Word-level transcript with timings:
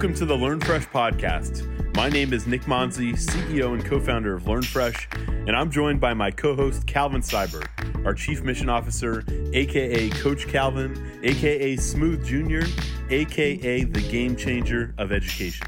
Welcome 0.00 0.16
to 0.16 0.24
the 0.24 0.34
Learn 0.34 0.60
Fresh 0.60 0.86
podcast. 0.86 1.94
My 1.94 2.08
name 2.08 2.32
is 2.32 2.46
Nick 2.46 2.62
Monzi, 2.62 3.12
CEO 3.12 3.74
and 3.74 3.84
co 3.84 4.00
founder 4.00 4.32
of 4.32 4.48
Learn 4.48 4.62
Fresh, 4.62 5.06
and 5.12 5.50
I'm 5.50 5.70
joined 5.70 6.00
by 6.00 6.14
my 6.14 6.30
co 6.30 6.56
host 6.56 6.86
Calvin 6.86 7.20
Seibert, 7.20 7.66
our 8.06 8.14
Chief 8.14 8.42
Mission 8.42 8.70
Officer, 8.70 9.22
aka 9.52 10.08
Coach 10.08 10.48
Calvin, 10.48 11.20
aka 11.22 11.76
Smooth 11.76 12.24
Jr., 12.24 12.66
aka 13.10 13.84
the 13.84 14.00
game 14.10 14.36
changer 14.36 14.94
of 14.96 15.12
education. 15.12 15.66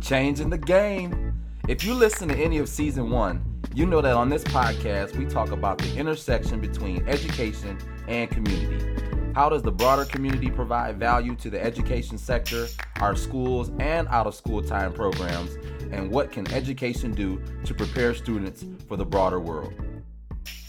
Changing 0.00 0.48
the 0.48 0.58
game. 0.58 1.34
If 1.66 1.82
you 1.82 1.94
listen 1.94 2.28
to 2.28 2.36
any 2.36 2.58
of 2.58 2.68
season 2.68 3.10
one, 3.10 3.44
you 3.74 3.84
know 3.84 4.00
that 4.00 4.14
on 4.14 4.28
this 4.28 4.44
podcast, 4.44 5.16
we 5.16 5.24
talk 5.24 5.50
about 5.50 5.78
the 5.78 5.92
intersection 5.96 6.60
between 6.60 7.04
education 7.08 7.76
and 8.06 8.30
community. 8.30 9.11
How 9.34 9.48
does 9.48 9.62
the 9.62 9.72
broader 9.72 10.04
community 10.04 10.50
provide 10.50 10.98
value 10.98 11.34
to 11.36 11.48
the 11.48 11.62
education 11.62 12.18
sector, 12.18 12.66
our 13.00 13.16
schools, 13.16 13.70
and 13.78 14.06
out 14.08 14.26
of 14.26 14.34
school 14.34 14.62
time 14.62 14.92
programs? 14.92 15.54
And 15.90 16.10
what 16.10 16.30
can 16.30 16.52
education 16.52 17.14
do 17.14 17.40
to 17.64 17.72
prepare 17.72 18.12
students 18.12 18.66
for 18.86 18.98
the 18.98 19.06
broader 19.06 19.40
world? 19.40 19.72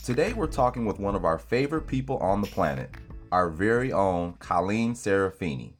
Today, 0.05 0.31
we're 0.31 0.47
talking 0.47 0.85
with 0.85 0.97
one 0.97 1.13
of 1.13 1.25
our 1.25 1.37
favorite 1.37 1.87
people 1.87 2.17
on 2.19 2.39
the 2.39 2.47
planet, 2.47 2.91
our 3.33 3.49
very 3.49 3.91
own 3.91 4.35
Colleen 4.39 4.93
Serafini. 4.93 5.73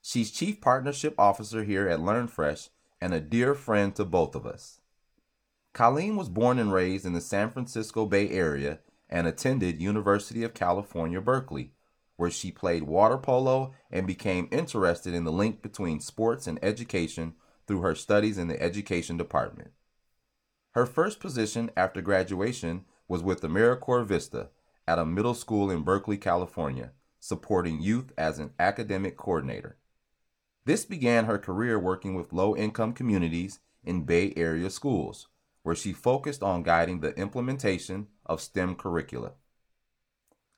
She's 0.00 0.30
Chief 0.30 0.58
Partnership 0.58 1.16
Officer 1.18 1.64
here 1.64 1.86
at 1.86 2.00
LearnFresh 2.00 2.70
and 2.98 3.12
a 3.12 3.20
dear 3.20 3.54
friend 3.54 3.94
to 3.94 4.06
both 4.06 4.34
of 4.34 4.46
us. 4.46 4.80
Colleen 5.74 6.16
was 6.16 6.30
born 6.30 6.58
and 6.58 6.72
raised 6.72 7.04
in 7.04 7.12
the 7.12 7.20
San 7.20 7.50
Francisco 7.50 8.06
Bay 8.06 8.30
Area 8.30 8.78
and 9.10 9.26
attended 9.26 9.82
University 9.82 10.42
of 10.42 10.54
California, 10.54 11.20
Berkeley 11.20 11.72
where 12.16 12.30
she 12.30 12.50
played 12.50 12.82
water 12.82 13.18
polo 13.18 13.74
and 13.90 14.06
became 14.06 14.48
interested 14.50 15.14
in 15.14 15.24
the 15.24 15.32
link 15.32 15.62
between 15.62 16.00
sports 16.00 16.46
and 16.46 16.58
education 16.62 17.34
through 17.66 17.80
her 17.80 17.94
studies 17.94 18.38
in 18.38 18.48
the 18.48 18.60
education 18.62 19.16
department. 19.16 19.70
Her 20.72 20.86
first 20.86 21.20
position 21.20 21.70
after 21.76 22.02
graduation 22.02 22.84
was 23.08 23.22
with 23.22 23.40
AmeriCorps 23.40 24.06
Vista 24.06 24.50
at 24.86 24.98
a 24.98 25.06
middle 25.06 25.34
school 25.34 25.70
in 25.70 25.82
Berkeley, 25.82 26.16
California, 26.18 26.92
supporting 27.18 27.80
youth 27.80 28.12
as 28.16 28.38
an 28.38 28.52
academic 28.58 29.16
coordinator. 29.16 29.78
This 30.64 30.84
began 30.84 31.24
her 31.24 31.38
career 31.38 31.78
working 31.78 32.14
with 32.14 32.32
low 32.32 32.56
income 32.56 32.92
communities 32.92 33.60
in 33.84 34.04
Bay 34.04 34.32
Area 34.36 34.68
schools, 34.68 35.28
where 35.62 35.74
she 35.74 35.92
focused 35.92 36.42
on 36.42 36.62
guiding 36.62 37.00
the 37.00 37.14
implementation 37.14 38.08
of 38.24 38.40
STEM 38.40 38.74
curricula. 38.74 39.32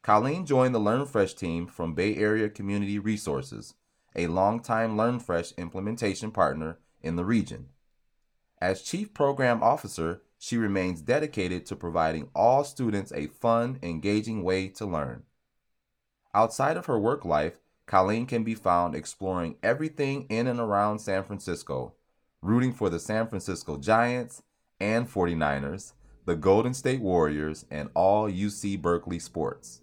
Colleen 0.02 0.46
joined 0.46 0.74
the 0.74 0.80
LearnFresh 0.80 1.36
team 1.36 1.66
from 1.66 1.94
Bay 1.94 2.16
Area 2.16 2.48
Community 2.48 2.98
Resources, 2.98 3.74
a 4.16 4.26
longtime 4.26 4.96
LearnFresh 4.96 5.56
implementation 5.56 6.30
partner 6.30 6.78
in 7.02 7.16
the 7.16 7.24
region. 7.24 7.68
As 8.60 8.82
Chief 8.82 9.12
Program 9.12 9.62
Officer, 9.62 10.22
she 10.38 10.56
remains 10.56 11.02
dedicated 11.02 11.66
to 11.66 11.76
providing 11.76 12.30
all 12.34 12.64
students 12.64 13.12
a 13.12 13.26
fun, 13.26 13.78
engaging 13.82 14.42
way 14.42 14.68
to 14.68 14.86
learn. 14.86 15.24
Outside 16.32 16.76
of 16.76 16.86
her 16.86 16.98
work 16.98 17.24
life, 17.24 17.60
Colleen 17.86 18.26
can 18.26 18.44
be 18.44 18.54
found 18.54 18.94
exploring 18.94 19.56
everything 19.62 20.26
in 20.28 20.46
and 20.46 20.60
around 20.60 21.00
San 21.00 21.24
Francisco, 21.24 21.94
rooting 22.40 22.72
for 22.72 22.88
the 22.88 23.00
San 23.00 23.26
Francisco 23.26 23.76
Giants 23.76 24.42
and 24.80 25.10
49ers, 25.10 25.92
the 26.24 26.36
Golden 26.36 26.74
State 26.74 27.00
Warriors, 27.00 27.64
and 27.70 27.90
all 27.94 28.30
UC 28.30 28.80
Berkeley 28.80 29.18
sports. 29.18 29.80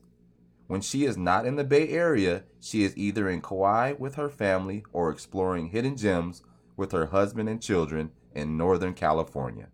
When 0.67 0.81
she 0.81 1.05
is 1.05 1.17
not 1.17 1.45
in 1.45 1.57
the 1.57 1.63
Bay 1.63 1.89
Area, 1.89 2.43
she 2.59 2.83
is 2.83 2.97
either 2.97 3.29
in 3.29 3.41
Kauai 3.41 3.93
with 3.93 4.15
her 4.15 4.29
family 4.29 4.83
or 4.91 5.11
exploring 5.11 5.67
hidden 5.67 5.95
gems 5.95 6.41
with 6.75 6.91
her 6.91 7.07
husband 7.07 7.49
and 7.49 7.61
children 7.61 8.11
in 8.33 8.57
Northern 8.57 8.93
California. 8.93 9.67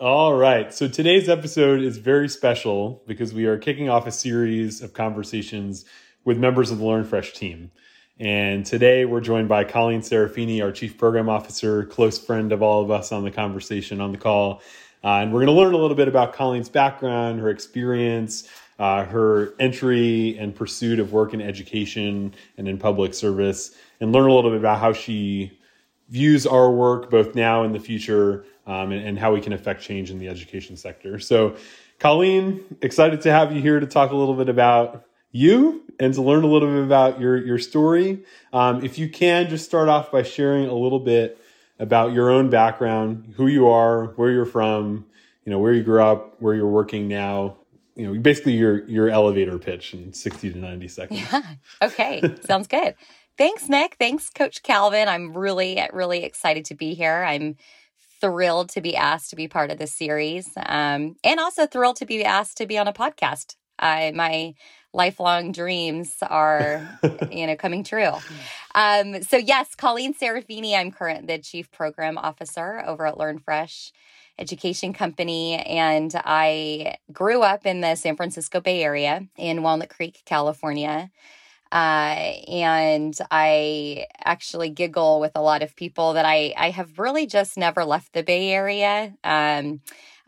All 0.00 0.34
right. 0.34 0.72
So 0.74 0.88
today's 0.88 1.28
episode 1.28 1.82
is 1.82 1.98
very 1.98 2.28
special 2.28 3.02
because 3.06 3.32
we 3.34 3.44
are 3.44 3.58
kicking 3.58 3.88
off 3.88 4.06
a 4.06 4.10
series 4.10 4.80
of 4.80 4.94
conversations 4.94 5.84
with 6.24 6.38
members 6.38 6.70
of 6.70 6.78
the 6.78 6.84
Learn 6.84 7.04
Fresh 7.04 7.34
team. 7.34 7.70
And 8.18 8.64
today 8.64 9.04
we're 9.04 9.20
joined 9.20 9.48
by 9.48 9.64
Colleen 9.64 10.00
Serafini, 10.00 10.62
our 10.62 10.72
Chief 10.72 10.96
Program 10.96 11.28
Officer, 11.28 11.84
close 11.84 12.18
friend 12.18 12.52
of 12.52 12.62
all 12.62 12.82
of 12.82 12.90
us 12.90 13.12
on 13.12 13.24
the 13.24 13.30
conversation 13.30 14.00
on 14.00 14.10
the 14.10 14.18
call. 14.18 14.62
Uh, 15.04 15.18
and 15.18 15.32
we're 15.32 15.44
going 15.44 15.54
to 15.54 15.60
learn 15.60 15.74
a 15.74 15.78
little 15.78 15.96
bit 15.96 16.08
about 16.08 16.32
Colleen's 16.32 16.68
background, 16.68 17.40
her 17.40 17.50
experience, 17.50 18.48
uh, 18.78 19.04
her 19.04 19.54
entry 19.58 20.36
and 20.38 20.54
pursuit 20.54 20.98
of 20.98 21.12
work 21.12 21.34
in 21.34 21.40
education 21.40 22.34
and 22.56 22.68
in 22.68 22.78
public 22.78 23.14
service, 23.14 23.74
and 24.00 24.12
learn 24.12 24.28
a 24.28 24.34
little 24.34 24.50
bit 24.50 24.58
about 24.58 24.78
how 24.78 24.92
she 24.92 25.58
views 26.08 26.46
our 26.46 26.70
work 26.70 27.10
both 27.10 27.34
now 27.34 27.62
and 27.62 27.74
the 27.74 27.80
future, 27.80 28.44
um, 28.66 28.92
and, 28.92 29.06
and, 29.06 29.18
how 29.18 29.32
we 29.32 29.40
can 29.40 29.52
affect 29.52 29.82
change 29.82 30.10
in 30.10 30.18
the 30.18 30.28
education 30.28 30.76
sector. 30.76 31.18
So, 31.18 31.56
Colleen, 31.98 32.62
excited 32.80 33.22
to 33.22 33.32
have 33.32 33.52
you 33.52 33.60
here 33.60 33.80
to 33.80 33.86
talk 33.86 34.12
a 34.12 34.16
little 34.16 34.34
bit 34.34 34.48
about 34.48 35.04
you 35.32 35.82
and 35.98 36.12
to 36.14 36.22
learn 36.22 36.44
a 36.44 36.46
little 36.46 36.68
bit 36.68 36.84
about 36.84 37.20
your 37.20 37.44
your 37.44 37.58
story. 37.58 38.24
Um, 38.52 38.84
if 38.84 38.98
you 38.98 39.08
can, 39.08 39.48
just 39.48 39.64
start 39.64 39.88
off 39.88 40.12
by 40.12 40.22
sharing 40.22 40.68
a 40.68 40.74
little 40.74 41.00
bit 41.00 41.38
about 41.78 42.12
your 42.12 42.30
own 42.30 42.50
background, 42.50 43.34
who 43.36 43.46
you 43.46 43.68
are, 43.68 44.06
where 44.16 44.30
you're 44.30 44.44
from, 44.44 45.06
you 45.44 45.50
know, 45.50 45.58
where 45.58 45.72
you 45.72 45.82
grew 45.82 46.02
up, 46.02 46.40
where 46.40 46.54
you're 46.54 46.68
working 46.68 47.08
now, 47.08 47.56
you 47.94 48.06
know 48.06 48.20
basically 48.20 48.52
your 48.52 48.86
your 48.88 49.08
elevator 49.08 49.58
pitch 49.58 49.94
in 49.94 50.12
60 50.12 50.52
to 50.52 50.58
90 50.58 50.88
seconds. 50.88 51.20
Yeah. 51.32 51.42
Okay. 51.82 52.22
Sounds 52.44 52.66
good. 52.66 52.94
Thanks 53.38 53.68
nick. 53.68 53.96
Thanks 53.98 54.30
coach 54.30 54.62
calvin. 54.62 55.08
I'm 55.08 55.36
really 55.36 55.82
really 55.92 56.24
excited 56.24 56.64
to 56.66 56.74
be 56.74 56.94
here. 56.94 57.24
I'm 57.26 57.56
thrilled 58.20 58.68
to 58.70 58.80
be 58.80 58.96
asked 58.96 59.30
to 59.30 59.36
be 59.36 59.48
part 59.48 59.70
of 59.70 59.78
this 59.78 59.92
series 59.92 60.48
um, 60.56 61.16
and 61.24 61.40
also 61.40 61.66
thrilled 61.66 61.96
to 61.96 62.06
be 62.06 62.24
asked 62.24 62.56
to 62.58 62.66
be 62.66 62.78
on 62.78 62.86
a 62.86 62.92
podcast. 62.92 63.56
Uh, 63.78 64.12
my 64.14 64.54
lifelong 64.94 65.50
dreams 65.52 66.14
are 66.22 66.98
you 67.30 67.46
know 67.46 67.56
coming 67.56 67.82
true. 67.82 68.12
Um, 68.74 69.22
so 69.22 69.36
yes 69.36 69.74
colleen 69.74 70.14
serafini 70.14 70.74
i'm 70.76 70.90
current 70.90 71.26
the 71.26 71.38
chief 71.38 71.70
program 71.70 72.16
officer 72.18 72.82
over 72.86 73.06
at 73.06 73.18
learn 73.18 73.38
fresh 73.38 73.92
education 74.38 74.92
company. 74.92 75.56
And 75.56 76.12
I 76.24 76.96
grew 77.12 77.42
up 77.42 77.66
in 77.66 77.80
the 77.80 77.94
San 77.94 78.16
Francisco 78.16 78.60
Bay 78.60 78.82
Area 78.82 79.26
in 79.36 79.62
Walnut 79.62 79.90
Creek, 79.90 80.22
California. 80.24 81.10
Uh, 81.70 82.34
and 82.48 83.16
I 83.30 84.06
actually 84.22 84.68
giggle 84.68 85.20
with 85.20 85.32
a 85.34 85.40
lot 85.40 85.62
of 85.62 85.74
people 85.74 86.12
that 86.12 86.26
I, 86.26 86.52
I 86.56 86.68
have 86.68 86.98
really 86.98 87.26
just 87.26 87.56
never 87.56 87.84
left 87.84 88.12
the 88.12 88.22
Bay 88.22 88.50
Area. 88.50 89.14
Um, 89.24 89.80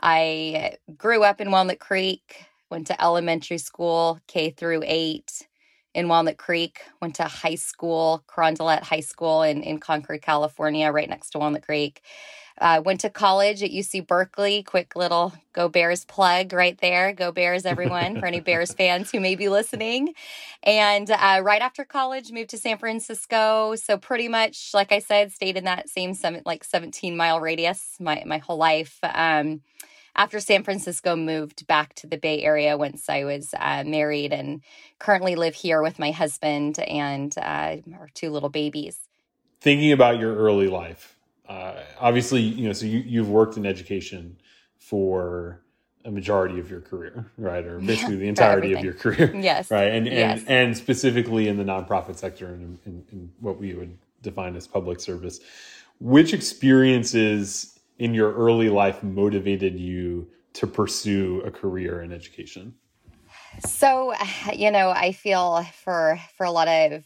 I 0.03 0.77
grew 0.97 1.23
up 1.23 1.43
in 1.43 1.51
Walnut 1.51 1.81
Creek, 1.81 2.47
went 2.71 2.87
to 2.87 3.03
elementary 3.03 3.59
school, 3.59 4.21
K 4.27 4.51
through 4.51 4.85
eight 4.87 5.47
in 5.95 6.09
Walnut 6.09 6.39
Creek, 6.39 6.81
went 7.01 7.15
to 7.17 7.25
high 7.25 7.55
school, 7.55 8.25
Carondelet 8.27 8.83
High 8.83 9.01
School 9.01 9.43
in, 9.43 9.63
in 9.63 9.79
Concord, 9.79 10.23
California, 10.23 10.91
right 10.91 11.09
next 11.09 11.31
to 11.31 11.39
Walnut 11.39 11.63
Creek. 11.63 12.03
Uh, 12.59 12.81
went 12.85 13.01
to 13.01 13.11
college 13.11 13.63
at 13.63 13.71
UC 13.71 14.07
Berkeley. 14.07 14.63
Quick 14.63 14.95
little 14.95 15.33
Go 15.53 15.69
Bears 15.69 16.05
plug 16.05 16.53
right 16.53 16.79
there. 16.79 17.13
Go 17.13 17.33
Bears, 17.33 17.67
everyone, 17.67 18.21
for 18.21 18.27
any 18.27 18.41
Bears 18.41 18.73
fans 18.79 19.11
who 19.11 19.21
may 19.21 19.35
be 19.35 19.49
listening. 19.49 20.15
And 20.63 21.11
uh, 21.11 21.41
right 21.43 21.61
after 21.61 21.85
college, 21.85 22.31
moved 22.31 22.51
to 22.51 22.59
San 22.59 22.79
Francisco. 22.79 23.75
So 23.75 23.99
pretty 23.99 24.29
much, 24.29 24.71
like 24.73 24.93
I 24.93 25.01
said, 25.01 25.33
stayed 25.33 25.57
in 25.57 25.65
that 25.65 25.89
same 25.89 26.15
seven, 26.15 26.43
like 26.47 26.65
17 26.65 27.17
mile 27.17 27.41
radius 27.41 27.97
my 27.99 28.23
my 28.25 28.39
whole 28.39 28.57
life. 28.59 28.99
Um, 29.03 29.63
after 30.17 30.39
San 30.39 30.63
Francisco, 30.63 31.17
moved 31.17 31.67
back 31.67 31.95
to 31.95 32.07
the 32.07 32.17
Bay 32.17 32.43
Area 32.43 32.77
once 32.77 33.09
I 33.09 33.25
was 33.25 33.53
uh, 33.59 33.83
married, 33.85 34.33
and 34.33 34.63
currently 34.99 35.35
live 35.35 35.55
here 35.55 35.83
with 35.83 35.99
my 35.99 36.13
husband 36.13 36.79
and 36.79 37.37
uh, 37.37 37.77
our 37.99 38.09
two 38.15 38.31
little 38.31 38.49
babies. 38.49 38.99
Thinking 39.61 39.93
about 39.93 40.21
your 40.21 40.37
early 40.37 40.69
life, 40.69 41.14
uh, 41.49 41.75
obviously, 42.01 42.41
you 42.41 42.67
know, 42.67 42.73
so 42.73 42.87
you, 42.87 43.01
you've 43.01 43.29
worked 43.29 43.57
in 43.57 43.67
education 43.67 44.37
for 44.79 45.61
a 46.05 46.11
majority 46.11 46.59
of 46.59 46.71
your 46.71 46.81
career, 46.81 47.31
right? 47.39 47.65
Or 47.65 47.79
basically 47.79 48.17
the 48.25 48.29
entirety 48.29 48.73
of 48.73 48.85
your 48.85 48.95
career. 48.95 49.35
Yes. 49.41 49.71
Right. 49.71 49.93
And, 49.93 50.07
yes. 50.07 50.41
and, 50.41 50.49
and 50.49 50.77
specifically 50.77 51.49
in 51.49 51.57
the 51.57 51.65
nonprofit 51.65 52.17
sector 52.17 52.47
and 52.47 52.79
in, 52.85 52.93
in, 52.93 53.05
in 53.13 53.33
what 53.41 53.59
we 53.59 53.75
would 53.75 53.97
define 54.23 54.57
as 54.57 54.67
public 54.67 55.01
service. 55.01 55.41
Which 56.01 56.35
experiences 56.35 57.79
in 57.99 58.15
your 58.15 58.35
early 58.35 58.69
life 58.69 59.03
motivated 59.03 59.79
you 59.79 60.29
to 60.55 60.67
pursue 60.67 61.43
a 61.43 61.51
career 61.51 62.03
in 62.03 62.13
education? 62.13 62.75
So, 63.67 64.13
you 64.53 64.71
know, 64.71 64.91
I 64.91 65.13
feel 65.13 65.65
for 65.85 66.19
for 66.37 66.45
a 66.45 66.51
lot 66.51 66.67
of 66.67 67.05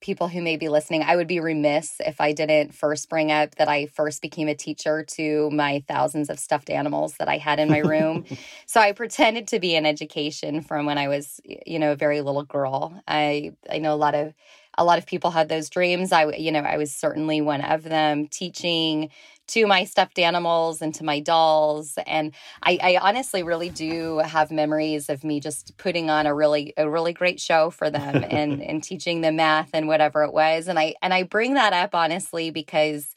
people 0.00 0.28
who 0.28 0.42
may 0.42 0.56
be 0.56 0.68
listening, 0.68 1.02
I 1.02 1.16
would 1.16 1.26
be 1.26 1.40
remiss 1.40 1.96
if 2.00 2.20
I 2.20 2.32
didn't 2.32 2.74
first 2.74 3.08
bring 3.08 3.32
up 3.32 3.56
that 3.56 3.68
I 3.68 3.86
first 3.86 4.22
became 4.22 4.48
a 4.48 4.54
teacher 4.54 5.02
to 5.02 5.50
my 5.50 5.82
thousands 5.88 6.30
of 6.30 6.38
stuffed 6.38 6.70
animals 6.70 7.14
that 7.18 7.28
I 7.28 7.38
had 7.38 7.58
in 7.58 7.68
my 7.68 7.78
room. 7.78 8.24
so 8.66 8.80
I 8.80 8.92
pretended 8.92 9.48
to 9.48 9.58
be 9.58 9.74
in 9.74 9.84
education 9.84 10.60
from 10.60 10.86
when 10.86 10.98
I 10.98 11.08
was, 11.08 11.40
you 11.44 11.78
know, 11.78 11.92
a 11.92 11.96
very 11.96 12.20
little 12.20 12.44
girl. 12.44 13.00
I 13.08 13.52
I 13.70 13.78
know 13.78 13.94
a 13.94 13.96
lot 13.96 14.14
of 14.14 14.34
a 14.78 14.84
lot 14.84 14.98
of 14.98 15.06
people 15.06 15.30
had 15.30 15.48
those 15.48 15.68
dreams. 15.68 16.12
I, 16.12 16.32
you 16.32 16.50
know, 16.50 16.60
I 16.60 16.78
was 16.78 16.94
certainly 16.94 17.40
one 17.40 17.60
of 17.60 17.82
them 17.82 18.26
teaching 18.28 19.10
to 19.52 19.66
my 19.66 19.84
stuffed 19.84 20.18
animals 20.18 20.80
and 20.80 20.94
to 20.94 21.04
my 21.04 21.20
dolls. 21.20 21.98
And 22.06 22.32
I, 22.62 22.78
I 22.82 22.96
honestly 22.96 23.42
really 23.42 23.68
do 23.68 24.18
have 24.18 24.50
memories 24.50 25.10
of 25.10 25.24
me 25.24 25.40
just 25.40 25.76
putting 25.76 26.08
on 26.08 26.26
a 26.26 26.34
really, 26.34 26.72
a 26.78 26.88
really 26.88 27.12
great 27.12 27.38
show 27.38 27.68
for 27.68 27.90
them 27.90 28.24
and, 28.30 28.62
and 28.62 28.82
teaching 28.82 29.20
them 29.20 29.36
math 29.36 29.70
and 29.74 29.88
whatever 29.88 30.22
it 30.24 30.32
was. 30.32 30.68
And 30.68 30.78
I, 30.78 30.94
and 31.02 31.12
I 31.12 31.24
bring 31.24 31.54
that 31.54 31.74
up 31.74 31.94
honestly 31.94 32.50
because 32.50 33.14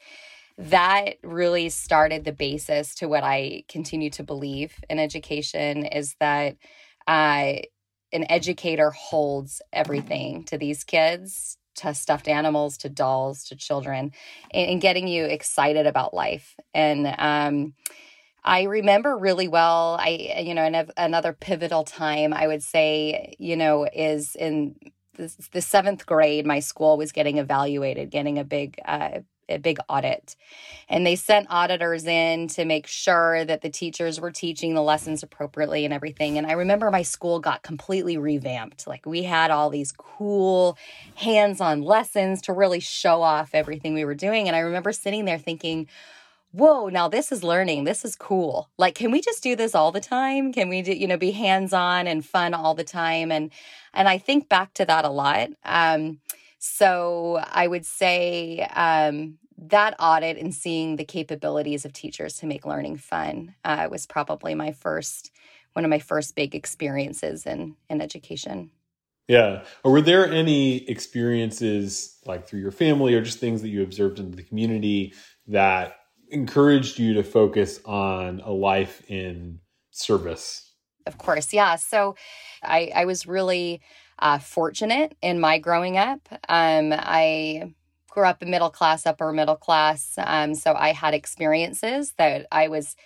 that 0.58 1.14
really 1.22 1.70
started 1.70 2.24
the 2.24 2.32
basis 2.32 2.94
to 2.96 3.08
what 3.08 3.24
I 3.24 3.64
continue 3.68 4.10
to 4.10 4.22
believe 4.22 4.74
in 4.90 4.98
education 4.98 5.86
is 5.86 6.16
that 6.20 6.56
uh, 7.06 7.60
an 8.12 8.30
educator 8.30 8.90
holds 8.90 9.62
everything 9.72 10.44
to 10.44 10.58
these 10.58 10.84
kids 10.84 11.56
to 11.76 11.94
stuffed 11.94 12.28
animals 12.28 12.76
to 12.78 12.88
dolls 12.88 13.44
to 13.44 13.56
children 13.56 14.12
and, 14.52 14.70
and 14.70 14.80
getting 14.80 15.08
you 15.08 15.24
excited 15.24 15.86
about 15.86 16.14
life 16.14 16.56
and 16.74 17.06
um, 17.18 17.74
I 18.46 18.62
remember 18.62 19.18
really 19.18 19.48
well. 19.48 19.96
I, 19.98 20.40
you 20.44 20.54
know, 20.54 20.86
another 20.96 21.32
pivotal 21.32 21.82
time 21.82 22.32
I 22.32 22.46
would 22.46 22.62
say, 22.62 23.34
you 23.40 23.56
know, 23.56 23.88
is 23.92 24.36
in 24.36 24.76
the, 25.14 25.34
the 25.50 25.60
seventh 25.60 26.06
grade. 26.06 26.46
My 26.46 26.60
school 26.60 26.96
was 26.96 27.10
getting 27.10 27.38
evaluated, 27.38 28.10
getting 28.10 28.38
a 28.38 28.44
big 28.44 28.80
uh, 28.84 29.20
a 29.48 29.58
big 29.58 29.78
audit. 29.88 30.36
And 30.88 31.06
they 31.06 31.16
sent 31.16 31.48
auditors 31.50 32.06
in 32.06 32.48
to 32.48 32.64
make 32.64 32.86
sure 32.86 33.44
that 33.44 33.62
the 33.62 33.70
teachers 33.70 34.20
were 34.20 34.30
teaching 34.30 34.74
the 34.74 34.82
lessons 34.82 35.22
appropriately 35.22 35.84
and 35.84 35.92
everything. 35.92 36.38
And 36.38 36.46
I 36.46 36.52
remember 36.52 36.90
my 36.90 37.02
school 37.02 37.40
got 37.40 37.62
completely 37.62 38.16
revamped. 38.16 38.86
Like 38.86 39.06
we 39.06 39.24
had 39.24 39.50
all 39.50 39.70
these 39.70 39.92
cool 39.92 40.78
hands 41.16 41.60
on 41.60 41.82
lessons 41.82 42.42
to 42.42 42.52
really 42.52 42.80
show 42.80 43.22
off 43.22 43.50
everything 43.52 43.94
we 43.94 44.04
were 44.04 44.14
doing. 44.14 44.46
And 44.46 44.56
I 44.56 44.60
remember 44.60 44.92
sitting 44.92 45.24
there 45.24 45.38
thinking, 45.38 45.88
whoa 46.52 46.88
now 46.88 47.06
this 47.06 47.32
is 47.32 47.42
learning 47.42 47.84
this 47.84 48.02
is 48.02 48.14
cool 48.14 48.70
like 48.78 48.94
can 48.94 49.10
we 49.10 49.20
just 49.20 49.42
do 49.42 49.54
this 49.54 49.74
all 49.74 49.92
the 49.92 50.00
time 50.00 50.52
can 50.52 50.70
we 50.70 50.80
do 50.80 50.92
you 50.92 51.06
know 51.06 51.16
be 51.16 51.32
hands 51.32 51.72
on 51.72 52.06
and 52.06 52.24
fun 52.24 52.54
all 52.54 52.74
the 52.74 52.84
time 52.84 53.30
and 53.30 53.50
and 53.92 54.08
i 54.08 54.16
think 54.16 54.48
back 54.48 54.72
to 54.72 54.84
that 54.84 55.04
a 55.04 55.10
lot 55.10 55.50
um 55.64 56.18
so 56.66 57.40
I 57.42 57.66
would 57.66 57.86
say 57.86 58.60
um, 58.74 59.38
that 59.56 59.94
audit 59.98 60.36
and 60.36 60.54
seeing 60.54 60.96
the 60.96 61.04
capabilities 61.04 61.84
of 61.84 61.92
teachers 61.92 62.36
to 62.38 62.46
make 62.46 62.66
learning 62.66 62.96
fun 62.96 63.54
uh, 63.64 63.88
was 63.90 64.06
probably 64.06 64.54
my 64.54 64.72
first 64.72 65.30
one 65.74 65.84
of 65.84 65.90
my 65.90 65.98
first 65.98 66.34
big 66.34 66.54
experiences 66.54 67.46
in 67.46 67.76
in 67.88 68.00
education. 68.00 68.70
Yeah. 69.28 69.64
Or 69.84 69.92
were 69.92 70.00
there 70.00 70.30
any 70.30 70.88
experiences 70.88 72.18
like 72.26 72.46
through 72.46 72.60
your 72.60 72.70
family 72.70 73.14
or 73.14 73.20
just 73.20 73.38
things 73.38 73.62
that 73.62 73.68
you 73.68 73.82
observed 73.82 74.18
in 74.18 74.30
the 74.30 74.42
community 74.42 75.14
that 75.48 75.96
encouraged 76.30 76.98
you 76.98 77.14
to 77.14 77.22
focus 77.22 77.80
on 77.84 78.40
a 78.44 78.52
life 78.52 79.02
in 79.08 79.60
service? 79.90 80.72
Of 81.06 81.18
course, 81.18 81.52
yeah. 81.52 81.76
So 81.76 82.16
I, 82.62 82.90
I 82.94 83.04
was 83.04 83.26
really 83.26 83.80
uh, 84.18 84.38
fortunate 84.38 85.16
in 85.22 85.40
my 85.40 85.58
growing 85.58 85.96
up. 85.96 86.20
Um, 86.48 86.92
I 86.92 87.74
grew 88.08 88.24
up 88.24 88.42
in 88.42 88.50
middle 88.50 88.70
class, 88.70 89.06
upper 89.06 89.32
middle 89.32 89.56
class, 89.56 90.14
um, 90.18 90.54
so 90.54 90.74
I 90.74 90.92
had 90.92 91.14
experiences 91.14 92.14
that 92.18 92.46
I 92.50 92.68
was 92.68 92.96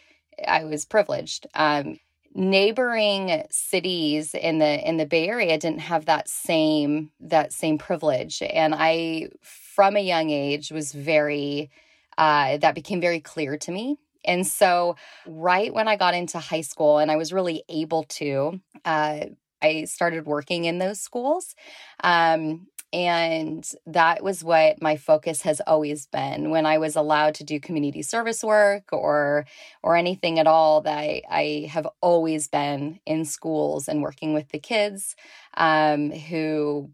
I 0.46 0.64
was 0.64 0.84
privileged. 0.84 1.46
Um, 1.54 1.98
neighboring 2.34 3.44
cities 3.50 4.34
in 4.34 4.58
the 4.58 4.88
in 4.88 4.96
the 4.96 5.06
Bay 5.06 5.28
Area 5.28 5.58
didn't 5.58 5.80
have 5.80 6.06
that 6.06 6.28
same 6.28 7.10
that 7.20 7.52
same 7.52 7.78
privilege, 7.78 8.42
and 8.42 8.74
I, 8.76 9.30
from 9.42 9.96
a 9.96 10.00
young 10.00 10.30
age, 10.30 10.70
was 10.70 10.92
very 10.92 11.70
uh, 12.18 12.58
that 12.58 12.74
became 12.74 13.00
very 13.00 13.20
clear 13.20 13.56
to 13.58 13.72
me. 13.72 13.98
And 14.24 14.46
so, 14.46 14.96
right 15.26 15.72
when 15.72 15.88
I 15.88 15.96
got 15.96 16.14
into 16.14 16.38
high 16.38 16.60
school, 16.60 16.98
and 16.98 17.10
I 17.10 17.16
was 17.16 17.32
really 17.32 17.64
able 17.68 18.04
to 18.04 18.60
uh, 18.84 19.20
I 19.62 19.84
started 19.84 20.26
working 20.26 20.64
in 20.64 20.78
those 20.78 21.00
schools. 21.00 21.54
Um, 22.02 22.66
and 22.92 23.68
that 23.86 24.22
was 24.22 24.42
what 24.42 24.82
my 24.82 24.96
focus 24.96 25.42
has 25.42 25.60
always 25.66 26.06
been. 26.06 26.50
When 26.50 26.66
i 26.66 26.78
was 26.78 26.96
allowed 26.96 27.34
to 27.36 27.44
do 27.44 27.60
community 27.60 28.02
service 28.02 28.42
work 28.42 28.92
or 28.92 29.46
or 29.82 29.96
anything 29.96 30.38
at 30.38 30.46
all 30.46 30.80
that 30.82 30.98
i, 30.98 31.22
I 31.30 31.68
have 31.70 31.86
always 32.00 32.48
been 32.48 33.00
in 33.06 33.24
schools 33.24 33.88
and 33.88 34.02
working 34.02 34.34
with 34.34 34.48
the 34.48 34.58
kids 34.58 35.14
um, 35.56 36.10
who 36.10 36.90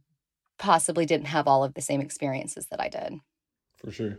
possibly 0.58 1.06
didn't 1.06 1.26
have 1.26 1.48
all 1.48 1.64
of 1.64 1.74
the 1.74 1.82
same 1.82 2.00
experiences 2.00 2.66
that 2.66 2.80
i 2.80 2.88
did. 2.88 3.14
For 3.76 3.90
sure. 3.90 4.18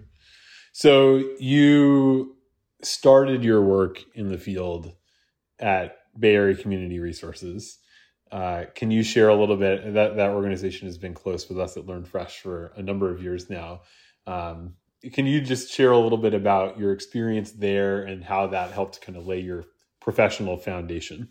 So 0.72 1.18
you 1.40 2.36
started 2.84 3.44
your 3.44 3.62
work 3.62 4.04
in 4.14 4.30
the 4.30 4.38
field 4.38 4.94
at 5.60 5.98
bay 6.18 6.36
area 6.36 6.56
community 6.56 7.00
resources 7.00 7.80
uh, 8.32 8.66
can 8.76 8.92
you 8.92 9.04
share 9.04 9.30
a 9.30 9.36
little 9.36 9.58
bit? 9.58 9.94
That 9.94 10.16
that 10.18 10.30
organization 10.32 10.88
has 10.88 10.98
been 10.98 11.14
close 11.14 11.48
with 11.50 11.60
us 11.60 11.78
at 11.78 11.86
Learn 11.86 12.06
Fresh 12.06 12.42
for 12.42 12.72
a 12.76 12.82
number 12.82 13.12
of 13.12 13.22
years 13.22 13.50
now. 13.50 13.82
Um, 14.26 14.76
can 15.14 15.26
you 15.26 15.42
just 15.42 15.72
share 15.72 15.92
a 15.92 16.00
little 16.00 16.18
bit 16.18 16.34
about 16.34 16.80
your 16.80 16.92
experience 16.92 17.52
there 17.52 18.02
and 18.02 18.24
how 18.24 18.48
that 18.48 18.72
helped 18.72 19.02
kind 19.02 19.18
of 19.18 19.28
lay 19.28 19.40
your 19.40 19.66
professional 20.02 20.58
foundation? 20.58 21.30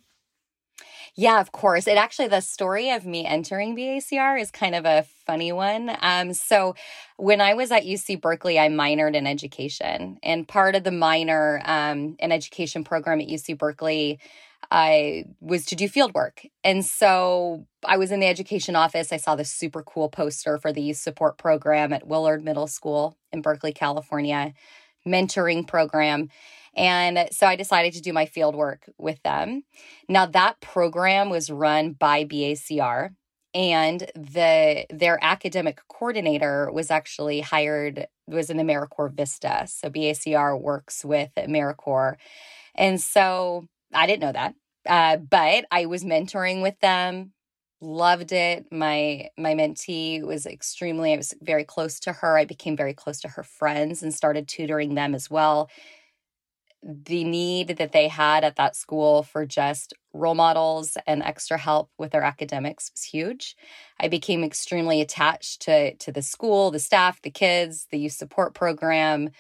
Yeah, 1.19 1.41
of 1.41 1.51
course. 1.51 1.87
It 1.87 1.97
actually, 1.97 2.29
the 2.29 2.43
story 2.43 2.91
of 2.91 3.07
me 3.07 3.25
entering 3.25 3.75
BACR 3.75 4.39
is 4.39 4.51
kind 4.51 4.75
of 4.75 4.85
a 4.85 5.07
funny 5.27 5.51
one. 5.51 5.97
Um, 6.03 6.35
so, 6.35 6.75
when 7.17 7.41
I 7.41 7.55
was 7.55 7.73
at 7.73 7.85
UC 7.85 8.21
Berkeley, 8.21 8.59
I 8.59 8.69
minored 8.69 9.15
in 9.15 9.27
education. 9.27 10.19
And 10.23 10.47
part 10.47 10.75
of 10.75 10.85
the 10.85 10.91
minor 10.91 11.63
um, 11.65 12.17
in 12.19 12.33
education 12.33 12.85
program 12.85 13.23
at 13.23 13.29
UC 13.29 13.57
Berkeley 13.57 14.21
I 14.71 15.25
was 15.41 15.65
to 15.67 15.77
do 15.77 15.89
field 15.89 16.15
work. 16.15 16.47
And 16.65 16.85
so 16.85 17.67
I 17.85 17.97
was 17.97 18.11
in 18.11 18.21
the 18.21 18.27
education 18.27 18.77
office. 18.77 19.13
I 19.13 19.17
saw 19.17 19.37
this 19.37 19.53
super 19.53 19.83
cool 19.83 20.09
poster 20.09 20.59
for 20.59 20.73
the 20.73 20.83
youth 20.83 20.97
support 20.97 21.39
program 21.39 21.93
at 21.93 22.07
Willard 22.07 22.45
Middle 22.45 22.67
School 22.67 23.17
in 23.33 23.43
Berkeley, 23.43 23.73
California, 23.73 24.55
mentoring 25.07 25.67
program. 25.67 26.29
And 26.75 27.29
so 27.31 27.47
I 27.47 27.57
decided 27.57 27.95
to 27.95 28.03
do 28.03 28.13
my 28.13 28.27
field 28.27 28.55
work 28.55 28.91
with 28.99 29.23
them. 29.23 29.65
Now 30.09 30.27
that 30.27 30.61
program 30.61 31.31
was 31.31 31.51
run 31.51 31.93
by 31.93 32.25
BACR 32.25 33.11
and 33.55 34.01
the 34.15 34.85
their 34.91 35.19
academic 35.23 35.81
coordinator 35.89 36.71
was 36.71 36.91
actually 36.91 37.41
hired 37.41 38.07
was 38.27 38.51
an 38.51 38.59
AmeriCorps 38.59 39.15
Vista. 39.15 39.67
So 39.67 39.89
BACR 39.89 40.61
works 40.61 41.05
with 41.05 41.31
AmeriCorps. 41.39 42.17
And 42.75 43.01
so 43.01 43.67
I 43.93 44.07
didn't 44.07 44.23
know 44.23 44.33
that. 44.33 44.55
Uh, 44.87 45.17
but 45.17 45.67
I 45.71 45.87
was 45.87 46.05
mentoring 46.05 46.63
with 46.63 46.79
them, 46.81 47.33
loved 47.81 48.33
it. 48.33 48.67
My 48.71 49.29
my 49.37 49.55
mentee 49.55 50.23
was 50.23 50.47
extremely, 50.47 51.13
I 51.13 51.17
was 51.17 51.35
very 51.43 51.65
close 51.65 52.01
to 52.01 52.13
her. 52.13 52.39
I 52.39 52.45
became 52.45 52.77
very 52.77 52.95
close 52.95 53.21
to 53.21 53.29
her 53.29 53.43
friends 53.43 54.03
and 54.03 54.15
started 54.15 54.49
tutoring 54.49 54.95
them 54.95 55.15
as 55.15 55.29
well. 55.31 55.71
The 56.83 57.25
need 57.25 57.79
that 57.79 57.91
they 57.93 58.07
had 58.07 58.45
at 58.45 58.57
that 58.57 58.77
school 58.77 59.25
for 59.25 59.45
just 59.45 59.93
role 60.13 60.37
models 60.37 60.97
and 61.07 61.23
extra 61.23 61.59
help 61.59 61.91
with 61.99 62.13
their 62.13 62.23
academics 62.23 62.91
was 62.93 63.03
huge. 63.03 63.57
I 63.99 64.09
became 64.09 64.45
extremely 64.45 65.01
attached 65.01 65.63
to 65.63 65.95
to 65.97 66.13
the 66.13 66.23
school, 66.23 66.71
the 66.71 66.79
staff, 66.79 67.21
the 67.23 67.31
kids, 67.31 67.87
the 67.91 67.99
youth 67.99 68.13
support 68.13 68.55
program. 68.55 69.31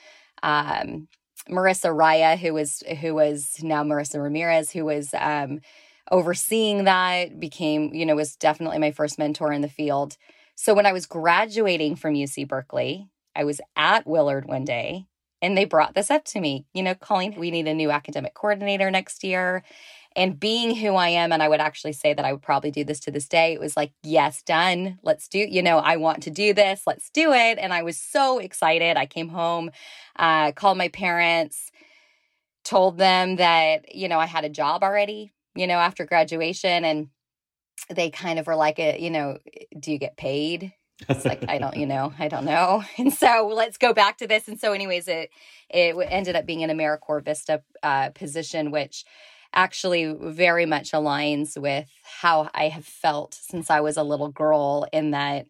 Um, 0.43 1.09
Marissa 1.49 1.95
Raya, 1.95 2.38
who 2.38 2.55
was 2.55 2.83
who 3.00 3.15
was 3.15 3.57
now 3.62 3.83
Marissa 3.83 4.23
Ramirez, 4.23 4.71
who 4.71 4.85
was 4.85 5.15
um, 5.15 5.61
overseeing 6.11 6.85
that, 6.85 7.38
became 7.38 7.95
you 7.95 8.07
know 8.07 8.17
was 8.17 8.37
definitely 8.37 8.79
my 8.79 8.91
first 8.91 9.19
mentor 9.19 9.53
in 9.53 9.62
the 9.62 9.69
field. 9.69 10.17
So 10.55 10.75
when 10.75 10.87
I 10.87 10.93
was 10.93 11.07
graduating 11.07 11.97
from 11.97 12.15
UC 12.15 12.49
Berkeley, 12.49 13.09
I 13.35 13.45
was 13.45 13.61
at 13.76 14.07
Willard 14.07 14.47
one 14.47 14.65
day, 14.65 15.07
and 15.43 15.57
they 15.57 15.65
brought 15.65 15.95
this 15.95 16.11
up 16.11 16.25
to 16.26 16.41
me. 16.41 16.67
You 16.73 16.83
know, 16.83 16.95
Colleen, 16.95 17.35
we 17.38 17.50
need 17.50 17.69
a 17.69 17.75
new 17.75 17.91
academic 17.91 18.35
coordinator 18.35 18.91
next 18.91 19.23
year, 19.23 19.62
and 20.16 20.40
being 20.40 20.75
who 20.75 20.94
I 20.94 21.11
am, 21.11 21.30
and 21.30 21.42
I 21.42 21.49
would 21.49 21.61
actually 21.61 21.92
say 21.92 22.14
that 22.14 22.25
I 22.25 22.32
would 22.32 22.40
probably 22.40 22.70
do 22.70 22.85
this 22.85 23.00
to 23.00 23.11
this 23.11 23.28
day, 23.28 23.52
it 23.52 23.61
was 23.61 23.76
like, 23.76 23.92
yes, 24.02 24.42
done. 24.42 24.99
Let's 25.02 25.28
do, 25.28 25.38
you 25.38 25.62
know, 25.62 25.76
I 25.76 25.96
want 25.96 26.23
to 26.23 26.30
do 26.30 26.54
this. 26.54 26.82
Let's 26.87 27.11
do 27.11 27.32
it. 27.35 27.58
And 27.58 27.73
I 27.73 27.82
was 27.82 28.00
so 28.00 28.38
excited. 28.38 28.96
I 28.96 29.04
came 29.04 29.28
home, 29.28 29.70
uh, 30.18 30.52
called 30.52 30.78
my 30.78 30.88
parents, 30.88 31.70
told 32.64 32.96
them 32.96 33.37
that, 33.37 33.94
you 33.94 34.08
know, 34.08 34.18
I 34.18 34.26
had 34.26 34.46
a 34.46 34.49
job 34.49 34.82
already, 34.82 35.32
you 35.54 35.66
know, 35.66 35.78
after 35.78 36.06
graduation. 36.06 36.85
And 36.87 37.08
they 37.90 38.08
kind 38.08 38.38
of 38.38 38.46
were 38.46 38.56
like, 38.56 38.78
uh, 38.78 38.94
you 38.99 39.11
know, 39.11 39.37
do 39.78 39.92
you 39.92 39.99
get 39.99 40.16
paid? 40.16 40.73
it's 41.11 41.26
like 41.26 41.44
i 41.46 41.58
don't 41.58 41.76
you 41.76 41.85
know 41.94 42.11
i 42.18 42.26
don't 42.26 42.46
know 42.46 42.82
and 42.99 43.12
so 43.12 43.50
let's 43.52 43.76
go 43.76 43.92
back 43.92 44.16
to 44.16 44.26
this 44.26 44.49
and 44.49 44.58
so 44.58 44.73
anyways 44.73 45.08
it 45.08 45.28
it 45.68 45.94
ended 46.08 46.35
up 46.35 46.46
being 46.46 46.62
an 46.62 46.70
americorps 46.70 47.26
vista 47.26 47.62
uh, 47.82 48.08
position 48.14 48.70
which 48.70 49.04
actually 49.53 50.12
very 50.12 50.67
much 50.67 50.93
aligns 50.93 51.61
with 51.61 51.88
how 52.03 52.50
I 52.55 52.69
have 52.69 52.85
felt 52.85 53.35
since 53.35 53.71
I 53.71 53.81
was 53.81 53.97
a 53.97 54.03
little 54.03 54.29
girl, 54.29 54.87
in 54.93 55.12
that 55.12 55.47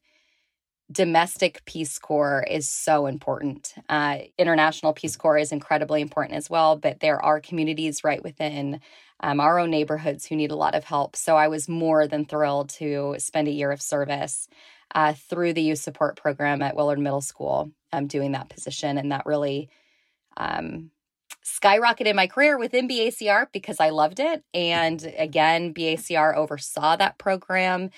domestic 0.90 1.64
Peace 1.64 1.98
Corps 1.98 2.44
is 2.48 2.68
so 2.68 3.06
important. 3.06 3.74
Uh, 3.88 4.18
international 4.38 4.92
Peace 4.92 5.16
Corps 5.16 5.38
is 5.38 5.50
incredibly 5.50 6.00
important 6.00 6.36
as 6.36 6.48
well, 6.48 6.76
but 6.76 7.00
there 7.00 7.20
are 7.24 7.40
communities 7.40 8.04
right 8.04 8.22
within 8.22 8.80
um, 9.20 9.40
our 9.40 9.58
own 9.58 9.70
neighborhoods 9.70 10.26
who 10.26 10.36
need 10.36 10.52
a 10.52 10.56
lot 10.56 10.74
of 10.74 10.84
help. 10.84 11.16
So 11.16 11.36
I 11.36 11.48
was 11.48 11.68
more 11.68 12.06
than 12.06 12.24
thrilled 12.24 12.68
to 12.70 13.16
spend 13.18 13.48
a 13.48 13.52
year 13.52 13.72
of 13.72 13.82
service 13.82 14.48
uh, 14.94 15.14
through 15.14 15.54
the 15.54 15.62
youth 15.62 15.80
support 15.80 16.16
program 16.16 16.62
at 16.62 16.76
Willard 16.76 17.00
Middle 17.00 17.20
School, 17.20 17.72
um, 17.92 18.06
doing 18.06 18.32
that 18.32 18.48
position. 18.48 18.98
And 18.98 19.10
that 19.10 19.26
really 19.26 19.68
um, 20.36 20.90
skyrocketed 21.46 22.14
my 22.14 22.26
career 22.26 22.58
within 22.58 22.88
BACR 22.88 23.46
because 23.52 23.78
I 23.78 23.90
loved 23.90 24.18
it. 24.18 24.42
And 24.52 25.14
again, 25.16 25.72
BACR 25.72 26.34
oversaw 26.34 26.96
that 26.96 27.18
program. 27.18 27.90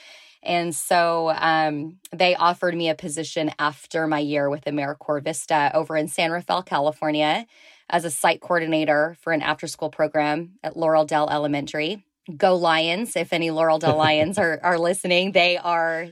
And 0.42 0.74
so 0.74 1.32
um, 1.34 1.98
they 2.12 2.34
offered 2.34 2.76
me 2.76 2.90
a 2.90 2.94
position 2.94 3.50
after 3.58 4.06
my 4.06 4.18
year 4.18 4.50
with 4.50 4.64
AmeriCorps 4.66 5.24
Vista 5.24 5.70
over 5.74 5.96
in 5.96 6.08
San 6.08 6.30
Rafael, 6.30 6.62
California, 6.62 7.46
as 7.88 8.04
a 8.04 8.10
site 8.10 8.40
coordinator 8.40 9.16
for 9.20 9.32
an 9.32 9.40
after 9.40 9.66
school 9.66 9.90
program 9.90 10.52
at 10.62 10.76
Laurel 10.76 11.06
Dell 11.06 11.30
Elementary. 11.30 12.04
Go 12.36 12.54
Lions, 12.54 13.16
if 13.16 13.32
any 13.32 13.50
Laurel 13.50 13.78
Dell 13.78 13.96
Lions 14.04 14.36
are, 14.38 14.60
are 14.62 14.78
listening, 14.78 15.32
they 15.32 15.56
are 15.56 16.08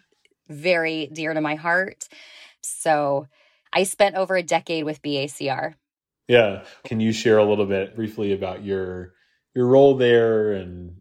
very 0.48 1.10
dear 1.12 1.34
to 1.34 1.40
my 1.42 1.54
heart. 1.54 2.08
So 2.62 3.26
I 3.72 3.82
spent 3.82 4.16
over 4.16 4.36
a 4.36 4.42
decade 4.42 4.84
with 4.84 5.02
BACR. 5.02 5.74
Yeah. 6.28 6.64
Can 6.84 7.00
you 7.00 7.12
share 7.12 7.38
a 7.38 7.44
little 7.44 7.66
bit 7.66 7.94
briefly 7.94 8.32
about 8.32 8.64
your 8.64 9.14
your 9.54 9.66
role 9.66 9.96
there 9.96 10.52
and 10.52 11.00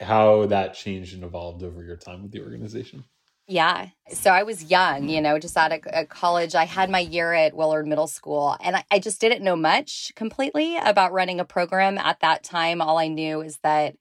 how 0.00 0.46
that 0.46 0.74
changed 0.74 1.14
and 1.14 1.24
evolved 1.24 1.62
over 1.62 1.82
your 1.82 1.96
time 1.96 2.22
with 2.22 2.32
the 2.32 2.42
organization? 2.42 3.04
Yeah. 3.46 3.88
So 4.10 4.30
I 4.30 4.42
was 4.42 4.64
young, 4.64 5.08
you 5.08 5.20
know, 5.20 5.38
just 5.38 5.56
out 5.56 5.72
of 5.72 6.08
college. 6.08 6.54
I 6.54 6.64
had 6.64 6.88
my 6.88 7.00
year 7.00 7.32
at 7.34 7.54
Willard 7.54 7.86
Middle 7.86 8.06
School 8.06 8.56
and 8.60 8.76
I, 8.76 8.84
I, 8.90 8.98
just 8.98 9.20
didn't 9.20 9.44
know 9.44 9.56
much 9.56 10.12
completely 10.16 10.78
about 10.78 11.12
running 11.12 11.40
a 11.40 11.44
program 11.44 11.98
at 11.98 12.20
that 12.20 12.42
time. 12.42 12.80
All 12.80 12.96
I 12.96 13.08
knew 13.08 13.42
is 13.42 13.58
that 13.58 13.96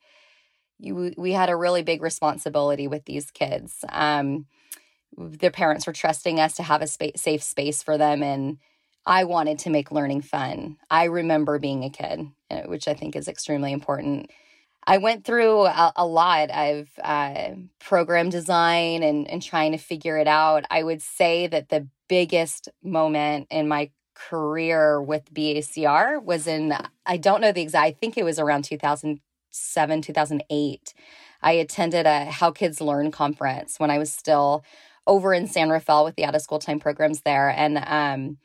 you, 0.80 1.14
we 1.18 1.34
had 1.34 1.50
a 1.50 1.58
really 1.58 1.84
big 1.84 2.02
responsibility 2.02 2.88
with 2.88 3.04
these 3.04 3.32
kids. 3.32 3.84
Um, 3.90 4.46
their 5.18 5.52
parents 5.52 5.88
were 5.88 5.94
trusting 5.94 6.40
us 6.40 6.56
to 6.56 6.64
have 6.64 6.82
a 6.82 6.88
spa- 6.88 7.18
safe 7.18 7.44
space 7.44 7.84
for 7.84 7.98
them. 7.98 8.24
And 8.24 8.60
I 9.06 9.26
wanted 9.26 9.60
to 9.60 9.70
make 9.70 9.92
learning 9.92 10.22
fun. 10.22 10.78
I 10.90 11.06
remember 11.06 11.60
being 11.60 11.84
a 11.84 11.90
kid, 11.90 12.28
uh, 12.50 12.62
which 12.62 12.88
I 12.88 12.94
think 12.94 13.16
is 13.16 13.28
extremely 13.28 13.74
important. 13.74 14.32
I 14.86 14.98
went 14.98 15.26
through 15.26 15.62
a, 15.66 15.94
a 15.96 16.06
lot 16.06 16.50
of 16.52 16.88
uh, 17.02 17.52
program 17.80 18.30
design 18.30 19.04
and, 19.04 19.30
and 19.30 19.42
trying 19.42 19.72
to 19.72 19.78
figure 19.78 20.18
it 20.18 20.28
out. 20.28 20.66
I 20.70 20.84
would 20.84 21.02
say 21.02 21.48
that 21.48 21.70
the 21.70 21.88
biggest 22.08 22.70
moment 22.84 23.48
in 23.50 23.68
my 23.68 23.92
career 24.14 25.02
with 25.02 25.34
BACR 25.34 26.22
was 26.24 26.48
in, 26.48 26.74
I 27.06 27.18
don't 27.18 27.42
know 27.42 27.52
the 27.52 27.62
exact, 27.62 27.86
I 27.86 27.92
think 27.92 28.18
it 28.18 28.24
was 28.24 28.40
around 28.40 28.64
2007, 28.64 30.02
2008. 30.02 30.94
I 31.42 31.52
attended 31.54 32.06
a 32.06 32.26
How 32.26 32.52
Kids 32.52 32.80
Learn 32.80 33.12
conference 33.12 33.80
when 33.80 33.92
I 33.92 33.98
was 33.98 34.12
still 34.12 34.64
over 35.06 35.34
in 35.34 35.48
San 35.48 35.70
Rafael 35.70 36.06
with 36.06 36.16
the 36.16 36.26
out 36.26 36.36
of 36.36 36.42
school 36.42 36.60
time 36.60 36.80
programs 36.80 37.22
there. 37.22 37.50
And 37.50 37.78
um, 37.86 38.38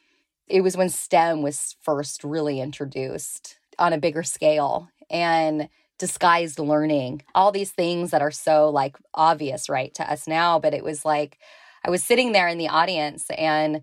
it 0.48 0.62
was 0.62 0.76
when 0.76 0.88
STEM 0.88 1.42
was 1.42 1.76
first 1.82 2.24
really 2.24 2.60
introduced 2.60 3.58
on 3.78 3.92
a 3.92 3.98
bigger 3.98 4.22
scale. 4.22 4.88
And 5.10 5.68
disguised 5.98 6.58
learning, 6.58 7.22
all 7.34 7.52
these 7.52 7.72
things 7.72 8.12
that 8.12 8.22
are 8.22 8.30
so 8.30 8.70
like 8.70 8.96
obvious, 9.14 9.68
right, 9.68 9.92
to 9.94 10.10
us 10.10 10.26
now. 10.26 10.58
But 10.58 10.74
it 10.74 10.84
was 10.84 11.04
like 11.04 11.38
I 11.84 11.90
was 11.90 12.02
sitting 12.02 12.32
there 12.32 12.48
in 12.48 12.58
the 12.58 12.68
audience 12.68 13.28
and 13.36 13.82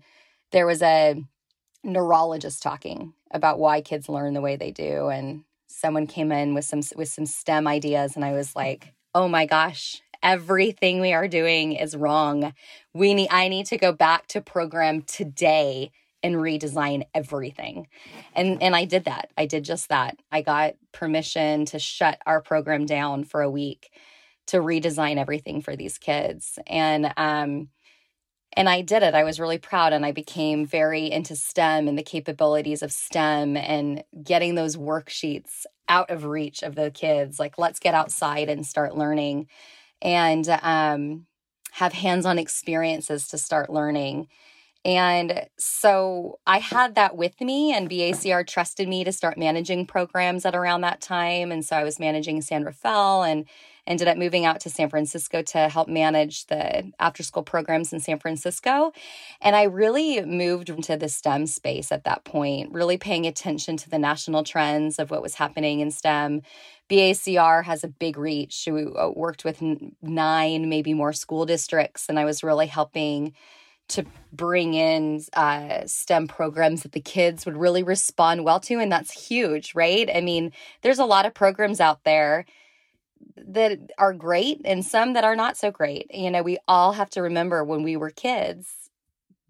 there 0.50 0.66
was 0.66 0.82
a 0.82 1.22
neurologist 1.84 2.62
talking 2.62 3.12
about 3.30 3.58
why 3.58 3.80
kids 3.80 4.08
learn 4.08 4.34
the 4.34 4.40
way 4.40 4.56
they 4.56 4.70
do. 4.70 5.08
And 5.08 5.44
someone 5.66 6.06
came 6.06 6.32
in 6.32 6.54
with 6.54 6.64
some 6.64 6.80
with 6.96 7.08
some 7.08 7.26
STEM 7.26 7.66
ideas 7.66 8.16
and 8.16 8.24
I 8.24 8.32
was 8.32 8.56
like, 8.56 8.94
oh 9.14 9.28
my 9.28 9.46
gosh, 9.46 10.00
everything 10.22 11.00
we 11.00 11.12
are 11.12 11.28
doing 11.28 11.72
is 11.72 11.96
wrong. 11.96 12.54
We 12.94 13.12
need 13.14 13.28
I 13.30 13.48
need 13.48 13.66
to 13.66 13.78
go 13.78 13.92
back 13.92 14.26
to 14.28 14.40
program 14.40 15.02
today 15.02 15.90
and 16.22 16.36
redesign 16.36 17.04
everything. 17.14 17.88
And 18.34 18.62
and 18.62 18.74
I 18.74 18.84
did 18.84 19.04
that. 19.04 19.30
I 19.36 19.46
did 19.46 19.64
just 19.64 19.88
that. 19.88 20.18
I 20.32 20.42
got 20.42 20.74
permission 20.92 21.66
to 21.66 21.78
shut 21.78 22.18
our 22.26 22.40
program 22.40 22.86
down 22.86 23.24
for 23.24 23.42
a 23.42 23.50
week 23.50 23.90
to 24.48 24.58
redesign 24.58 25.18
everything 25.18 25.60
for 25.60 25.76
these 25.76 25.98
kids. 25.98 26.58
And 26.66 27.12
um 27.16 27.68
and 28.58 28.68
I 28.70 28.80
did 28.80 29.02
it. 29.02 29.14
I 29.14 29.24
was 29.24 29.38
really 29.38 29.58
proud 29.58 29.92
and 29.92 30.06
I 30.06 30.12
became 30.12 30.64
very 30.64 31.10
into 31.10 31.36
STEM 31.36 31.88
and 31.88 31.98
the 31.98 32.02
capabilities 32.02 32.82
of 32.82 32.90
STEM 32.90 33.56
and 33.56 34.02
getting 34.24 34.54
those 34.54 34.76
worksheets 34.76 35.66
out 35.88 36.10
of 36.10 36.24
reach 36.24 36.62
of 36.62 36.74
the 36.74 36.90
kids. 36.90 37.38
Like 37.38 37.58
let's 37.58 37.78
get 37.78 37.94
outside 37.94 38.48
and 38.48 38.66
start 38.66 38.96
learning 38.96 39.48
and 40.00 40.48
um 40.62 41.26
have 41.72 41.92
hands-on 41.92 42.38
experiences 42.38 43.28
to 43.28 43.36
start 43.36 43.68
learning 43.68 44.28
and 44.86 45.48
so 45.58 46.38
I 46.46 46.58
had 46.58 46.94
that 46.94 47.16
with 47.16 47.40
me, 47.40 47.72
and 47.72 47.90
BACR 47.90 48.46
trusted 48.46 48.86
me 48.86 49.02
to 49.02 49.10
start 49.10 49.36
managing 49.36 49.84
programs 49.84 50.46
at 50.46 50.54
around 50.54 50.82
that 50.82 51.00
time. 51.00 51.50
And 51.50 51.64
so 51.64 51.74
I 51.74 51.82
was 51.82 51.98
managing 51.98 52.40
San 52.40 52.62
Rafael 52.62 53.24
and 53.24 53.46
ended 53.84 54.06
up 54.06 54.16
moving 54.16 54.44
out 54.44 54.60
to 54.60 54.70
San 54.70 54.88
Francisco 54.88 55.42
to 55.42 55.68
help 55.68 55.88
manage 55.88 56.46
the 56.46 56.92
after 57.00 57.24
school 57.24 57.42
programs 57.42 57.92
in 57.92 57.98
San 57.98 58.20
Francisco. 58.20 58.92
And 59.40 59.56
I 59.56 59.64
really 59.64 60.24
moved 60.24 60.68
into 60.68 60.96
the 60.96 61.08
STEM 61.08 61.48
space 61.48 61.90
at 61.90 62.04
that 62.04 62.22
point, 62.22 62.72
really 62.72 62.96
paying 62.96 63.26
attention 63.26 63.76
to 63.78 63.90
the 63.90 63.98
national 63.98 64.44
trends 64.44 65.00
of 65.00 65.10
what 65.10 65.20
was 65.20 65.34
happening 65.34 65.80
in 65.80 65.90
STEM. 65.90 66.42
BACR 66.88 67.64
has 67.64 67.82
a 67.82 67.88
big 67.88 68.16
reach. 68.16 68.68
We 68.70 68.86
uh, 68.86 69.08
worked 69.08 69.44
with 69.44 69.60
nine, 70.00 70.68
maybe 70.68 70.94
more 70.94 71.12
school 71.12 71.44
districts, 71.44 72.08
and 72.08 72.20
I 72.20 72.24
was 72.24 72.44
really 72.44 72.68
helping 72.68 73.34
to 73.88 74.04
bring 74.32 74.74
in 74.74 75.22
uh, 75.32 75.86
STEM 75.86 76.28
programs 76.28 76.82
that 76.82 76.92
the 76.92 77.00
kids 77.00 77.46
would 77.46 77.56
really 77.56 77.82
respond 77.82 78.44
well 78.44 78.60
to. 78.60 78.78
And 78.78 78.90
that's 78.90 79.28
huge, 79.28 79.74
right? 79.74 80.08
I 80.12 80.20
mean, 80.20 80.52
there's 80.82 80.98
a 80.98 81.04
lot 81.04 81.26
of 81.26 81.34
programs 81.34 81.80
out 81.80 82.04
there 82.04 82.44
that 83.36 83.78
are 83.98 84.12
great 84.12 84.60
and 84.64 84.84
some 84.84 85.12
that 85.12 85.24
are 85.24 85.36
not 85.36 85.56
so 85.56 85.70
great. 85.70 86.12
You 86.12 86.30
know, 86.30 86.42
we 86.42 86.58
all 86.66 86.92
have 86.92 87.10
to 87.10 87.22
remember 87.22 87.64
when 87.64 87.82
we 87.82 87.96
were 87.96 88.10
kids, 88.10 88.68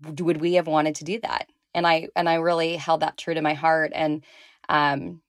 would 0.03 0.41
we 0.41 0.55
have 0.55 0.67
wanted 0.67 0.97
to 0.97 1.05
do 1.05 1.21
that? 1.21 1.49
And 1.75 1.87
I 1.87 2.09
and 2.17 2.29
I 2.29 2.35
really 2.35 2.77
held 2.77 3.01
that 3.01 3.19
true 3.19 3.35
to 3.35 3.43
my 3.43 3.55
heart. 3.55 3.93
And 3.95 4.23
um, 4.69 5.21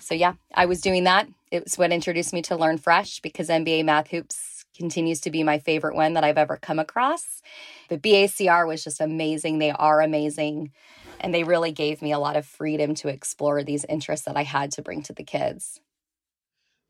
so 0.00 0.14
yeah, 0.14 0.34
I 0.54 0.66
was 0.66 0.80
doing 0.80 1.04
that. 1.04 1.28
It 1.50 1.64
was 1.64 1.76
what 1.76 1.92
introduced 1.92 2.32
me 2.32 2.42
to 2.42 2.56
Learn 2.56 2.78
Fresh 2.78 3.20
because 3.20 3.48
NBA 3.48 3.84
Math 3.84 4.08
Hoops 4.08 4.59
continues 4.80 5.20
to 5.20 5.30
be 5.30 5.42
my 5.42 5.58
favorite 5.58 5.94
one 5.94 6.14
that 6.14 6.24
I've 6.24 6.38
ever 6.38 6.56
come 6.56 6.78
across. 6.78 7.42
But 7.90 8.00
BACR 8.00 8.66
was 8.66 8.82
just 8.82 8.98
amazing. 8.98 9.58
They 9.58 9.72
are 9.72 10.00
amazing. 10.00 10.72
And 11.20 11.34
they 11.34 11.44
really 11.44 11.70
gave 11.70 12.00
me 12.00 12.12
a 12.12 12.18
lot 12.18 12.36
of 12.36 12.46
freedom 12.46 12.94
to 12.96 13.08
explore 13.08 13.62
these 13.62 13.84
interests 13.84 14.24
that 14.24 14.38
I 14.38 14.42
had 14.42 14.72
to 14.72 14.82
bring 14.82 15.02
to 15.02 15.12
the 15.12 15.22
kids. 15.22 15.80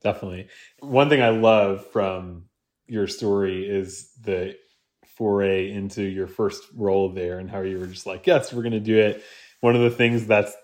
Definitely. 0.04 0.46
One 0.78 1.08
thing 1.08 1.20
I 1.20 1.30
love 1.30 1.84
from 1.88 2.44
your 2.86 3.08
story 3.08 3.68
is 3.68 4.12
the 4.22 4.54
foray 5.16 5.72
into 5.72 6.02
your 6.02 6.28
first 6.28 6.62
role 6.76 7.08
there 7.12 7.40
and 7.40 7.50
how 7.50 7.60
you 7.62 7.80
were 7.80 7.86
just 7.86 8.06
like, 8.06 8.24
yes, 8.24 8.52
we're 8.52 8.62
going 8.62 8.72
to 8.72 8.80
do 8.80 8.98
it. 8.98 9.24
One 9.60 9.74
of 9.74 9.82
the 9.82 9.90
things 9.90 10.26
that's 10.26 10.54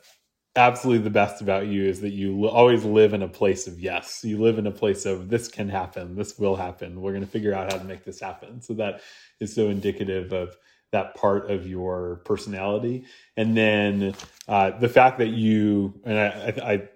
absolutely 0.56 1.04
the 1.04 1.10
best 1.10 1.40
about 1.40 1.66
you 1.66 1.84
is 1.84 2.00
that 2.00 2.12
you 2.12 2.46
always 2.48 2.84
live 2.84 3.12
in 3.12 3.22
a 3.22 3.28
place 3.28 3.66
of 3.66 3.80
yes. 3.80 4.22
You 4.24 4.40
live 4.40 4.58
in 4.58 4.66
a 4.66 4.72
place 4.72 5.06
of 5.06 5.28
this 5.28 5.48
can 5.48 5.68
happen, 5.68 6.16
this 6.16 6.38
will 6.38 6.56
happen. 6.56 7.00
We're 7.00 7.12
going 7.12 7.24
to 7.24 7.30
figure 7.30 7.54
out 7.54 7.72
how 7.72 7.78
to 7.78 7.84
make 7.84 8.04
this 8.04 8.20
happen. 8.20 8.60
So 8.62 8.74
that 8.74 9.00
is 9.40 9.54
so 9.54 9.68
indicative 9.68 10.32
of 10.32 10.56
that 10.92 11.14
part 11.14 11.50
of 11.50 11.66
your 11.66 12.22
personality. 12.24 13.04
And 13.36 13.56
then 13.56 14.14
uh, 14.48 14.70
the 14.78 14.88
fact 14.88 15.18
that 15.18 15.28
you 15.28 16.00
and 16.04 16.18
I, 16.18 16.26
I, 16.26 16.72
I 16.72 16.88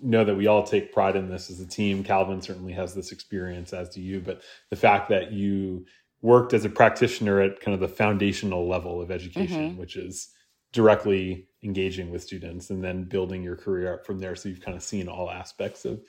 know 0.00 0.24
that 0.24 0.36
we 0.36 0.46
all 0.46 0.62
take 0.62 0.92
pride 0.92 1.16
in 1.16 1.28
this 1.28 1.50
as 1.50 1.60
a 1.60 1.66
team. 1.66 2.04
Calvin 2.04 2.42
certainly 2.42 2.72
has 2.72 2.94
this 2.94 3.12
experience, 3.12 3.72
as 3.72 3.88
do 3.88 4.00
you. 4.00 4.20
But 4.20 4.42
the 4.70 4.76
fact 4.76 5.08
that 5.08 5.32
you 5.32 5.86
worked 6.22 6.54
as 6.54 6.64
a 6.64 6.70
practitioner 6.70 7.40
at 7.40 7.60
kind 7.60 7.74
of 7.74 7.80
the 7.80 7.88
foundational 7.88 8.68
level 8.68 9.00
of 9.00 9.10
education, 9.10 9.70
mm-hmm. 9.70 9.80
which 9.80 9.96
is 9.96 10.28
directly 10.74 11.46
engaging 11.62 12.10
with 12.10 12.22
students 12.22 12.68
and 12.68 12.84
then 12.84 13.04
building 13.04 13.42
your 13.42 13.56
career 13.56 13.94
up 13.94 14.04
from 14.04 14.18
there. 14.18 14.36
So 14.36 14.50
you've 14.50 14.60
kind 14.60 14.76
of 14.76 14.82
seen 14.82 15.08
all 15.08 15.30
aspects 15.30 15.86
of 15.86 16.02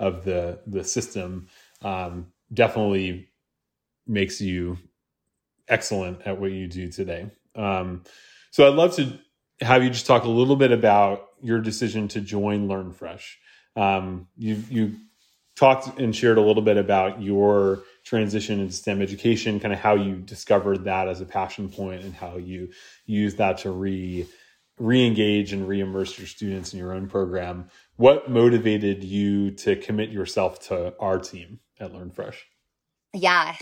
of 0.00 0.24
the 0.24 0.60
the 0.66 0.82
system 0.82 1.46
um, 1.82 2.26
definitely 2.52 3.28
makes 4.06 4.40
you 4.40 4.78
excellent 5.68 6.22
at 6.26 6.40
what 6.40 6.50
you 6.50 6.66
do 6.66 6.88
today. 6.88 7.30
Um, 7.54 8.02
so 8.50 8.68
i'd 8.68 8.74
love 8.74 8.94
to 8.96 9.18
have 9.60 9.82
you 9.82 9.90
just 9.90 10.06
talk 10.06 10.24
a 10.24 10.28
little 10.28 10.56
bit 10.56 10.70
about 10.70 11.26
your 11.42 11.60
decision 11.60 12.08
to 12.08 12.20
join 12.20 12.68
learn 12.68 12.92
fresh. 12.92 13.38
Um, 13.74 14.28
you 14.36 14.62
you 14.70 14.96
talked 15.56 15.98
and 15.98 16.14
shared 16.14 16.38
a 16.38 16.42
little 16.42 16.62
bit 16.62 16.76
about 16.76 17.22
your 17.22 17.82
transition 18.06 18.60
into 18.60 18.72
STEM 18.72 19.02
education, 19.02 19.58
kind 19.58 19.74
of 19.74 19.80
how 19.80 19.96
you 19.96 20.14
discovered 20.16 20.84
that 20.84 21.08
as 21.08 21.20
a 21.20 21.26
passion 21.26 21.68
point 21.68 22.02
and 22.02 22.14
how 22.14 22.36
you 22.36 22.70
use 23.04 23.34
that 23.34 23.58
to 23.58 23.70
re 23.70 24.26
re-engage 24.78 25.54
and 25.54 25.66
re-immerse 25.66 26.18
your 26.18 26.26
students 26.26 26.74
in 26.74 26.78
your 26.78 26.92
own 26.92 27.08
program. 27.08 27.66
What 27.96 28.30
motivated 28.30 29.02
you 29.02 29.50
to 29.52 29.74
commit 29.74 30.10
yourself 30.10 30.60
to 30.68 30.94
our 31.00 31.18
team 31.18 31.60
at 31.80 31.94
Learn 31.94 32.10
Fresh? 32.10 32.46
Yeah, 33.14 33.56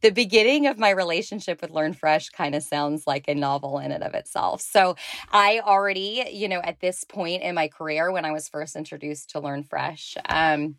the 0.00 0.08
beginning 0.08 0.66
of 0.66 0.78
my 0.78 0.88
relationship 0.88 1.60
with 1.60 1.70
Learn 1.70 1.92
Fresh 1.92 2.30
kind 2.30 2.54
of 2.54 2.62
sounds 2.62 3.06
like 3.06 3.28
a 3.28 3.34
novel 3.34 3.78
in 3.78 3.92
and 3.92 4.02
of 4.02 4.14
itself. 4.14 4.62
So, 4.62 4.96
I 5.30 5.60
already, 5.60 6.24
you 6.32 6.48
know, 6.48 6.62
at 6.64 6.80
this 6.80 7.04
point 7.04 7.42
in 7.42 7.54
my 7.54 7.68
career, 7.68 8.10
when 8.10 8.24
I 8.24 8.32
was 8.32 8.48
first 8.48 8.74
introduced 8.74 9.30
to 9.30 9.40
Learn 9.40 9.64
Fresh, 9.64 10.16
um, 10.26 10.76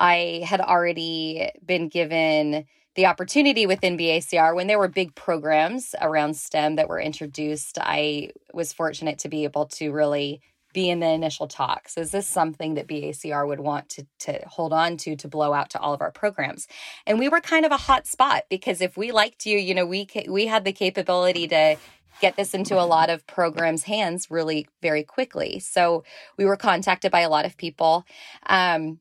I 0.00 0.42
had 0.44 0.60
already 0.60 1.50
been 1.64 1.88
given 1.88 2.64
the 2.96 3.06
opportunity 3.06 3.66
within 3.66 3.96
BACR 3.96 4.54
when 4.54 4.66
there 4.66 4.78
were 4.78 4.88
big 4.88 5.14
programs 5.14 5.94
around 6.00 6.34
STEM 6.36 6.76
that 6.76 6.88
were 6.88 6.98
introduced. 6.98 7.78
I 7.80 8.30
was 8.52 8.72
fortunate 8.72 9.18
to 9.20 9.28
be 9.28 9.44
able 9.44 9.66
to 9.66 9.92
really 9.92 10.40
be 10.72 10.88
in 10.88 11.00
the 11.00 11.08
initial 11.08 11.46
talks. 11.46 11.96
Is 11.98 12.12
this 12.12 12.26
something 12.26 12.74
that 12.74 12.88
BACR 12.88 13.46
would 13.46 13.60
want 13.60 13.88
to, 13.90 14.06
to 14.20 14.40
hold 14.46 14.72
on 14.72 14.96
to 14.98 15.16
to 15.16 15.28
blow 15.28 15.52
out 15.52 15.70
to 15.70 15.80
all 15.80 15.92
of 15.92 16.00
our 16.00 16.12
programs? 16.12 16.66
And 17.06 17.18
we 17.18 17.28
were 17.28 17.40
kind 17.40 17.66
of 17.66 17.72
a 17.72 17.76
hot 17.76 18.06
spot 18.06 18.44
because 18.48 18.80
if 18.80 18.96
we 18.96 19.12
liked 19.12 19.46
you, 19.46 19.58
you 19.58 19.74
know, 19.74 19.86
we 19.86 20.08
we 20.28 20.46
had 20.46 20.64
the 20.64 20.72
capability 20.72 21.46
to 21.48 21.76
get 22.20 22.36
this 22.36 22.54
into 22.54 22.80
a 22.80 22.84
lot 22.84 23.10
of 23.10 23.26
programs' 23.26 23.84
hands 23.84 24.30
really 24.30 24.66
very 24.80 25.02
quickly. 25.02 25.58
So 25.58 26.04
we 26.36 26.44
were 26.44 26.56
contacted 26.56 27.12
by 27.12 27.20
a 27.20 27.30
lot 27.30 27.46
of 27.46 27.56
people. 27.56 28.04
Um, 28.46 29.00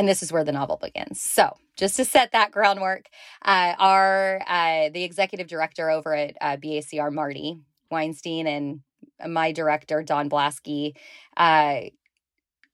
and 0.00 0.08
this 0.08 0.22
is 0.22 0.32
where 0.32 0.44
the 0.44 0.52
novel 0.52 0.78
begins. 0.78 1.20
So, 1.20 1.58
just 1.76 1.96
to 1.96 2.06
set 2.06 2.32
that 2.32 2.52
groundwork, 2.52 3.10
uh, 3.44 3.74
our 3.78 4.40
uh, 4.46 4.88
the 4.88 5.04
executive 5.04 5.46
director 5.46 5.90
over 5.90 6.14
at 6.14 6.36
uh, 6.40 6.56
BACR, 6.56 7.12
Marty 7.12 7.60
Weinstein, 7.90 8.46
and 8.46 8.80
my 9.28 9.52
director, 9.52 10.02
Don 10.02 10.30
Blasky, 10.30 10.94
uh, 11.36 11.80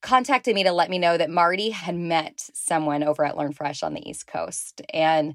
contacted 0.02 0.54
me 0.54 0.62
to 0.62 0.71
let 0.71 0.88
me 0.88 1.00
know 1.00 1.18
that 1.18 1.28
Marty 1.28 1.71
had 1.71 1.97
met 1.97 2.49
someone 2.54 3.02
over 3.02 3.25
at 3.25 3.37
Learn 3.37 3.52
Fresh 3.52 3.83
on 3.83 3.92
the 3.92 4.09
East 4.09 4.28
Coast, 4.28 4.80
and 4.95 5.35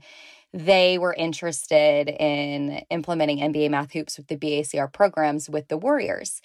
they 0.54 0.98
were 0.98 1.14
interested 1.14 2.08
in 2.08 2.86
implementing 2.90 3.40
NBA 3.40 3.70
Math 3.70 3.92
Hoops 3.92 4.16
with 4.16 4.28
the 4.28 4.38
BACR 4.38 4.94
programs 4.94 5.50
with 5.50 5.68
the 5.68 5.78
Warriors. 5.78 6.42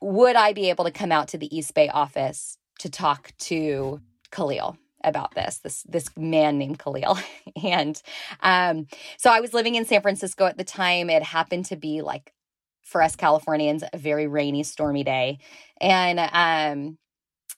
Would 0.00 0.34
I 0.34 0.52
be 0.52 0.70
able 0.70 0.86
to 0.86 0.90
come 0.90 1.12
out 1.12 1.28
to 1.28 1.38
the 1.38 1.56
East 1.56 1.72
Bay 1.72 1.88
office 1.88 2.58
to 2.80 2.90
talk 2.90 3.30
to 3.38 4.00
Khalil 4.32 4.76
about 5.04 5.34
this 5.34 5.58
this 5.58 5.82
this 5.84 6.08
man 6.16 6.58
named 6.58 6.78
Khalil. 6.78 7.18
And 7.64 8.00
um 8.40 8.86
so 9.18 9.30
I 9.30 9.40
was 9.40 9.54
living 9.54 9.74
in 9.74 9.84
San 9.84 10.02
Francisco 10.02 10.46
at 10.46 10.58
the 10.58 10.64
time. 10.64 11.10
It 11.10 11.22
happened 11.22 11.66
to 11.66 11.76
be 11.76 12.02
like 12.02 12.32
for 12.82 13.02
us 13.02 13.14
Californians 13.16 13.84
a 13.92 13.98
very 13.98 14.26
rainy 14.26 14.62
stormy 14.62 15.04
day. 15.04 15.38
And 15.80 16.18
um 16.18 16.98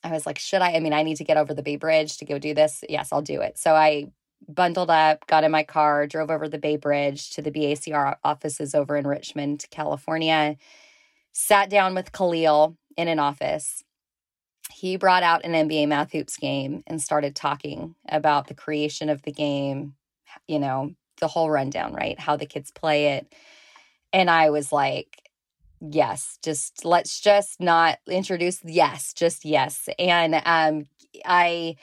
I 0.03 0.11
was 0.11 0.25
like 0.25 0.39
should 0.39 0.61
I? 0.61 0.73
I 0.73 0.79
mean 0.79 0.93
I 0.93 1.03
need 1.03 1.17
to 1.17 1.23
get 1.23 1.37
over 1.37 1.53
the 1.53 1.63
Bay 1.63 1.77
Bridge 1.77 2.17
to 2.17 2.25
go 2.25 2.37
do 2.39 2.53
this. 2.53 2.83
Yes 2.89 3.09
I'll 3.11 3.21
do 3.21 3.41
it. 3.41 3.57
So 3.57 3.73
I 3.73 4.11
bundled 4.47 4.91
up 4.91 5.25
got 5.27 5.43
in 5.43 5.51
my 5.51 5.63
car 5.63 6.05
drove 6.05 6.29
over 6.29 6.47
the 6.47 6.59
Bay 6.59 6.77
Bridge 6.77 7.31
to 7.31 7.41
the 7.41 7.51
BACR 7.51 8.17
offices 8.23 8.75
over 8.75 8.95
in 8.95 9.07
Richmond 9.07 9.65
California 9.71 10.57
sat 11.31 11.69
down 11.69 11.95
with 11.95 12.11
Khalil 12.11 12.77
in 12.95 13.07
an 13.07 13.19
office 13.19 13.83
he 14.71 14.97
brought 14.97 15.23
out 15.23 15.45
an 15.45 15.53
NBA 15.53 15.87
Math 15.87 16.11
Hoops 16.11 16.37
game 16.37 16.83
and 16.87 17.01
started 17.01 17.35
talking 17.35 17.95
about 18.09 18.47
the 18.47 18.53
creation 18.53 19.09
of 19.09 19.21
the 19.21 19.31
game, 19.31 19.95
you 20.47 20.59
know, 20.59 20.93
the 21.19 21.27
whole 21.27 21.49
rundown, 21.49 21.93
right? 21.93 22.19
How 22.19 22.35
the 22.35 22.45
kids 22.45 22.71
play 22.71 23.13
it. 23.13 23.33
And 24.11 24.29
I 24.29 24.49
was 24.49 24.71
like, 24.71 25.29
yes, 25.81 26.39
just 26.43 26.85
let's 26.85 27.19
just 27.19 27.59
not 27.59 27.99
introduce 28.09 28.63
yes, 28.63 29.13
just 29.13 29.45
yes. 29.45 29.87
And 29.99 30.41
um 30.45 30.87
I 31.25 31.75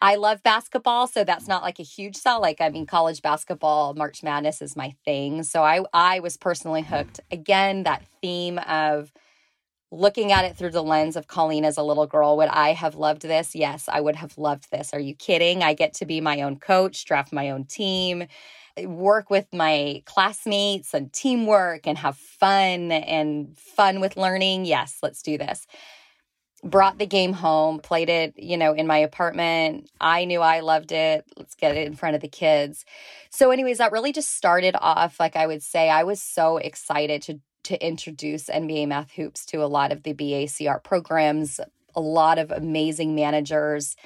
I 0.00 0.16
love 0.16 0.42
basketball, 0.42 1.06
so 1.06 1.24
that's 1.24 1.48
not 1.48 1.62
like 1.62 1.78
a 1.80 1.82
huge 1.82 2.16
sell. 2.16 2.40
Like 2.40 2.60
I 2.60 2.68
mean 2.68 2.86
college 2.86 3.22
basketball, 3.22 3.94
March 3.94 4.22
Madness 4.22 4.62
is 4.62 4.76
my 4.76 4.94
thing. 5.04 5.42
So 5.42 5.62
I 5.62 5.80
I 5.92 6.20
was 6.20 6.36
personally 6.36 6.82
hooked. 6.82 7.20
Again, 7.30 7.84
that 7.84 8.04
theme 8.20 8.58
of 8.58 9.12
looking 9.90 10.32
at 10.32 10.44
it 10.44 10.56
through 10.56 10.70
the 10.70 10.82
lens 10.82 11.16
of 11.16 11.28
Colleen 11.28 11.64
as 11.64 11.76
a 11.76 11.82
little 11.82 12.06
girl, 12.06 12.36
would 12.36 12.48
I 12.48 12.72
have 12.72 12.96
loved 12.96 13.22
this? 13.22 13.54
Yes, 13.54 13.88
I 13.88 14.00
would 14.00 14.16
have 14.16 14.36
loved 14.36 14.70
this. 14.70 14.92
Are 14.92 15.00
you 15.00 15.14
kidding? 15.14 15.62
I 15.62 15.74
get 15.74 15.94
to 15.94 16.06
be 16.06 16.20
my 16.20 16.42
own 16.42 16.58
coach, 16.58 17.04
draft 17.04 17.32
my 17.32 17.50
own 17.50 17.64
team, 17.64 18.26
work 18.84 19.30
with 19.30 19.46
my 19.52 20.02
classmates 20.04 20.92
and 20.92 21.12
teamwork 21.12 21.86
and 21.86 21.98
have 21.98 22.16
fun 22.16 22.92
and 22.92 23.56
fun 23.58 24.00
with 24.00 24.16
learning. 24.16 24.64
Yes, 24.64 24.98
let's 25.02 25.22
do 25.22 25.38
this. 25.38 25.66
Brought 26.64 26.98
the 26.98 27.06
game 27.06 27.32
home, 27.32 27.78
played 27.78 28.08
it, 28.08 28.34
you 28.36 28.56
know, 28.56 28.72
in 28.72 28.86
my 28.86 28.98
apartment. 28.98 29.88
I 30.00 30.24
knew 30.24 30.40
I 30.40 30.60
loved 30.60 30.90
it. 30.90 31.24
Let's 31.36 31.54
get 31.54 31.76
it 31.76 31.86
in 31.86 31.94
front 31.94 32.16
of 32.16 32.22
the 32.22 32.28
kids. 32.28 32.84
So, 33.30 33.50
anyways, 33.50 33.78
that 33.78 33.92
really 33.92 34.12
just 34.12 34.34
started 34.34 34.74
off, 34.78 35.20
like 35.20 35.36
I 35.36 35.46
would 35.46 35.62
say, 35.62 35.88
I 35.88 36.02
was 36.02 36.20
so 36.20 36.56
excited 36.56 37.22
to 37.22 37.40
to 37.66 37.86
introduce 37.86 38.46
NBA 38.46 38.88
Math 38.88 39.12
Hoops 39.12 39.44
to 39.46 39.62
a 39.62 39.66
lot 39.66 39.92
of 39.92 40.02
the 40.02 40.14
BACR 40.14 40.82
programs, 40.82 41.60
a 41.94 42.00
lot 42.00 42.38
of 42.38 42.50
amazing 42.50 43.14
managers 43.14 43.96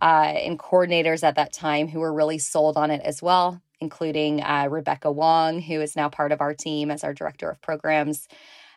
uh, 0.00 0.32
and 0.36 0.58
coordinators 0.58 1.22
at 1.22 1.34
that 1.34 1.52
time 1.52 1.88
who 1.88 2.00
were 2.00 2.12
really 2.12 2.38
sold 2.38 2.76
on 2.76 2.90
it 2.90 3.00
as 3.02 3.20
well, 3.20 3.60
including 3.80 4.42
uh, 4.42 4.68
Rebecca 4.70 5.10
Wong, 5.10 5.60
who 5.60 5.80
is 5.80 5.96
now 5.96 6.08
part 6.08 6.30
of 6.30 6.40
our 6.40 6.54
team 6.54 6.90
as 6.90 7.02
our 7.02 7.12
director 7.12 7.50
of 7.50 7.60
programs. 7.60 8.28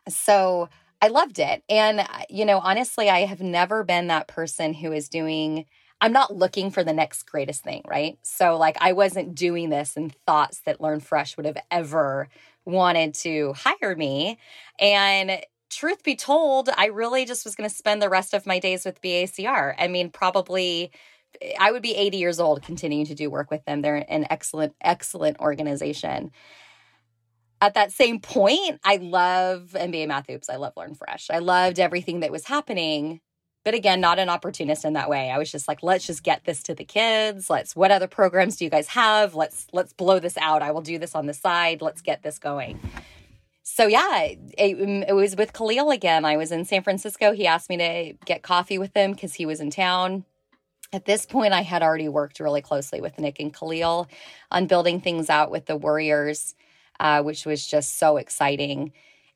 So 0.09 0.69
I 1.01 1.07
loved 1.07 1.39
it. 1.39 1.63
And, 1.69 2.07
you 2.29 2.45
know, 2.45 2.59
honestly, 2.59 3.09
I 3.09 3.25
have 3.25 3.41
never 3.41 3.83
been 3.83 4.07
that 4.07 4.27
person 4.27 4.73
who 4.73 4.91
is 4.91 5.09
doing. 5.09 5.65
I'm 5.99 6.13
not 6.13 6.35
looking 6.35 6.71
for 6.71 6.83
the 6.83 6.93
next 6.93 7.23
greatest 7.23 7.63
thing, 7.63 7.83
right? 7.87 8.17
So, 8.23 8.57
like, 8.57 8.77
I 8.81 8.93
wasn't 8.93 9.35
doing 9.35 9.69
this 9.69 9.95
in 9.97 10.11
thoughts 10.25 10.61
that 10.65 10.81
Learn 10.81 10.99
Fresh 10.99 11.37
would 11.37 11.45
have 11.45 11.57
ever 11.69 12.27
wanted 12.65 13.13
to 13.15 13.53
hire 13.53 13.95
me. 13.95 14.37
And 14.79 15.41
truth 15.69 16.03
be 16.03 16.15
told, 16.15 16.69
I 16.75 16.87
really 16.87 17.25
just 17.25 17.45
was 17.45 17.55
going 17.55 17.69
to 17.69 17.75
spend 17.75 18.01
the 18.01 18.09
rest 18.09 18.33
of 18.33 18.45
my 18.45 18.59
days 18.59 18.85
with 18.85 19.01
BACR. 19.01 19.75
I 19.77 19.87
mean, 19.87 20.09
probably 20.09 20.91
I 21.59 21.71
would 21.71 21.81
be 21.81 21.95
80 21.95 22.17
years 22.17 22.39
old 22.39 22.61
continuing 22.61 23.05
to 23.05 23.15
do 23.15 23.29
work 23.29 23.49
with 23.49 23.63
them. 23.65 23.81
They're 23.81 24.05
an 24.09 24.27
excellent, 24.29 24.75
excellent 24.81 25.39
organization. 25.39 26.31
At 27.61 27.75
that 27.75 27.91
same 27.91 28.19
point, 28.19 28.79
I 28.83 28.97
love 28.97 29.75
NBA 29.75 30.07
Math 30.07 30.27
Hoops. 30.27 30.49
I 30.49 30.55
love 30.57 30.73
Learn 30.75 30.95
Fresh. 30.95 31.29
I 31.29 31.39
loved 31.39 31.79
everything 31.79 32.21
that 32.21 32.31
was 32.31 32.45
happening 32.45 33.21
but 33.63 33.73
again 33.73 34.01
not 34.01 34.19
an 34.19 34.29
opportunist 34.29 34.85
in 34.85 34.93
that 34.93 35.09
way. 35.09 35.29
I 35.29 35.37
was 35.37 35.51
just 35.51 35.67
like 35.67 35.83
let's 35.83 36.05
just 36.05 36.23
get 36.23 36.45
this 36.45 36.63
to 36.63 36.75
the 36.75 36.85
kids. 36.85 37.49
Let's 37.49 37.75
what 37.75 37.91
other 37.91 38.07
programs 38.07 38.57
do 38.57 38.65
you 38.65 38.71
guys 38.71 38.87
have? 38.89 39.35
Let's 39.35 39.67
let's 39.73 39.93
blow 39.93 40.19
this 40.19 40.37
out. 40.37 40.61
I 40.61 40.71
will 40.71 40.81
do 40.81 40.97
this 40.97 41.15
on 41.15 41.25
the 41.25 41.33
side. 41.33 41.81
Let's 41.81 42.01
get 42.01 42.23
this 42.23 42.39
going. 42.39 42.79
So 43.63 43.87
yeah 43.87 44.23
it, 44.23 44.39
it 44.57 45.13
was 45.13 45.35
with 45.35 45.53
khalil 45.53 45.91
again. 45.91 46.25
I 46.25 46.37
was 46.37 46.51
in 46.51 46.65
san 46.65 46.83
francisco. 46.83 47.33
He 47.33 47.47
asked 47.47 47.69
me 47.69 47.77
to 47.77 48.13
get 48.25 48.41
coffee 48.41 48.77
with 48.77 48.95
him 48.95 49.13
because 49.13 49.33
he 49.33 49.45
was 49.45 49.59
in 49.59 49.69
town. 49.69 50.25
At 50.93 51.05
this 51.05 51.25
point 51.25 51.53
i 51.53 51.61
had 51.61 51.81
already 51.81 52.09
worked 52.09 52.41
really 52.41 52.61
closely 52.61 52.99
with 52.99 53.17
nick 53.17 53.39
and 53.39 53.53
khalil 53.53 54.09
on 54.51 54.67
building 54.67 54.99
things 54.99 55.29
out 55.29 55.49
with 55.49 55.65
the 55.65 55.77
warriors 55.77 56.53
uh, 56.99 57.23
which 57.23 57.45
was 57.45 57.65
just 57.65 57.97
so 57.97 58.17
exciting 58.17 58.91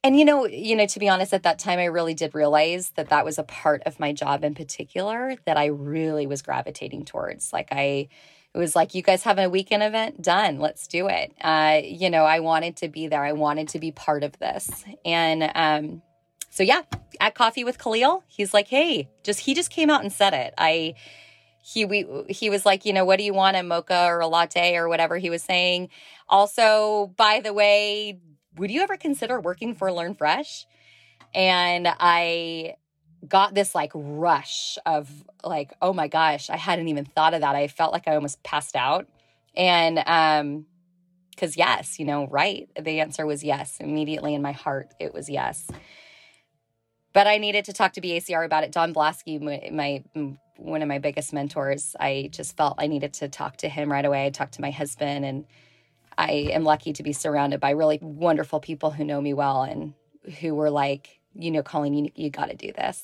and 0.06 0.20
you 0.20 0.24
know 0.24 0.46
you 0.46 0.76
know 0.76 0.86
to 0.86 1.00
be 1.00 1.10
honest 1.10 1.34
at 1.34 1.44
that 1.44 1.58
time 1.58 1.80
i 1.80 1.86
really 1.86 2.14
did 2.14 2.36
realize 2.36 2.92
that 2.92 3.10
that 3.10 3.26
was 3.26 3.40
a 3.40 3.44
part 3.44 3.82
of 3.88 4.00
my 4.00 4.14
job 4.14 4.44
in 4.44 4.54
particular 4.54 5.36
that 5.46 5.58
i 5.58 5.66
really 5.66 6.28
was 6.28 6.42
gravitating 6.42 7.04
towards. 7.04 7.52
Like 7.52 7.70
i 7.72 8.08
it 8.54 8.58
was 8.58 8.74
like 8.74 8.96
you 8.96 9.02
guys 9.02 9.24
have 9.24 9.38
a 9.38 9.50
weekend 9.50 9.84
event? 9.84 10.22
Done. 10.22 10.60
Let's 10.60 10.88
do 10.88 11.10
it. 11.10 11.34
Uh, 11.42 11.82
you 11.84 12.10
know 12.10 12.24
i 12.24 12.40
wanted 12.40 12.78
to 12.78 12.88
be 12.88 13.08
there. 13.08 13.24
I 13.24 13.34
wanted 13.34 13.70
to 13.70 13.80
be 13.80 13.92
part 13.92 14.24
of 14.24 14.38
this. 14.40 14.70
And 15.04 15.52
um, 15.56 16.02
so 16.52 16.64
yeah 16.64 16.84
at 17.20 17.34
coffee 17.34 17.64
with 17.64 17.78
khalil 17.78 18.24
he's 18.28 18.54
like 18.54 18.68
hey 18.68 19.10
just 19.24 19.40
he 19.40 19.54
just 19.54 19.72
came 19.72 19.90
out 19.90 20.02
and 20.02 20.14
said 20.14 20.34
it. 20.34 20.54
I 20.58 20.94
he 21.64 21.84
we 21.84 22.06
he 22.30 22.52
was 22.52 22.64
like 22.64 22.86
you 22.86 22.94
know 22.94 23.06
what 23.06 23.18
do 23.18 23.26
you 23.26 23.34
want? 23.34 23.58
A 23.58 23.64
mocha 23.64 24.06
or 24.06 24.20
a 24.20 24.28
latte 24.28 24.76
or 24.76 24.88
whatever 24.88 25.18
he 25.18 25.32
was 25.32 25.42
saying? 25.42 25.90
Also 26.30 27.12
by 27.18 27.42
the 27.42 27.54
way 27.54 28.20
would 28.58 28.72
you 28.72 28.82
ever 28.82 28.98
consider 28.98 29.40
working 29.40 29.76
for 29.76 29.92
Learn 29.92 30.16
Fresh? 30.16 30.68
And 31.34 31.88
I 31.88 32.76
got 33.28 33.54
this 33.56 33.76
like 33.76 33.92
rush 33.96 34.78
of 34.86 35.10
like, 35.44 35.74
oh 35.82 35.94
my 35.94 36.08
gosh, 36.08 36.50
I 36.50 36.58
hadn't 36.58 36.88
even 36.90 37.06
thought 37.06 37.34
of 37.34 37.42
that. 37.42 37.56
I 37.56 37.68
felt 37.68 37.94
like 37.94 38.08
I 38.08 38.16
almost 38.16 38.44
passed 38.44 38.76
out. 38.76 39.08
And 39.56 40.04
um 40.08 40.66
because 41.32 41.58
yes, 41.58 42.00
you 42.00 42.06
know, 42.06 42.28
right. 42.28 42.70
The 42.82 43.02
answer 43.02 43.26
was 43.26 43.44
yes. 43.44 43.78
Immediately 43.80 44.36
in 44.36 44.42
my 44.42 44.54
heart, 44.54 44.94
it 45.00 45.14
was 45.14 45.30
yes. 45.30 45.70
but 47.14 47.28
I 47.28 47.38
needed 47.38 47.66
to 47.66 47.74
talk 47.74 47.94
to 47.94 48.02
BACR 48.02 48.46
about 48.46 48.64
it. 48.64 48.72
Don 48.72 48.94
Blasky, 48.94 49.42
my, 49.42 49.70
my 49.72 50.04
one 50.58 50.82
of 50.82 50.88
my 50.90 51.00
biggest 51.00 51.34
mentors, 51.34 51.96
I 52.00 52.30
just 52.32 52.58
felt 52.58 52.76
I 52.80 52.88
needed 52.88 53.14
to 53.16 53.30
talk 53.30 53.58
to 53.58 53.70
him 53.70 53.92
right 53.92 54.06
away. 54.06 54.26
I 54.26 54.30
talked 54.32 54.56
to 54.56 54.62
my 54.62 54.72
husband, 54.72 55.26
and 55.26 55.46
I 56.18 56.32
am 56.52 56.64
lucky 56.64 56.94
to 56.94 57.04
be 57.04 57.14
surrounded 57.14 57.60
by 57.60 57.72
really 57.72 58.00
wonderful 58.02 58.60
people 58.60 58.92
who 58.92 59.04
know 59.04 59.22
me 59.22 59.34
well 59.34 59.64
and 59.64 59.94
who 60.40 60.56
were 60.56 60.70
like, 60.70 61.20
you 61.34 61.52
know, 61.52 61.64
Colleen, 61.64 61.94
you, 61.94 62.12
you 62.16 62.30
got 62.30 62.50
to 62.50 62.56
do 62.56 62.72
this. 62.72 63.04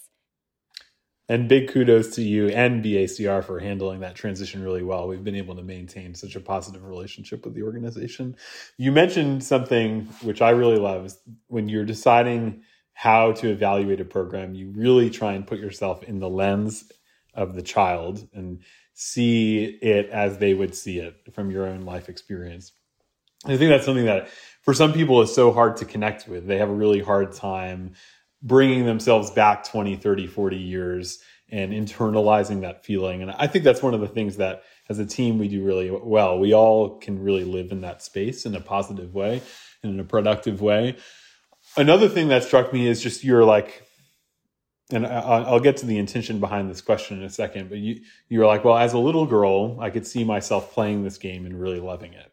And 1.30 1.48
big 1.48 1.70
kudos 1.70 2.14
to 2.16 2.22
you 2.22 2.50
and 2.50 2.84
BACR 2.84 3.44
for 3.44 3.60
handling 3.60 4.02
that 4.02 4.16
transition 4.16 4.62
really 4.62 4.84
well. 4.84 5.08
We've 5.08 5.24
been 5.24 5.36
able 5.36 5.56
to 5.56 5.64
maintain 5.64 6.14
such 6.14 6.36
a 6.36 6.42
positive 6.42 6.84
relationship 6.84 7.46
with 7.46 7.54
the 7.54 7.64
organization. 7.64 8.36
You 8.78 8.92
mentioned 8.92 9.44
something 9.44 10.10
which 10.24 10.42
I 10.42 10.50
really 10.50 10.78
love 10.78 11.06
is 11.06 11.18
when 11.48 11.70
you're 11.70 11.86
deciding 11.86 12.64
how 12.94 13.32
to 13.32 13.50
evaluate 13.50 14.02
a 14.02 14.06
program, 14.06 14.54
you 14.56 14.74
really 14.76 15.10
try 15.10 15.34
and 15.34 15.48
put 15.48 15.60
yourself 15.60 16.04
in 16.04 16.20
the 16.20 16.30
lens 16.30 16.92
of 17.34 17.56
the 17.56 17.62
child 17.62 18.28
and 18.34 18.62
see 18.94 19.64
it 19.82 20.10
as 20.10 20.38
they 20.38 20.54
would 20.54 20.76
see 20.76 21.00
it 21.00 21.16
from 21.34 21.50
your 21.50 21.66
own 21.66 21.82
life 21.82 22.10
experience. 22.10 22.74
I 23.46 23.58
think 23.58 23.70
that's 23.70 23.86
something 23.86 24.06
that 24.06 24.30
for 24.62 24.74
some 24.74 24.94
people 24.94 25.22
is 25.22 25.34
so 25.34 25.52
hard 25.52 25.78
to 25.78 25.86
connect 25.86 26.28
with. 26.28 26.46
They 26.46 26.58
have 26.58 26.70
a 26.70 26.74
really 26.74 27.02
hard 27.02 27.34
time 27.34 27.94
bringing 28.44 28.86
themselves 28.86 29.32
back 29.32 29.64
20, 29.64 29.96
30, 29.96 30.28
40 30.28 30.58
years 30.58 31.20
and 31.50 31.74
internalizing 31.74 32.62
that 32.62 32.86
feeling. 32.86 33.22
And 33.22 33.32
I 33.32 33.48
think 33.48 33.64
that's 33.64 33.82
one 33.82 33.94
of 33.94 34.00
the 34.00 34.08
things 34.08 34.38
that 34.38 34.64
as 34.90 35.00
a 35.00 35.06
team 35.06 35.38
we 35.38 35.48
do 35.48 35.64
really 35.64 35.92
well. 35.92 36.40
We 36.40 36.54
all 36.54 36.98
can 36.98 37.22
really 37.22 37.44
live 37.44 37.72
in 37.72 37.82
that 37.82 38.02
space 38.02 38.46
in 38.46 38.56
a 38.56 38.62
positive 38.62 39.14
way 39.14 39.42
and 39.84 39.94
in 39.94 40.00
a 40.00 40.04
productive 40.04 40.62
way. 40.62 40.98
Another 41.78 42.08
thing 42.10 42.30
that 42.30 42.44
struck 42.44 42.72
me 42.72 42.88
is 42.88 43.02
just 43.02 43.24
you're 43.24 43.44
like, 43.44 43.86
and 44.92 45.08
I'll 45.08 45.62
get 45.62 45.78
to 45.78 45.86
the 45.86 45.98
intention 45.98 46.40
behind 46.40 46.70
this 46.70 46.82
question 46.82 47.20
in 47.20 47.24
a 47.24 47.30
second, 47.30 47.70
but 47.70 47.78
you 47.78 48.02
you're 48.28 48.46
like, 48.46 48.66
well, 48.66 48.78
as 48.78 48.92
a 48.92 48.98
little 48.98 49.26
girl, 49.26 49.80
I 49.80 49.90
could 49.90 50.06
see 50.06 50.26
myself 50.26 50.74
playing 50.74 51.04
this 51.04 51.18
game 51.18 51.46
and 51.46 51.60
really 51.60 51.80
loving 51.80 52.14
it. 52.14 52.32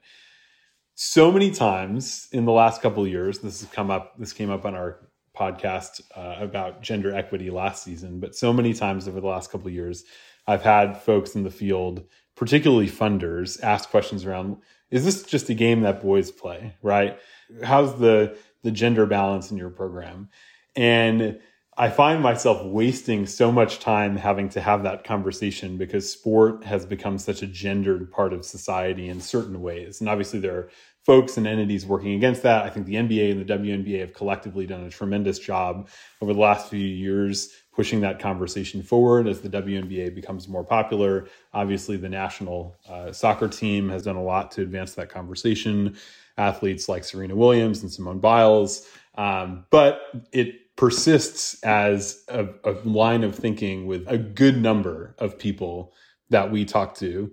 So 1.00 1.30
many 1.30 1.52
times 1.52 2.26
in 2.32 2.44
the 2.44 2.50
last 2.50 2.82
couple 2.82 3.04
of 3.04 3.08
years, 3.08 3.38
this 3.38 3.60
has 3.60 3.70
come 3.70 3.88
up. 3.88 4.18
This 4.18 4.32
came 4.32 4.50
up 4.50 4.64
on 4.64 4.74
our 4.74 5.06
podcast 5.32 6.00
uh, 6.16 6.42
about 6.42 6.82
gender 6.82 7.14
equity 7.14 7.50
last 7.50 7.84
season, 7.84 8.18
but 8.18 8.34
so 8.34 8.52
many 8.52 8.74
times 8.74 9.06
over 9.06 9.20
the 9.20 9.26
last 9.28 9.52
couple 9.52 9.68
of 9.68 9.72
years, 9.72 10.02
I've 10.48 10.62
had 10.62 11.00
folks 11.00 11.36
in 11.36 11.44
the 11.44 11.52
field, 11.52 12.02
particularly 12.34 12.88
funders, 12.88 13.62
ask 13.62 13.90
questions 13.90 14.24
around: 14.24 14.56
Is 14.90 15.04
this 15.04 15.22
just 15.22 15.48
a 15.50 15.54
game 15.54 15.82
that 15.82 16.02
boys 16.02 16.32
play? 16.32 16.74
Right? 16.82 17.16
How's 17.62 17.96
the 18.00 18.36
the 18.64 18.72
gender 18.72 19.06
balance 19.06 19.52
in 19.52 19.56
your 19.56 19.70
program? 19.70 20.30
And 20.74 21.38
I 21.80 21.88
find 21.90 22.20
myself 22.20 22.64
wasting 22.64 23.24
so 23.24 23.52
much 23.52 23.78
time 23.78 24.16
having 24.16 24.48
to 24.48 24.60
have 24.60 24.82
that 24.82 25.04
conversation 25.04 25.78
because 25.78 26.10
sport 26.10 26.64
has 26.64 26.84
become 26.84 27.18
such 27.18 27.40
a 27.42 27.46
gendered 27.46 28.10
part 28.10 28.32
of 28.32 28.44
society 28.44 29.08
in 29.08 29.20
certain 29.20 29.62
ways. 29.62 30.00
And 30.00 30.10
obviously, 30.10 30.40
there 30.40 30.56
are 30.56 30.70
folks 31.06 31.36
and 31.36 31.46
entities 31.46 31.86
working 31.86 32.14
against 32.14 32.42
that. 32.42 32.64
I 32.64 32.70
think 32.70 32.86
the 32.86 32.96
NBA 32.96 33.30
and 33.30 33.40
the 33.40 33.54
WNBA 33.54 34.00
have 34.00 34.12
collectively 34.12 34.66
done 34.66 34.82
a 34.82 34.90
tremendous 34.90 35.38
job 35.38 35.88
over 36.20 36.34
the 36.34 36.40
last 36.40 36.68
few 36.68 36.84
years 36.84 37.54
pushing 37.72 38.00
that 38.00 38.18
conversation 38.18 38.82
forward 38.82 39.28
as 39.28 39.40
the 39.40 39.48
WNBA 39.48 40.12
becomes 40.12 40.48
more 40.48 40.64
popular. 40.64 41.28
Obviously, 41.54 41.96
the 41.96 42.08
national 42.08 42.76
uh, 42.88 43.12
soccer 43.12 43.46
team 43.46 43.88
has 43.88 44.02
done 44.02 44.16
a 44.16 44.22
lot 44.22 44.50
to 44.50 44.62
advance 44.62 44.94
that 44.94 45.10
conversation. 45.10 45.96
Athletes 46.36 46.88
like 46.88 47.04
Serena 47.04 47.36
Williams 47.36 47.82
and 47.82 47.92
Simone 47.92 48.18
Biles. 48.18 48.88
Um, 49.14 49.64
but 49.70 50.00
it 50.32 50.67
persists 50.78 51.62
as 51.62 52.24
a, 52.28 52.48
a 52.64 52.72
line 52.84 53.22
of 53.22 53.34
thinking 53.34 53.86
with 53.86 54.06
a 54.08 54.16
good 54.16 54.56
number 54.56 55.14
of 55.18 55.38
people 55.38 55.92
that 56.30 56.50
we 56.50 56.64
talk 56.64 56.94
to 56.94 57.30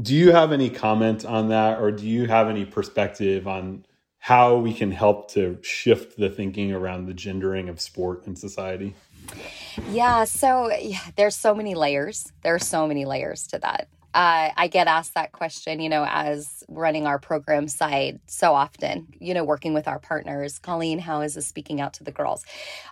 do 0.00 0.14
you 0.14 0.32
have 0.32 0.52
any 0.52 0.70
comment 0.70 1.24
on 1.24 1.48
that, 1.50 1.80
or 1.80 1.92
do 1.92 2.06
you 2.06 2.26
have 2.26 2.48
any 2.48 2.64
perspective 2.64 3.46
on 3.46 3.86
how 4.18 4.56
we 4.56 4.74
can 4.74 4.90
help 4.90 5.30
to 5.32 5.58
shift 5.62 6.18
the 6.18 6.28
thinking 6.28 6.72
around 6.72 7.06
the 7.06 7.14
gendering 7.14 7.68
of 7.68 7.80
sport 7.80 8.26
in 8.26 8.34
society? 8.34 8.94
Yeah, 9.90 10.24
so 10.24 10.72
yeah, 10.72 10.98
there's 11.16 11.36
so 11.36 11.54
many 11.54 11.74
layers. 11.74 12.32
There 12.42 12.54
are 12.54 12.58
so 12.60 12.86
many 12.88 13.04
layers 13.04 13.46
to 13.48 13.58
that. 13.60 13.88
Uh, 14.14 14.50
I 14.56 14.68
get 14.68 14.86
asked 14.86 15.14
that 15.14 15.32
question, 15.32 15.80
you 15.80 15.88
know, 15.88 16.06
as 16.08 16.62
running 16.68 17.06
our 17.06 17.18
program 17.18 17.68
side 17.68 18.20
so 18.26 18.54
often, 18.54 19.08
you 19.18 19.34
know, 19.34 19.44
working 19.44 19.74
with 19.74 19.88
our 19.88 19.98
partners. 19.98 20.60
Colleen, 20.60 21.00
how 21.00 21.22
is 21.22 21.34
this 21.34 21.48
speaking 21.48 21.80
out 21.80 21.94
to 21.94 22.04
the 22.04 22.12
girls? 22.12 22.44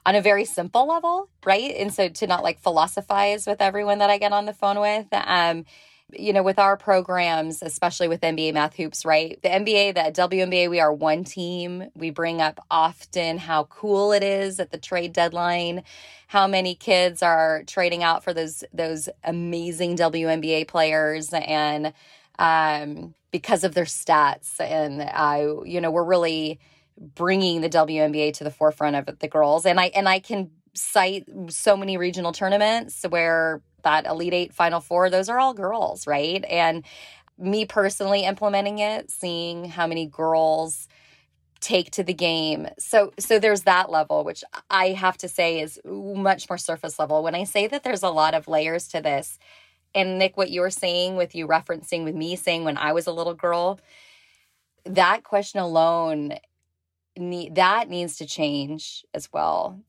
On 0.05 0.17
a 0.17 0.21
very 0.21 0.45
simple 0.45 0.87
level, 0.89 1.31
right? 1.47 1.75
And 1.77 1.95
so 1.95 2.09
to 2.09 2.27
not 2.27 2.43
like 2.43 2.61
philosophize 2.61 3.47
with 3.47 3.63
everyone 3.63 3.99
that 4.01 4.11
I 4.11 4.19
get 4.19 4.33
on 4.33 4.47
the 4.47 4.53
phone 4.53 4.81
with, 4.81 5.07
um, 5.13 5.65
you 6.13 6.33
know, 6.33 6.43
with 6.43 6.59
our 6.59 6.77
programs, 6.77 7.63
especially 7.63 8.09
with 8.09 8.21
NBA 8.21 8.55
Math 8.55 8.77
Hoops, 8.77 9.05
right? 9.05 9.41
The 9.43 9.49
NBA, 9.49 9.95
the 9.95 10.29
WNBA, 10.29 10.69
we 10.69 10.81
are 10.81 10.93
one 10.93 11.25
team. 11.25 11.91
We 11.95 12.11
bring 12.11 12.41
up 12.41 12.65
often 12.71 13.39
how 13.39 13.65
cool 13.65 14.13
it 14.13 14.23
is 14.23 14.61
at 14.61 14.71
the 14.71 14.79
trade 14.79 15.13
deadline, 15.13 15.83
how 16.27 16.47
many 16.47 16.75
kids 16.75 17.23
are 17.23 17.63
trading 17.67 18.03
out 18.03 18.25
for 18.25 18.33
those 18.35 18.65
those 18.73 19.09
amazing 19.25 19.97
WNBA 19.97 20.69
players, 20.69 21.33
and 21.33 21.93
um, 22.39 23.15
because 23.31 23.65
of 23.65 23.75
their 23.75 23.85
stats, 23.85 24.61
and 24.61 25.01
uh, 25.03 25.63
you 25.65 25.81
know, 25.81 25.91
we're 25.91 26.05
really 26.05 26.61
bringing 26.99 27.61
the 27.61 27.71
WNBA 27.71 28.35
to 28.35 28.45
the 28.45 28.51
forefront 28.51 28.97
of 28.97 29.19
the 29.19 29.29
girls, 29.29 29.67
and 29.67 29.81
I 29.81 29.87
and 29.87 30.09
I 30.09 30.21
can 30.21 30.51
cite 30.75 31.29
so 31.49 31.77
many 31.77 31.97
regional 31.97 32.33
tournaments 32.33 33.05
where 33.09 33.63
that 33.83 34.07
Elite 34.07 34.35
Eight, 34.35 34.55
Final 34.55 34.81
Four, 34.81 35.11
those 35.11 35.29
are 35.29 35.39
all 35.39 35.55
girls, 35.55 36.07
right? 36.07 36.45
And 36.45 36.85
me 37.39 37.65
personally 37.65 38.25
implementing 38.25 38.79
it, 38.79 39.11
seeing 39.11 39.65
how 39.65 39.87
many 39.87 40.07
girls 40.07 40.89
take 41.61 41.91
to 41.93 42.03
the 42.03 42.13
game. 42.13 42.69
So 42.79 43.13
so 43.19 43.39
there's 43.39 43.63
that 43.63 43.91
level 43.91 44.25
which 44.25 44.45
I 44.69 44.89
have 44.89 45.17
to 45.19 45.29
say 45.29 45.61
is 45.61 45.81
much 45.85 46.51
more 46.51 46.59
surface 46.59 46.99
level. 46.99 47.23
When 47.23 47.35
I 47.35 47.45
say 47.45 47.69
that 47.69 47.85
there's 47.85 48.03
a 48.03 48.11
lot 48.11 48.35
of 48.35 48.49
layers 48.49 48.89
to 48.89 49.01
this, 49.01 49.39
and 49.95 50.19
Nick 50.19 50.37
what 50.37 50.51
you 50.51 50.61
were 50.61 50.71
saying 50.71 51.17
with 51.17 51.35
you 51.35 51.47
referencing 51.47 52.05
with 52.05 52.15
me 52.15 52.37
saying 52.37 52.65
when 52.65 52.77
I 52.77 52.93
was 52.93 53.07
a 53.07 53.13
little 53.13 53.35
girl, 53.35 53.79
that 54.85 55.23
question 55.23 55.61
alone 55.61 56.35
that 57.17 57.89
needs 57.89 58.17
to 58.17 58.27
change 58.27 59.05
as 59.15 59.33
well. 59.33 59.81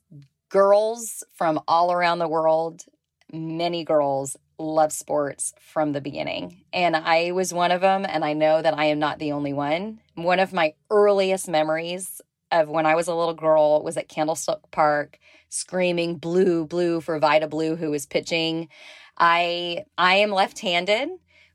Girls 0.50 1.24
from 1.32 1.60
all 1.68 1.92
around 1.92 2.20
the 2.20 2.28
world 2.28 2.86
many 3.34 3.84
girls 3.84 4.38
love 4.58 4.94
sports 4.94 5.54
from 5.60 5.92
the 5.92 6.02
beginning. 6.02 6.64
And 6.72 6.96
I 6.96 7.32
was 7.32 7.54
one 7.54 7.72
of 7.72 7.82
them. 7.82 8.06
And 8.08 8.24
I 8.24 8.34
know 8.34 8.62
that 8.62 8.78
I 8.78 8.86
am 8.86 9.00
not 9.00 9.20
the 9.20 9.32
only 9.32 9.54
one. 9.54 10.00
One 10.16 10.40
of 10.40 10.54
my 10.54 10.74
earliest 10.90 11.50
memories 11.50 12.22
of 12.52 12.70
when 12.70 12.86
I 12.86 12.96
was 12.96 13.08
a 13.08 13.16
little 13.16 13.34
girl 13.34 13.84
was 13.84 13.98
at 13.98 14.08
Candlestick 14.08 14.60
Park 14.72 15.18
screaming 15.50 16.16
blue, 16.16 16.66
blue 16.66 17.02
for 17.02 17.20
Vida 17.20 17.48
Blue, 17.48 17.76
who 17.76 17.92
was 17.92 18.06
pitching. 18.06 18.70
I 19.18 19.86
I 19.98 20.16
am 20.16 20.32
left-handed. 20.32 21.10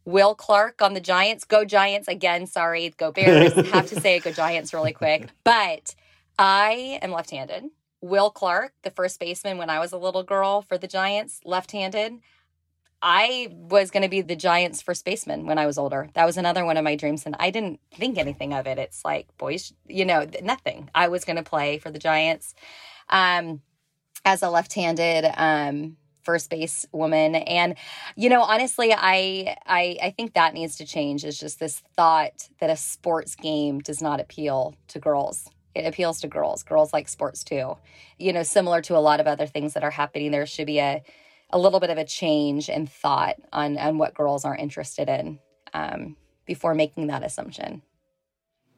Will 0.04 0.34
Clark 0.34 0.80
on 0.80 0.94
the 0.94 1.00
Giants. 1.00 1.44
Go 1.44 1.64
Giants 1.64 2.08
again. 2.08 2.46
Sorry, 2.46 2.94
go 2.96 3.12
Bears. 3.12 3.52
Have 3.70 3.88
to 3.88 4.00
say 4.00 4.16
it, 4.16 4.24
go 4.24 4.32
Giants 4.32 4.72
really 4.72 4.92
quick. 4.92 5.28
But 5.44 5.94
I 6.38 6.98
am 7.02 7.10
left-handed. 7.10 7.64
Will 8.00 8.30
Clark, 8.30 8.72
the 8.82 8.90
first 8.90 9.18
baseman 9.18 9.58
when 9.58 9.70
I 9.70 9.78
was 9.78 9.92
a 9.92 9.98
little 9.98 10.22
girl 10.22 10.62
for 10.62 10.78
the 10.78 10.86
Giants, 10.86 11.40
left 11.44 11.72
handed. 11.72 12.14
I 13.00 13.48
was 13.52 13.90
going 13.90 14.02
to 14.02 14.08
be 14.08 14.22
the 14.22 14.36
Giants' 14.36 14.82
first 14.82 15.04
baseman 15.04 15.46
when 15.46 15.58
I 15.58 15.66
was 15.66 15.78
older. 15.78 16.08
That 16.14 16.24
was 16.24 16.36
another 16.36 16.64
one 16.64 16.76
of 16.76 16.84
my 16.84 16.96
dreams, 16.96 17.26
and 17.26 17.36
I 17.38 17.50
didn't 17.50 17.80
think 17.92 18.18
anything 18.18 18.52
of 18.52 18.66
it. 18.66 18.78
It's 18.78 19.04
like, 19.04 19.28
boys, 19.38 19.72
you 19.86 20.04
know, 20.04 20.26
nothing. 20.42 20.90
I 20.94 21.08
was 21.08 21.24
going 21.24 21.36
to 21.36 21.42
play 21.42 21.78
for 21.78 21.90
the 21.90 21.98
Giants 21.98 22.54
um, 23.08 23.62
as 24.24 24.42
a 24.42 24.50
left 24.50 24.74
handed 24.74 25.30
um, 25.36 25.96
first 26.22 26.50
base 26.50 26.86
woman. 26.90 27.36
And, 27.36 27.76
you 28.16 28.28
know, 28.28 28.42
honestly, 28.42 28.92
I, 28.92 29.56
I, 29.64 29.96
I 30.02 30.10
think 30.10 30.34
that 30.34 30.54
needs 30.54 30.76
to 30.76 30.84
change 30.84 31.24
is 31.24 31.38
just 31.38 31.60
this 31.60 31.82
thought 31.96 32.48
that 32.60 32.68
a 32.68 32.76
sports 32.76 33.36
game 33.36 33.78
does 33.78 34.02
not 34.02 34.20
appeal 34.20 34.74
to 34.88 34.98
girls 34.98 35.48
it 35.74 35.86
appeals 35.86 36.20
to 36.20 36.28
girls. 36.28 36.62
Girls 36.62 36.92
like 36.92 37.08
sports 37.08 37.44
too. 37.44 37.76
You 38.18 38.32
know, 38.32 38.42
similar 38.42 38.82
to 38.82 38.96
a 38.96 38.98
lot 38.98 39.20
of 39.20 39.26
other 39.26 39.46
things 39.46 39.74
that 39.74 39.84
are 39.84 39.90
happening, 39.90 40.30
there 40.30 40.46
should 40.46 40.66
be 40.66 40.78
a 40.78 41.02
a 41.50 41.58
little 41.58 41.80
bit 41.80 41.90
of 41.90 41.96
a 41.96 42.04
change 42.04 42.68
in 42.68 42.86
thought 42.86 43.36
on 43.52 43.78
on 43.78 43.98
what 43.98 44.14
girls 44.14 44.44
are 44.44 44.56
interested 44.56 45.08
in 45.08 45.38
um, 45.72 46.16
before 46.46 46.74
making 46.74 47.08
that 47.08 47.22
assumption. 47.22 47.82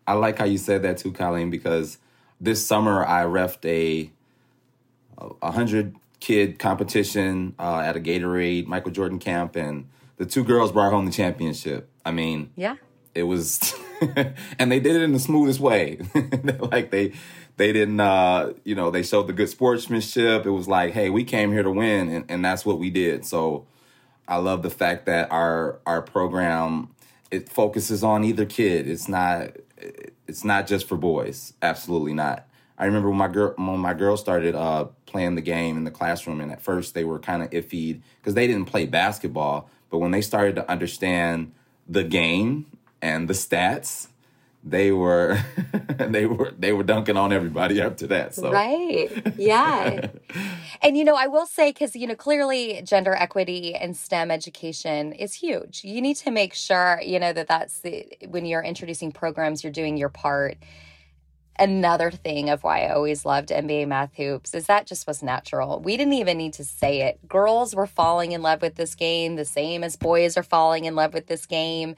I 0.06 0.14
like 0.14 0.38
how 0.38 0.44
you 0.44 0.58
said 0.58 0.82
that 0.82 0.98
too, 0.98 1.12
Colleen, 1.12 1.50
because 1.50 1.98
this 2.40 2.66
summer 2.66 3.04
I 3.04 3.24
refed 3.24 3.64
a 3.64 4.10
a 5.42 5.50
hundred 5.50 5.96
kid 6.20 6.58
competition 6.58 7.54
uh, 7.58 7.80
at 7.80 7.96
a 7.96 8.00
Gatorade 8.00 8.66
Michael 8.66 8.90
Jordan 8.90 9.18
camp, 9.18 9.56
and 9.56 9.88
the 10.16 10.26
two 10.26 10.44
girls 10.44 10.72
brought 10.72 10.92
home 10.92 11.06
the 11.06 11.12
championship. 11.12 11.88
I 12.04 12.12
mean, 12.12 12.50
yeah, 12.56 12.76
it 13.20 13.24
was, 13.24 13.74
and 14.58 14.72
they 14.72 14.80
did 14.80 14.96
it 14.96 15.02
in 15.02 15.12
the 15.12 15.20
smoothest 15.20 15.60
way. 15.60 16.00
like 16.58 16.90
they 16.90 17.12
they 17.60 17.72
didn't 17.74 18.00
uh 18.00 18.54
you 18.64 18.74
know 18.74 18.90
they 18.90 19.02
showed 19.02 19.26
the 19.26 19.34
good 19.34 19.50
sportsmanship. 19.50 20.46
It 20.46 20.50
was 20.50 20.66
like 20.66 20.94
hey 20.94 21.10
we 21.10 21.24
came 21.24 21.52
here 21.52 21.62
to 21.62 21.70
win 21.70 22.08
and, 22.08 22.24
and 22.30 22.42
that's 22.42 22.64
what 22.64 22.78
we 22.78 22.88
did. 22.88 23.26
So 23.26 23.66
i 24.26 24.36
love 24.36 24.62
the 24.62 24.70
fact 24.70 25.06
that 25.06 25.30
our 25.30 25.78
our 25.84 26.00
program 26.00 26.88
it 27.30 27.48
focuses 27.48 28.02
on 28.02 28.24
either 28.24 28.46
kid. 28.46 28.88
It's 28.88 29.08
not 29.08 29.50
it's 30.26 30.42
not 30.42 30.66
just 30.66 30.88
for 30.88 30.96
boys. 30.96 31.52
Absolutely 31.60 32.14
not. 32.14 32.46
I 32.78 32.86
remember 32.86 33.10
when 33.10 33.18
my 33.18 33.28
girl 33.28 33.52
when 33.56 33.78
my 33.78 33.92
girl 33.92 34.16
started 34.16 34.54
uh 34.54 34.86
playing 35.04 35.34
the 35.34 35.42
game 35.42 35.76
in 35.76 35.84
the 35.84 35.90
classroom 35.90 36.40
and 36.40 36.50
at 36.50 36.62
first 36.62 36.94
they 36.94 37.04
were 37.04 37.18
kind 37.18 37.42
of 37.42 37.50
iffy 37.50 38.00
because 38.20 38.32
they 38.32 38.46
didn't 38.46 38.66
play 38.66 38.86
basketball 38.86 39.68
but 39.90 39.98
when 39.98 40.12
they 40.12 40.22
started 40.22 40.56
to 40.56 40.70
understand 40.70 41.52
the 41.86 42.04
game 42.04 42.64
and 43.02 43.28
the 43.28 43.34
stats 43.34 44.08
they 44.62 44.92
were 44.92 45.38
they 45.98 46.26
were 46.26 46.52
they 46.58 46.72
were 46.72 46.82
dunking 46.82 47.16
on 47.16 47.32
everybody 47.32 47.80
after 47.80 48.06
that 48.08 48.34
so. 48.34 48.50
Right. 48.52 49.10
Yeah. 49.36 50.08
And 50.82 50.96
you 50.96 51.04
know 51.04 51.14
i 51.14 51.26
will 51.26 51.44
say 51.44 51.70
because 51.70 51.94
you 51.94 52.06
know 52.06 52.14
clearly 52.14 52.80
gender 52.82 53.14
equity 53.14 53.74
and 53.74 53.94
stem 53.94 54.30
education 54.30 55.12
is 55.12 55.34
huge. 55.34 55.84
You 55.84 56.00
need 56.00 56.16
to 56.18 56.30
make 56.30 56.54
sure 56.54 57.00
you 57.04 57.20
know 57.20 57.34
that 57.34 57.48
that's 57.48 57.80
the 57.80 58.06
when 58.28 58.46
you're 58.46 58.62
introducing 58.62 59.12
programs 59.12 59.62
you're 59.62 59.72
doing 59.72 59.98
your 59.98 60.08
part 60.08 60.56
another 61.60 62.10
thing 62.10 62.48
of 62.48 62.64
why 62.64 62.86
I 62.86 62.94
always 62.94 63.26
loved 63.26 63.50
NBA 63.50 63.86
math 63.86 64.14
hoops 64.16 64.54
is 64.54 64.66
that 64.66 64.86
just 64.86 65.06
was 65.06 65.22
natural. 65.22 65.78
We 65.78 65.96
didn't 65.96 66.14
even 66.14 66.38
need 66.38 66.54
to 66.54 66.64
say 66.64 67.02
it. 67.02 67.28
Girls 67.28 67.74
were 67.74 67.86
falling 67.86 68.32
in 68.32 68.40
love 68.40 68.62
with 68.62 68.76
this 68.76 68.94
game 68.94 69.36
the 69.36 69.44
same 69.44 69.84
as 69.84 69.96
boys 69.96 70.38
are 70.38 70.42
falling 70.42 70.86
in 70.86 70.94
love 70.94 71.12
with 71.12 71.26
this 71.26 71.44
game. 71.44 71.94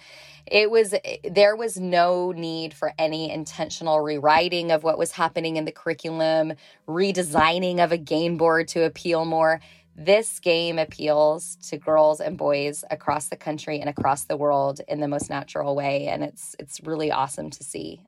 It 0.46 0.70
was 0.70 0.92
there 1.22 1.54
was 1.54 1.78
no 1.78 2.32
need 2.32 2.74
for 2.74 2.92
any 2.98 3.30
intentional 3.30 4.00
rewriting 4.00 4.72
of 4.72 4.82
what 4.82 4.98
was 4.98 5.12
happening 5.12 5.56
in 5.56 5.64
the 5.64 5.72
curriculum, 5.72 6.54
redesigning 6.88 7.82
of 7.82 7.92
a 7.92 7.96
game 7.96 8.36
board 8.36 8.66
to 8.68 8.84
appeal 8.84 9.24
more. 9.24 9.60
This 9.94 10.40
game 10.40 10.78
appeals 10.78 11.56
to 11.68 11.76
girls 11.76 12.20
and 12.20 12.36
boys 12.36 12.82
across 12.90 13.28
the 13.28 13.36
country 13.36 13.78
and 13.78 13.88
across 13.88 14.24
the 14.24 14.36
world 14.36 14.80
in 14.88 15.00
the 15.00 15.08
most 15.08 15.30
natural 15.30 15.76
way 15.76 16.08
and 16.08 16.24
it's 16.24 16.56
it's 16.58 16.80
really 16.82 17.12
awesome 17.12 17.50
to 17.50 17.62
see. 17.62 18.02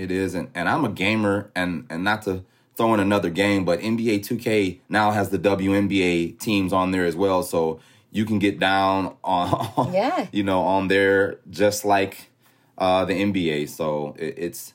It 0.00 0.10
is, 0.10 0.34
and, 0.34 0.48
and 0.54 0.66
I'm 0.66 0.86
a 0.86 0.88
gamer, 0.88 1.50
and 1.54 1.86
and 1.90 2.02
not 2.02 2.22
to 2.22 2.42
throw 2.74 2.94
in 2.94 3.00
another 3.00 3.28
game, 3.28 3.66
but 3.66 3.80
NBA 3.80 4.20
2K 4.20 4.80
now 4.88 5.10
has 5.10 5.28
the 5.28 5.38
WNBA 5.38 6.38
teams 6.38 6.72
on 6.72 6.90
there 6.90 7.04
as 7.04 7.14
well, 7.14 7.42
so 7.42 7.80
you 8.10 8.24
can 8.24 8.38
get 8.38 8.58
down 8.58 9.14
on, 9.22 9.92
yeah. 9.92 10.26
you 10.32 10.42
know, 10.42 10.62
on 10.62 10.88
there 10.88 11.38
just 11.50 11.84
like 11.84 12.30
uh, 12.78 13.04
the 13.04 13.12
NBA. 13.12 13.68
So 13.68 14.16
it, 14.18 14.34
it's 14.38 14.72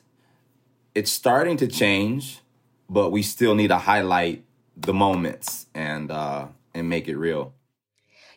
it's 0.94 1.10
starting 1.10 1.56
to 1.56 1.66
change, 1.66 2.38
but 2.88 3.10
we 3.10 3.22
still 3.22 3.56
need 3.56 3.68
to 3.68 3.78
highlight 3.78 4.44
the 4.76 4.94
moments 4.94 5.66
and 5.74 6.12
uh, 6.12 6.46
and 6.72 6.88
make 6.88 7.08
it 7.08 7.16
real. 7.16 7.52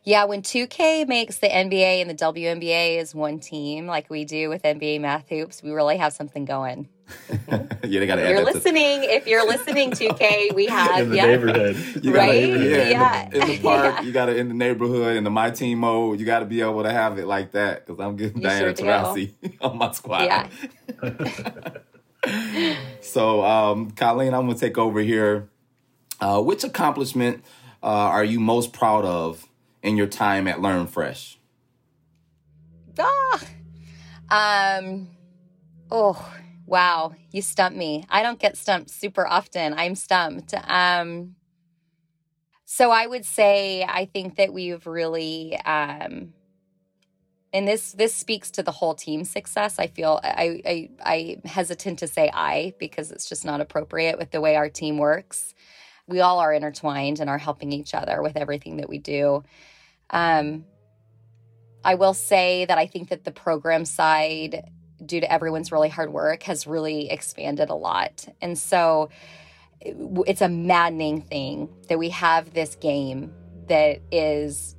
Yeah, 0.04 0.24
when 0.24 0.42
2K 0.42 1.08
makes 1.08 1.38
the 1.38 1.48
NBA 1.48 2.02
and 2.02 2.10
the 2.10 2.16
WNBA 2.16 3.00
is 3.00 3.14
one 3.14 3.40
team, 3.40 3.86
like 3.86 4.10
we 4.10 4.24
do 4.24 4.50
with 4.50 4.64
NBA 4.64 5.02
Math 5.02 5.30
Hoops, 5.30 5.62
we 5.62 5.72
really 5.72 5.98
have 5.98 6.14
something 6.14 6.46
going. 6.46 6.88
yeah, 7.30 8.00
they 8.00 8.08
got 8.08 8.16
to. 8.16 8.30
You're 8.30 8.46
listening. 8.46 9.04
If 9.04 9.28
you're 9.28 9.46
listening, 9.46 9.92
2K, 9.92 10.54
we 10.54 10.66
have 10.68 11.02
in 11.02 11.10
the 11.10 11.16
yeah, 11.16 11.26
neighborhood, 11.26 12.04
you 12.04 12.16
right? 12.16 12.50
Yeah, 12.50 12.90
yeah. 12.90 13.24
In, 13.26 13.30
the, 13.32 13.42
in 13.42 13.48
the 13.48 13.58
park, 13.64 13.96
yeah. 13.96 14.02
you 14.02 14.12
got 14.12 14.26
to 14.28 14.36
in 14.36 14.48
the 14.48 14.54
neighborhood 14.54 15.18
in 15.18 15.24
the 15.24 15.30
my 15.30 15.50
team 15.50 15.80
mode. 15.80 16.20
You 16.20 16.26
got 16.26 16.40
to 16.40 16.46
be 16.46 16.62
able 16.62 16.84
to 16.84 16.92
have 16.92 17.18
it 17.18 17.26
like 17.26 17.52
that 17.54 17.86
because 17.86 18.00
I'm 18.00 18.16
getting 18.16 18.42
Diana 18.42 18.76
sure 18.76 18.86
Taurasi 18.86 19.34
on 19.62 19.78
my 19.78 19.92
squad. 19.92 20.24
Yeah. 20.24 20.48
so, 23.02 23.44
um, 23.44 23.92
Colleen, 23.92 24.34
I'm 24.34 24.46
gonna 24.46 24.58
take 24.58 24.78
over 24.78 25.00
here. 25.00 25.50
Uh, 26.22 26.42
which 26.42 26.64
accomplishment 26.66 27.44
uh, 27.82 27.88
are 27.88 28.26
you 28.26 28.40
most 28.40 28.74
proud 28.74 29.06
of 29.06 29.49
in 29.82 29.98
your 29.98 30.08
time 30.08 30.48
at 30.48 30.62
Learn 30.62 30.88
Fresh? 30.88 31.40
Ah, 32.98 33.42
um, 34.30 35.08
oh, 35.90 36.34
wow, 36.66 37.14
you 37.32 37.42
stumped 37.42 37.78
me. 37.78 38.06
I 38.10 38.24
don't 38.24 38.40
get 38.40 38.58
stumped 38.58 38.90
super 38.90 39.26
often. 39.26 39.74
I'm 39.74 39.96
stumped. 39.96 40.54
Um, 40.68 41.36
so 42.66 42.92
I 42.92 43.08
would 43.08 43.26
say 43.26 43.84
I 43.84 44.06
think 44.06 44.36
that 44.36 44.54
we've 44.54 44.86
really, 44.86 45.58
um, 45.66 46.34
and 47.52 47.68
this 47.68 47.94
this 47.94 48.14
speaks 48.14 48.52
to 48.52 48.64
the 48.64 48.72
whole 48.72 48.94
team 48.94 49.24
success. 49.24 49.80
I 49.80 49.88
feel 49.88 50.20
I 50.24 50.62
I 50.66 50.90
I 51.04 51.48
hesitant 51.48 52.00
to 52.00 52.08
say 52.08 52.30
I 52.32 52.76
because 52.78 53.12
it's 53.12 53.28
just 53.28 53.44
not 53.44 53.60
appropriate 53.60 54.20
with 54.20 54.30
the 54.30 54.40
way 54.40 54.56
our 54.56 54.70
team 54.70 55.00
works. 55.00 55.56
We 56.10 56.22
all 56.22 56.40
are 56.40 56.52
intertwined 56.52 57.20
and 57.20 57.30
are 57.30 57.38
helping 57.38 57.72
each 57.72 57.94
other 57.94 58.22
with 58.22 58.36
everything 58.36 58.78
that 58.78 58.90
we 58.90 58.98
do. 58.98 59.44
Um, 60.10 60.66
I 61.84 61.96
will 61.96 62.14
say 62.14 62.66
that 62.66 62.78
I 62.78 62.88
think 62.88 63.10
that 63.10 63.24
the 63.24 63.32
program 63.32 63.86
side, 63.86 64.70
due 65.06 65.22
to 65.22 65.32
everyone's 65.32 65.72
really 65.72 65.90
hard 65.90 66.12
work, 66.12 66.44
has 66.44 66.68
really 66.68 67.10
expanded 67.10 67.70
a 67.70 67.76
lot. 67.76 68.28
And 68.42 68.58
so 68.58 69.10
it's 69.82 70.42
a 70.42 70.50
maddening 70.50 71.22
thing 71.22 71.70
that 71.88 71.98
we 71.98 72.10
have 72.10 72.54
this 72.54 72.76
game 72.76 73.32
that 73.68 74.02
is 74.12 74.76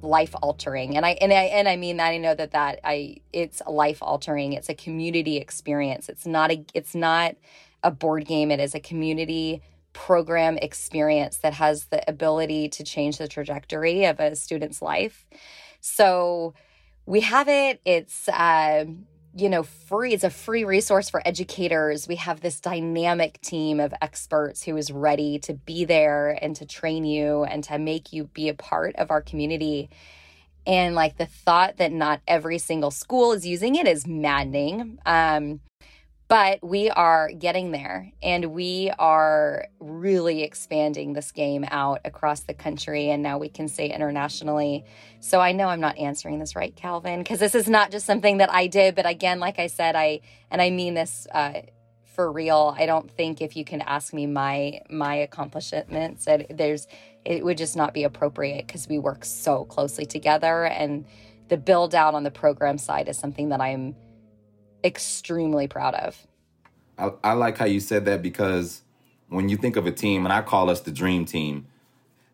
life 0.00 0.34
altering 0.42 0.96
and 0.96 1.06
i 1.06 1.10
and 1.10 1.32
i 1.32 1.42
and 1.44 1.68
i 1.68 1.76
mean 1.76 1.98
that 1.98 2.08
i 2.08 2.16
know 2.16 2.34
that 2.34 2.50
that 2.50 2.80
i 2.82 3.16
it's 3.32 3.62
life 3.68 3.98
altering 4.02 4.52
it's 4.52 4.68
a 4.68 4.74
community 4.74 5.36
experience 5.36 6.08
it's 6.08 6.26
not 6.26 6.50
a 6.50 6.64
it's 6.74 6.92
not 6.92 7.36
a 7.84 7.90
board 7.90 8.26
game 8.26 8.50
it 8.50 8.58
is 8.58 8.74
a 8.74 8.80
community 8.80 9.62
program 9.92 10.58
experience 10.58 11.38
that 11.38 11.54
has 11.54 11.86
the 11.86 12.08
ability 12.08 12.68
to 12.70 12.84
change 12.84 13.18
the 13.18 13.28
trajectory 13.28 14.04
of 14.04 14.20
a 14.20 14.34
student's 14.36 14.82
life. 14.82 15.26
So 15.80 16.54
we 17.06 17.20
have 17.20 17.48
it. 17.48 17.80
It's, 17.84 18.28
uh, 18.28 18.84
you 19.34 19.48
know, 19.48 19.62
free. 19.62 20.12
It's 20.12 20.24
a 20.24 20.30
free 20.30 20.64
resource 20.64 21.08
for 21.08 21.26
educators. 21.26 22.06
We 22.06 22.16
have 22.16 22.40
this 22.40 22.60
dynamic 22.60 23.40
team 23.40 23.80
of 23.80 23.94
experts 24.00 24.62
who 24.62 24.76
is 24.76 24.90
ready 24.90 25.38
to 25.40 25.54
be 25.54 25.84
there 25.84 26.38
and 26.40 26.54
to 26.56 26.66
train 26.66 27.04
you 27.04 27.44
and 27.44 27.64
to 27.64 27.78
make 27.78 28.12
you 28.12 28.24
be 28.24 28.48
a 28.48 28.54
part 28.54 28.94
of 28.96 29.10
our 29.10 29.22
community. 29.22 29.90
And 30.66 30.94
like 30.94 31.16
the 31.16 31.26
thought 31.26 31.78
that 31.78 31.92
not 31.92 32.20
every 32.28 32.58
single 32.58 32.90
school 32.90 33.32
is 33.32 33.46
using 33.46 33.74
it 33.74 33.88
is 33.88 34.06
maddening. 34.06 34.98
Um, 35.04 35.60
but 36.32 36.64
we 36.64 36.88
are 36.88 37.30
getting 37.30 37.72
there 37.72 38.10
and 38.22 38.54
we 38.54 38.90
are 38.98 39.66
really 39.80 40.42
expanding 40.42 41.12
this 41.12 41.30
game 41.30 41.62
out 41.70 42.00
across 42.06 42.40
the 42.40 42.54
country 42.54 43.10
and 43.10 43.22
now 43.22 43.36
we 43.36 43.50
can 43.50 43.68
say 43.68 43.90
internationally. 43.90 44.82
So 45.20 45.40
I 45.40 45.52
know 45.52 45.68
I'm 45.68 45.80
not 45.82 45.98
answering 45.98 46.38
this 46.38 46.56
right, 46.56 46.74
Calvin, 46.74 47.18
because 47.18 47.38
this 47.38 47.54
is 47.54 47.68
not 47.68 47.90
just 47.90 48.06
something 48.06 48.38
that 48.38 48.50
I 48.50 48.66
did. 48.66 48.94
But 48.94 49.04
again, 49.04 49.40
like 49.40 49.58
I 49.58 49.66
said, 49.66 49.94
I, 49.94 50.20
and 50.50 50.62
I 50.62 50.70
mean 50.70 50.94
this, 50.94 51.26
uh, 51.34 51.52
for 52.14 52.30
real 52.30 52.74
i 52.78 52.84
don't 52.84 53.10
think 53.10 53.40
if 53.40 53.56
you 53.56 53.64
can 53.64 53.80
ask 53.80 54.12
me 54.12 54.26
my 54.26 54.82
my 54.90 55.14
accomplishments 55.14 56.26
that 56.26 56.58
there's 56.58 56.86
it 57.24 57.42
would 57.42 57.56
just 57.56 57.74
not 57.74 57.94
be 57.94 58.04
appropriate 58.04 58.66
because 58.66 58.86
we 58.86 58.98
work 58.98 59.24
so 59.24 59.64
closely 59.64 60.04
together 60.04 60.66
and 60.66 61.06
the 61.48 61.56
build 61.56 61.94
out 61.94 62.12
on 62.12 62.22
the 62.22 62.30
program 62.30 62.76
side 62.76 63.08
is 63.08 63.16
something 63.16 63.48
that 63.48 63.62
i'm 63.62 63.96
extremely 64.84 65.68
proud 65.68 65.94
of. 65.94 66.26
I, 66.98 67.10
I 67.24 67.32
like 67.32 67.58
how 67.58 67.64
you 67.64 67.80
said 67.80 68.04
that 68.04 68.22
because 68.22 68.82
when 69.28 69.48
you 69.48 69.56
think 69.56 69.76
of 69.76 69.86
a 69.86 69.92
team, 69.92 70.24
and 70.24 70.32
I 70.32 70.42
call 70.42 70.70
us 70.70 70.80
the 70.80 70.90
dream 70.90 71.24
team, 71.24 71.66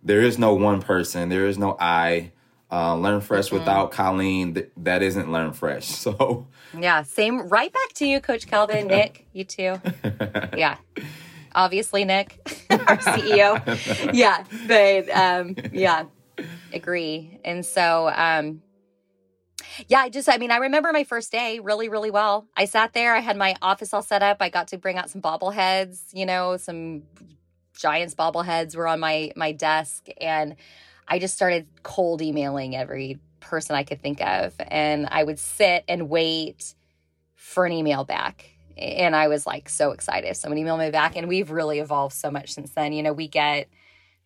there 0.02 0.20
is 0.20 0.38
no 0.38 0.54
one 0.54 0.82
person, 0.82 1.28
there 1.28 1.46
is 1.46 1.58
no 1.58 1.76
I. 1.78 2.32
Uh, 2.70 2.94
learn 2.94 3.22
fresh 3.22 3.46
mm-hmm. 3.46 3.61
without 3.61 3.90
Colleen, 3.90 4.52
th- 4.52 4.68
that 4.76 5.00
isn't 5.00 5.32
learn 5.32 5.54
fresh. 5.54 5.88
So 5.88 6.46
yeah, 6.78 7.02
same. 7.02 7.48
Right 7.48 7.72
back 7.72 7.94
to 7.94 8.06
you, 8.06 8.20
Coach 8.20 8.46
Calvin, 8.46 8.88
Nick, 8.88 9.26
you 9.32 9.44
too. 9.44 9.80
Yeah, 10.54 10.76
obviously 11.54 12.04
Nick, 12.04 12.38
our 12.70 12.98
CEO. 12.98 14.12
yeah, 14.12 14.44
but 14.66 15.08
um, 15.16 15.56
yeah, 15.72 16.04
agree. 16.74 17.40
And 17.42 17.64
so 17.64 18.12
um, 18.14 18.61
yeah, 19.88 20.01
I 20.01 20.09
just, 20.09 20.29
I 20.29 20.38
mean, 20.38 20.51
I 20.51 20.59
remember 20.59 20.92
my 20.92 21.05
first 21.05 21.33
day 21.33 21.59
really, 21.59 21.88
really 21.88 22.11
well. 22.11 22.47
I 22.57 22.64
sat 22.64 22.92
there, 22.92 23.14
I 23.14 23.21
had 23.21 23.37
my 23.37 23.57
office 23.62 23.92
all 23.92 24.03
set 24.03 24.23
up. 24.23 24.38
I 24.40 24.49
got 24.49 24.68
to 24.68 24.79
bring 24.79 24.97
out 24.97 25.11
some 25.11 25.23
bobbleheads, 25.23 26.01
you 26.12 26.27
know, 26.27 26.57
some 26.57 27.03
Giants 27.79 28.14
bobbleheads 28.14 28.75
were 28.75 28.88
on 28.88 28.99
my 28.99 29.31
my 29.37 29.53
desk, 29.53 30.09
and 30.21 30.57
I 31.07 31.21
just 31.21 31.35
started 31.35 31.68
cold 31.85 32.21
emailing 32.21 32.75
every 32.75 33.21
person 33.38 33.77
I 33.77 33.85
could 33.85 34.03
think 34.03 34.21
of, 34.21 34.53
and 34.59 35.07
I 35.11 35.23
would 35.23 35.38
sit 35.38 35.85
and 35.87 36.09
wait 36.09 36.75
for 37.37 37.66
an 37.66 37.73
email 37.73 38.05
back. 38.05 38.51
And 38.77 39.14
I 39.14 39.29
was 39.29 39.47
like 39.47 39.68
so 39.68 39.92
excited. 39.92 40.37
Someone 40.37 40.59
emailed 40.59 40.81
me 40.81 40.90
back, 40.90 41.16
and 41.16 41.29
we've 41.29 41.53
really 41.53 41.79
evolved 41.79 42.14
so 42.14 42.33
much 42.33 42.53
since 42.53 42.73
then. 42.73 42.92
You 42.92 43.05
know, 43.05 43.12
we 43.12 43.29
get 43.29 43.68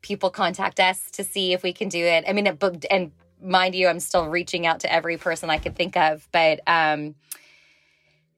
people 0.00 0.30
contact 0.30 0.80
us 0.80 1.10
to 1.12 1.22
see 1.22 1.52
if 1.52 1.62
we 1.62 1.74
can 1.74 1.90
do 1.90 2.02
it. 2.02 2.24
I 2.26 2.32
mean, 2.32 2.56
but 2.58 2.86
and 2.90 3.12
mind 3.42 3.74
you, 3.74 3.88
I'm 3.88 4.00
still 4.00 4.28
reaching 4.28 4.66
out 4.66 4.80
to 4.80 4.92
every 4.92 5.16
person 5.16 5.50
I 5.50 5.58
could 5.58 5.76
think 5.76 5.96
of, 5.96 6.26
but 6.32 6.60
um, 6.66 7.14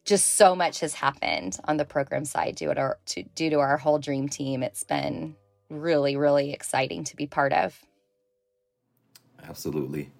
just 0.05 0.35
so 0.35 0.55
much 0.55 0.81
has 0.81 0.95
happened 0.95 1.59
on 1.65 1.77
the 1.77 1.85
program 1.85 2.25
side 2.25 2.57
due 2.57 2.73
to, 2.73 2.81
our, 2.81 2.99
to, 3.07 3.23
due 3.35 3.51
to 3.51 3.61
our 3.61 3.77
whole 3.77 3.99
dream 3.99 4.29
team. 4.29 4.63
It's 4.63 4.85
been 4.85 5.37
really, 5.71 6.17
really 6.17 6.53
exciting 6.53 7.05
to 7.05 7.17
be 7.17 7.27
part 7.27 7.53
of. 7.53 7.79
Absolutely. 9.47 10.11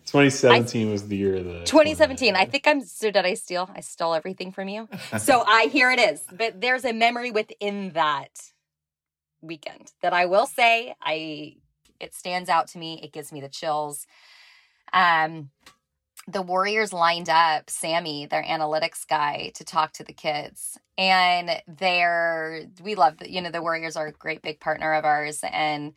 2017 0.06 0.88
I, 0.88 0.92
was 0.92 1.08
the 1.08 1.16
year 1.16 1.38
of 1.38 1.46
the 1.46 1.64
2017. 1.64 2.36
I 2.36 2.46
think 2.46 2.68
I'm 2.68 2.82
so 2.82 3.10
did 3.10 3.26
I 3.26 3.36
steal? 3.36 3.70
I 3.74 3.80
stole 3.80 4.14
everything 4.14 4.52
from 4.52 4.68
you. 4.68 4.90
so 5.18 5.44
I 5.48 5.70
here 5.72 5.90
it 5.92 6.00
is. 6.00 6.24
But 6.32 6.60
there's 6.60 6.84
a 6.84 6.92
memory 6.92 7.32
within 7.32 7.92
that 7.92 8.52
weekend 9.42 9.94
that 10.02 10.12
I 10.12 10.26
will 10.26 10.46
say 10.46 10.94
I 11.02 11.56
it 12.00 12.14
stands 12.14 12.50
out 12.50 12.68
to 12.70 12.80
me. 12.80 13.00
It 13.04 13.14
gives 13.14 13.32
me 13.32 13.40
the 13.40 13.50
chills. 13.50 14.08
Um 14.94 15.52
the 16.28 16.42
Warriors 16.42 16.94
lined 16.94 17.30
up 17.30 17.70
Sammy, 17.70 18.28
their 18.28 18.44
analytics 18.44 19.08
guy, 19.08 19.52
to 19.56 19.64
talk 19.64 19.94
to 19.94 20.04
the 20.04 20.14
kids. 20.14 20.78
And 20.98 21.50
they're, 21.68 22.66
we 22.84 22.96
love, 22.96 23.18
that, 23.18 23.32
you 23.32 23.42
know, 23.42 23.50
the 23.50 23.62
Warriors 23.62 23.96
are 23.96 24.08
a 24.08 24.12
great 24.12 24.42
big 24.42 24.60
partner 24.60 24.94
of 24.94 25.06
ours. 25.06 25.44
And 25.52 25.94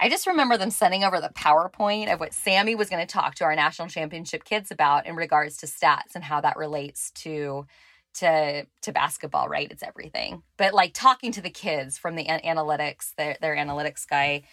I 0.00 0.08
just 0.08 0.26
remember 0.26 0.56
them 0.56 0.70
sending 0.70 1.04
over 1.04 1.20
the 1.20 1.30
PowerPoint 1.30 2.12
of 2.12 2.20
what 2.20 2.32
Sammy 2.32 2.74
was 2.74 2.88
going 2.88 3.06
to 3.06 3.12
talk 3.12 3.34
to 3.36 3.44
our 3.44 3.56
national 3.56 3.88
championship 3.88 4.44
kids 4.44 4.70
about 4.70 5.06
in 5.06 5.16
regards 5.16 5.56
to 5.58 5.66
stats 5.66 6.14
and 6.14 6.24
how 6.24 6.40
that 6.40 6.56
relates 6.56 7.10
to 7.12 7.66
to 8.14 8.66
to 8.80 8.92
basketball, 8.92 9.46
right? 9.46 9.70
It's 9.70 9.82
everything. 9.82 10.42
But 10.56 10.72
like 10.72 10.94
talking 10.94 11.32
to 11.32 11.42
the 11.42 11.50
kids 11.50 11.98
from 11.98 12.14
the 12.14 12.24
analytics, 12.24 13.14
their 13.16 13.36
their 13.42 13.56
analytics 13.56 14.08
guy, 14.08 14.44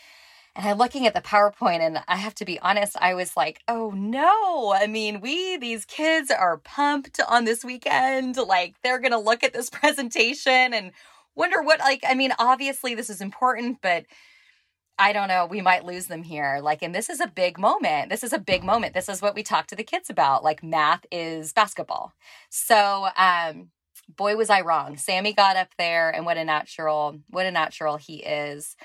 and 0.55 0.67
I'm 0.67 0.77
looking 0.77 1.07
at 1.07 1.15
the 1.15 1.21
PowerPoint, 1.21 1.79
and 1.79 1.99
I 2.07 2.15
have 2.17 2.35
to 2.35 2.45
be 2.45 2.59
honest, 2.59 2.95
I 3.01 3.15
was 3.15 3.35
like, 3.35 3.61
oh 3.67 3.89
no. 3.91 4.71
I 4.73 4.85
mean, 4.85 5.19
we, 5.19 5.57
these 5.57 5.83
kids 5.85 6.29
are 6.29 6.57
pumped 6.57 7.19
on 7.27 7.45
this 7.45 7.65
weekend. 7.65 8.37
Like, 8.37 8.75
they're 8.83 8.99
going 8.99 9.11
to 9.11 9.17
look 9.19 9.43
at 9.43 9.53
this 9.53 9.69
presentation 9.71 10.73
and 10.73 10.91
wonder 11.35 11.63
what, 11.63 11.79
like, 11.79 12.03
I 12.07 12.13
mean, 12.13 12.33
obviously 12.37 12.93
this 12.93 13.09
is 13.09 13.19
important, 13.19 13.79
but 13.81 14.05
I 14.99 15.11
don't 15.11 15.27
know, 15.27 15.47
we 15.47 15.61
might 15.61 15.85
lose 15.85 16.05
them 16.05 16.21
here. 16.21 16.59
Like, 16.61 16.83
and 16.83 16.93
this 16.93 17.09
is 17.09 17.19
a 17.19 17.27
big 17.27 17.57
moment. 17.57 18.09
This 18.09 18.23
is 18.23 18.31
a 18.31 18.37
big 18.37 18.63
moment. 18.63 18.93
This 18.93 19.09
is 19.09 19.23
what 19.23 19.33
we 19.33 19.41
talk 19.41 19.65
to 19.67 19.75
the 19.75 19.83
kids 19.83 20.11
about. 20.11 20.43
Like, 20.43 20.63
math 20.63 21.03
is 21.11 21.51
basketball. 21.51 22.13
So, 22.51 23.07
um, 23.17 23.69
boy, 24.15 24.35
was 24.35 24.51
I 24.51 24.61
wrong. 24.61 24.97
Sammy 24.97 25.33
got 25.33 25.55
up 25.55 25.69
there, 25.79 26.11
and 26.11 26.27
what 26.27 26.37
a 26.37 26.45
natural, 26.45 27.19
what 27.31 27.47
a 27.47 27.51
natural 27.51 27.97
he 27.97 28.17
is 28.17 28.75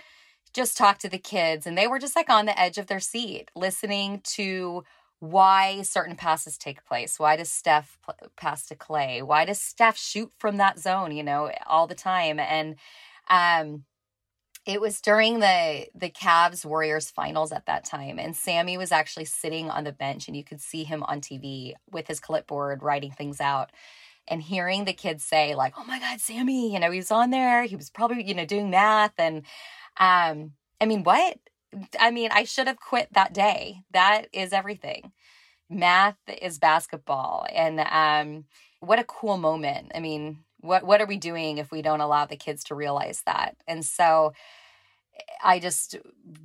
just 0.52 0.76
talked 0.76 1.00
to 1.02 1.08
the 1.08 1.18
kids 1.18 1.66
and 1.66 1.76
they 1.76 1.86
were 1.86 1.98
just 1.98 2.16
like 2.16 2.30
on 2.30 2.46
the 2.46 2.58
edge 2.58 2.78
of 2.78 2.86
their 2.86 3.00
seat 3.00 3.50
listening 3.54 4.20
to 4.24 4.84
why 5.20 5.82
certain 5.82 6.14
passes 6.14 6.56
take 6.56 6.84
place. 6.84 7.18
Why 7.18 7.36
does 7.36 7.50
Steph 7.50 7.98
pass 8.36 8.66
to 8.66 8.76
Clay? 8.76 9.20
Why 9.20 9.44
does 9.44 9.60
Steph 9.60 9.98
shoot 9.98 10.32
from 10.38 10.58
that 10.58 10.78
zone, 10.78 11.10
you 11.12 11.24
know, 11.24 11.50
all 11.66 11.86
the 11.86 11.94
time? 11.94 12.38
And 12.38 12.76
um 13.28 13.84
it 14.66 14.80
was 14.80 15.00
during 15.00 15.40
the 15.40 15.86
the 15.94 16.10
Cavs 16.10 16.64
Warriors 16.64 17.10
finals 17.10 17.52
at 17.52 17.66
that 17.66 17.84
time 17.84 18.18
and 18.18 18.36
Sammy 18.36 18.76
was 18.78 18.92
actually 18.92 19.24
sitting 19.24 19.70
on 19.70 19.84
the 19.84 19.92
bench 19.92 20.28
and 20.28 20.36
you 20.36 20.44
could 20.44 20.60
see 20.60 20.84
him 20.84 21.02
on 21.04 21.20
TV 21.20 21.74
with 21.90 22.06
his 22.06 22.20
clipboard 22.20 22.82
writing 22.82 23.10
things 23.12 23.40
out 23.40 23.70
and 24.28 24.42
hearing 24.42 24.84
the 24.84 24.92
kids 24.92 25.24
say 25.24 25.54
like, 25.54 25.74
"Oh 25.78 25.84
my 25.84 25.98
god, 25.98 26.20
Sammy, 26.20 26.72
you 26.72 26.78
know, 26.80 26.90
he 26.90 26.98
was 26.98 27.10
on 27.10 27.30
there. 27.30 27.64
He 27.64 27.76
was 27.76 27.90
probably, 27.90 28.22
you 28.22 28.34
know, 28.34 28.44
doing 28.44 28.70
math 28.70 29.14
and 29.18 29.42
um, 29.98 30.52
I 30.80 30.86
mean, 30.86 31.02
what? 31.02 31.38
I 32.00 32.10
mean, 32.10 32.30
I 32.32 32.44
should 32.44 32.66
have 32.66 32.80
quit 32.80 33.08
that 33.12 33.32
day. 33.32 33.82
That 33.92 34.28
is 34.32 34.52
everything. 34.52 35.12
Math 35.68 36.16
is 36.40 36.58
basketball. 36.58 37.46
And 37.52 37.80
um, 37.80 38.44
what 38.80 38.98
a 38.98 39.04
cool 39.04 39.36
moment. 39.36 39.92
I 39.94 40.00
mean, 40.00 40.38
what 40.60 40.84
what 40.84 41.00
are 41.00 41.06
we 41.06 41.18
doing 41.18 41.58
if 41.58 41.70
we 41.70 41.82
don't 41.82 42.00
allow 42.00 42.26
the 42.26 42.36
kids 42.36 42.64
to 42.64 42.74
realize 42.74 43.22
that? 43.26 43.56
And 43.66 43.84
so 43.84 44.32
I 45.42 45.58
just 45.58 45.96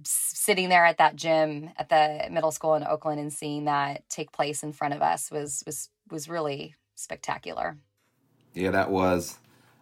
sitting 0.04 0.70
there 0.70 0.86
at 0.86 0.98
that 0.98 1.16
gym 1.16 1.70
at 1.78 1.90
the 1.90 2.28
middle 2.32 2.52
school 2.52 2.76
in 2.76 2.84
Oakland 2.84 3.20
and 3.20 3.32
seeing 3.32 3.66
that 3.66 4.08
take 4.10 4.32
place 4.32 4.64
in 4.64 4.74
front 4.74 4.94
of 4.94 5.02
us 5.02 5.32
was 5.32 5.64
was 5.66 5.90
was 6.12 6.28
really 6.28 6.76
spectacular. 6.96 7.78
Yeah, 8.54 8.72
that 8.72 8.92
was. 8.92 9.40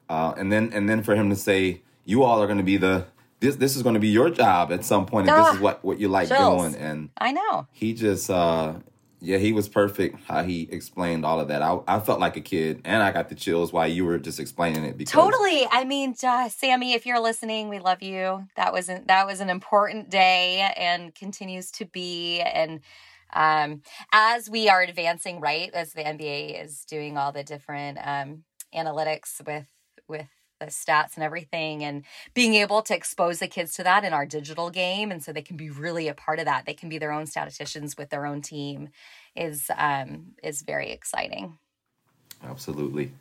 Uh, 0.10 0.34
and 0.38 0.52
then 0.52 0.72
and 0.74 0.90
then 0.90 1.04
for 1.04 1.16
him 1.16 1.30
to 1.30 1.36
say, 1.36 1.82
"You 2.06 2.24
all 2.24 2.42
are 2.42 2.48
going 2.48 2.58
to 2.58 2.64
be 2.64 2.78
the 2.78 3.08
this 3.42 3.56
this 3.58 3.76
is 3.76 3.84
going 3.84 3.96
to 3.96 4.00
be 4.00 4.08
your 4.08 4.30
job 4.30 4.72
at 4.72 4.86
some 4.86 5.06
point, 5.06 5.28
and 5.28 5.36
ah, 5.36 5.44
this 5.44 5.56
is 5.56 5.60
ah, 5.60 5.64
what 5.64 5.84
what 5.84 6.00
you 6.00 6.08
like 6.08 6.30
chills. 6.30 6.62
doing. 6.62 6.76
And 6.82 7.10
I 7.18 7.34
know 7.34 7.68
he 7.74 7.94
just, 7.94 8.30
uh 8.30 8.76
yeah, 9.24 9.38
he 9.38 9.52
was 9.52 9.68
perfect. 9.68 10.20
How 10.28 10.44
he 10.44 10.68
explained 10.72 11.26
all 11.26 11.40
of 11.40 11.50
that, 11.50 11.62
I 11.62 11.80
I 11.88 12.00
felt 12.00 12.20
like 12.20 12.38
a 12.38 12.42
kid, 12.42 12.82
and 12.86 13.04
I 13.04 13.12
got 13.12 13.30
the 13.30 13.36
chills 13.36 13.74
while 13.74 13.88
you 13.88 14.06
were 14.06 14.18
just 14.18 14.40
explaining 14.40 14.86
it. 14.86 14.98
Because 14.98 15.12
totally, 15.12 15.68
I 15.70 15.84
mean, 15.84 16.16
uh, 16.24 16.50
Sammy, 16.50 16.94
if 16.94 17.06
you're 17.06 17.20
listening, 17.20 17.70
we 17.70 17.80
love 17.80 18.02
you. 18.02 18.48
That 18.56 18.74
was 18.74 18.90
an, 18.90 19.06
that 19.08 19.28
was 19.28 19.40
an 19.42 19.50
important 19.50 20.10
day, 20.10 20.72
and 20.78 21.14
continues 21.14 21.72
to 21.72 21.86
be, 21.86 22.42
and 22.42 22.80
um, 23.34 23.82
as 24.12 24.50
we 24.50 24.70
are 24.70 24.82
advancing, 24.82 25.40
right, 25.40 25.72
as 25.74 25.94
the 25.94 26.04
NBA 26.04 26.64
is 26.64 26.84
doing 26.86 27.18
all 27.18 27.32
the 27.32 27.44
different 27.44 28.00
um, 28.04 28.44
analytics 28.76 29.46
with 29.46 29.68
with 30.08 30.28
stats 30.68 31.16
and 31.16 31.24
everything 31.24 31.84
and 31.84 32.04
being 32.34 32.54
able 32.56 32.82
to 32.82 32.96
expose 32.96 33.40
the 33.40 33.48
kids 33.48 33.74
to 33.74 33.84
that 33.84 34.04
in 34.04 34.14
our 34.14 34.26
digital 34.26 34.70
game 34.70 35.12
and 35.12 35.24
so 35.24 35.32
they 35.32 35.42
can 35.42 35.58
be 35.58 35.70
really 35.70 36.08
a 36.08 36.14
part 36.14 36.40
of 36.40 36.46
that. 36.46 36.66
They 36.66 36.74
can 36.74 36.90
be 36.90 36.98
their 36.98 37.12
own 37.12 37.26
statisticians 37.26 37.98
with 37.98 38.10
their 38.10 38.26
own 38.26 38.42
team 38.42 38.90
is 39.36 39.70
um 39.78 40.34
is 40.44 40.62
very 40.62 40.92
exciting. 40.92 41.58
Absolutely. 42.44 43.12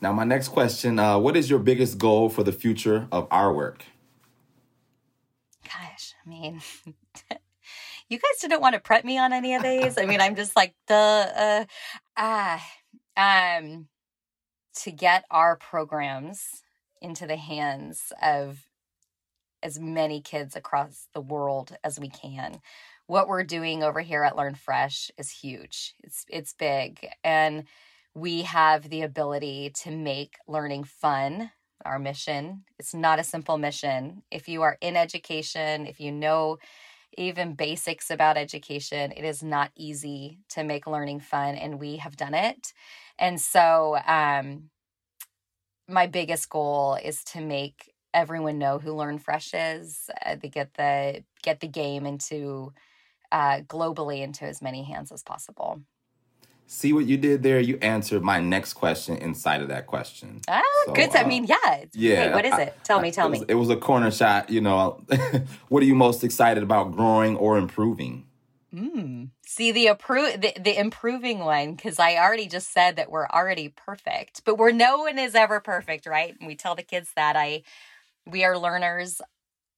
Now 0.00 0.12
my 0.12 0.24
next 0.24 0.48
question 0.48 0.98
uh 0.98 1.18
what 1.18 1.36
is 1.36 1.50
your 1.50 1.58
biggest 1.58 1.98
goal 1.98 2.28
for 2.28 2.42
the 2.42 2.52
future 2.52 3.06
of 3.12 3.26
our 3.30 3.52
work? 3.52 3.84
Gosh 5.64 6.14
i 6.24 6.28
mean 6.28 6.60
you 8.08 8.18
guys 8.18 8.40
didn't 8.40 8.60
want 8.60 8.74
to 8.74 8.80
prep 8.80 9.04
me 9.04 9.18
on 9.18 9.32
any 9.32 9.54
of 9.54 9.62
these? 9.62 9.98
I 9.98 10.06
mean 10.06 10.20
i'm 10.20 10.36
just 10.36 10.56
like 10.56 10.74
the 10.86 10.94
uh 10.94 11.64
ah 12.16 12.64
um 13.16 13.88
to 14.78 14.92
get 14.92 15.24
our 15.30 15.56
programs 15.56 16.62
into 17.00 17.26
the 17.26 17.36
hands 17.36 18.12
of 18.22 18.66
as 19.62 19.78
many 19.78 20.20
kids 20.20 20.54
across 20.54 21.08
the 21.14 21.20
world 21.20 21.76
as 21.82 21.98
we 21.98 22.08
can. 22.08 22.60
What 23.06 23.28
we're 23.28 23.44
doing 23.44 23.82
over 23.82 24.00
here 24.00 24.22
at 24.22 24.36
Learn 24.36 24.54
Fresh 24.54 25.10
is 25.18 25.30
huge. 25.30 25.94
It's 26.04 26.24
it's 26.28 26.52
big 26.52 27.08
and 27.24 27.64
we 28.14 28.42
have 28.42 28.88
the 28.88 29.02
ability 29.02 29.70
to 29.82 29.90
make 29.90 30.36
learning 30.46 30.84
fun. 30.84 31.50
Our 31.84 31.98
mission, 31.98 32.64
it's 32.78 32.92
not 32.92 33.20
a 33.20 33.24
simple 33.24 33.56
mission. 33.56 34.22
If 34.30 34.48
you 34.48 34.62
are 34.62 34.78
in 34.80 34.96
education, 34.96 35.86
if 35.86 36.00
you 36.00 36.10
know 36.10 36.58
even 37.16 37.54
basics 37.54 38.10
about 38.10 38.36
education, 38.36 39.12
it 39.12 39.24
is 39.24 39.42
not 39.42 39.70
easy 39.76 40.38
to 40.50 40.64
make 40.64 40.86
learning 40.86 41.20
fun 41.20 41.54
and 41.54 41.80
we 41.80 41.96
have 41.96 42.16
done 42.16 42.34
it. 42.34 42.72
And 43.18 43.40
so, 43.40 43.98
um, 44.06 44.70
my 45.88 46.06
biggest 46.06 46.48
goal 46.50 46.98
is 47.02 47.24
to 47.24 47.40
make 47.40 47.92
everyone 48.12 48.58
know 48.58 48.78
who 48.78 48.92
Learn 48.92 49.18
Fresh 49.18 49.54
is, 49.54 50.10
uh, 50.24 50.36
to 50.36 50.48
get 50.48 50.74
the 50.74 51.24
get 51.42 51.60
the 51.60 51.68
game 51.68 52.06
into 52.06 52.72
uh, 53.32 53.60
globally 53.60 54.22
into 54.22 54.44
as 54.44 54.62
many 54.62 54.82
hands 54.84 55.12
as 55.12 55.22
possible. 55.22 55.80
See 56.70 56.92
what 56.92 57.06
you 57.06 57.16
did 57.16 57.42
there? 57.42 57.60
You 57.60 57.78
answered 57.80 58.22
my 58.22 58.40
next 58.40 58.74
question 58.74 59.16
inside 59.16 59.62
of 59.62 59.68
that 59.68 59.86
question. 59.86 60.42
Oh, 60.48 60.82
so, 60.86 60.92
good. 60.92 61.14
Uh, 61.14 61.20
I 61.20 61.24
mean, 61.24 61.44
yeah. 61.44 61.84
Yeah. 61.94 62.26
Wait, 62.26 62.34
what 62.34 62.44
is 62.44 62.58
it? 62.58 62.76
Tell 62.84 62.98
I, 62.98 63.02
me, 63.02 63.10
tell 63.10 63.26
it 63.26 63.30
me. 63.30 63.38
Was, 63.38 63.46
it 63.48 63.54
was 63.54 63.70
a 63.70 63.76
corner 63.76 64.10
shot. 64.10 64.50
You 64.50 64.60
know, 64.60 65.02
what 65.68 65.82
are 65.82 65.86
you 65.86 65.94
most 65.94 66.22
excited 66.24 66.62
about 66.62 66.92
growing 66.92 67.36
or 67.38 67.56
improving? 67.56 68.27
Mm. 68.74 69.30
See 69.46 69.72
the 69.72 69.86
appro- 69.86 70.40
the, 70.40 70.52
the 70.60 70.78
improving 70.78 71.38
one 71.38 71.74
because 71.74 71.98
I 71.98 72.16
already 72.16 72.46
just 72.46 72.72
said 72.72 72.96
that 72.96 73.10
we're 73.10 73.26
already 73.26 73.70
perfect, 73.70 74.42
but 74.44 74.58
we're 74.58 74.72
no 74.72 74.98
one 74.98 75.18
is 75.18 75.34
ever 75.34 75.60
perfect, 75.60 76.06
right? 76.06 76.34
And 76.38 76.46
we 76.46 76.54
tell 76.54 76.74
the 76.74 76.82
kids 76.82 77.10
that 77.16 77.34
I 77.34 77.62
we 78.26 78.44
are 78.44 78.58
learners 78.58 79.22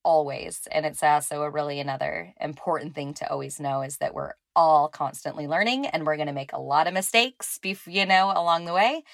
always, 0.05 0.69
and 0.73 0.87
it's 0.87 1.03
also 1.03 1.43
a 1.43 1.51
really 1.51 1.81
another 1.81 2.35
important 2.41 2.95
thing 2.95 3.15
to 3.15 3.31
always 3.31 3.61
know 3.61 3.83
is 3.83 3.99
that 3.99 4.15
we're 4.15 4.35
all 4.57 4.89
constantly 4.89 5.47
learning, 5.47 5.87
and 5.87 6.07
we're 6.07 6.17
going 6.17 6.29
to 6.29 6.33
make 6.33 6.53
a 6.53 6.61
lot 6.61 6.87
of 6.89 6.95
mistakes, 6.95 7.59
you 7.87 8.07
know, 8.07 8.33
along 8.35 8.65
the 8.65 8.75
way. 8.75 9.05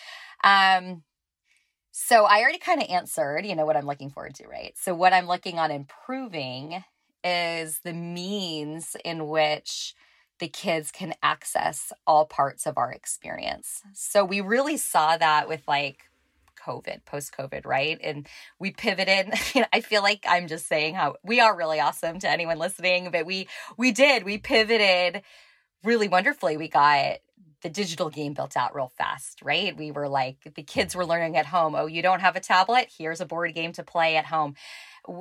Um, 0.45 1.03
so 1.93 2.25
I 2.27 2.43
already 2.43 2.59
kind 2.59 2.83
of 2.83 2.89
answered, 2.91 3.47
you 3.47 3.57
know, 3.57 3.67
what 3.67 3.77
I'm 3.77 3.87
looking 3.87 4.11
forward 4.11 4.35
to, 4.37 4.47
right? 4.49 4.75
So 4.77 4.95
what 4.95 5.13
I'm 5.13 5.27
looking 5.27 5.59
on 5.59 5.71
improving 5.71 6.85
is 7.27 7.81
the 7.81 7.93
means 7.93 8.97
in 9.05 9.27
which 9.27 9.95
the 10.39 10.49
kids 10.49 10.93
can 10.93 11.15
access 11.23 11.93
all 12.07 12.25
parts 12.25 12.67
of 12.67 12.79
our 12.79 12.93
experience. 12.93 13.83
So 13.95 14.25
we 14.25 14.41
really 14.41 14.77
saw 14.77 15.17
that 15.17 15.49
with 15.49 15.63
like 15.67 16.05
COVID, 16.65 17.05
post 17.05 17.35
COVID, 17.37 17.67
right? 17.67 17.99
And 18.03 18.29
we 18.59 18.71
pivoted. 18.71 19.33
I 19.73 19.81
feel 19.81 20.03
like 20.03 20.25
I'm 20.29 20.47
just 20.47 20.69
saying 20.69 20.95
how 20.95 21.17
we 21.25 21.41
are 21.41 21.57
really 21.57 21.81
awesome 21.81 22.19
to 22.21 22.31
anyone 22.31 22.59
listening, 22.59 23.11
but 23.11 23.27
we 23.27 23.49
we 23.77 23.93
did. 23.93 24.25
We 24.25 24.39
pivoted 24.39 25.23
really 25.83 26.09
wonderfully. 26.09 26.57
We 26.57 26.69
got 26.69 27.19
the 27.63 27.71
digital 27.71 28.11
game 28.11 28.35
built 28.35 28.57
out 28.57 28.75
real 28.75 28.93
fast, 28.99 29.41
right? 29.43 29.77
We 29.77 29.91
were 29.91 30.09
like 30.09 30.55
the 30.55 30.63
kids 30.63 30.95
were 30.95 31.07
learning 31.07 31.37
at 31.37 31.47
home. 31.47 31.75
Oh, 31.75 31.87
you 31.87 32.03
don't 32.03 32.21
have 32.21 32.37
a 32.37 32.41
tablet? 32.41 32.89
Here's 32.97 33.21
a 33.21 33.27
board 33.27 33.55
game 33.55 33.73
to 33.73 33.83
play 33.83 34.17
at 34.17 34.27
home 34.27 34.55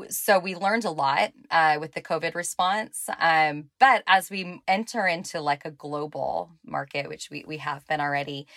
so 0.10 0.40
we 0.40 0.56
learned 0.56 0.86
a 0.86 0.92
lot 0.92 1.32
uh, 1.52 1.78
with 1.80 1.94
the 1.94 2.02
COVID 2.02 2.36
response. 2.36 3.08
Um, 3.20 3.66
but 3.80 4.04
as 4.08 4.30
we 4.30 4.62
enter 4.68 5.08
into 5.08 5.42
like 5.42 5.66
a 5.66 5.72
global 5.72 6.52
market, 6.66 7.08
which 7.08 7.30
we, 7.30 7.44
we 7.48 7.58
have 7.58 7.88
been 7.88 8.02
already, 8.02 8.48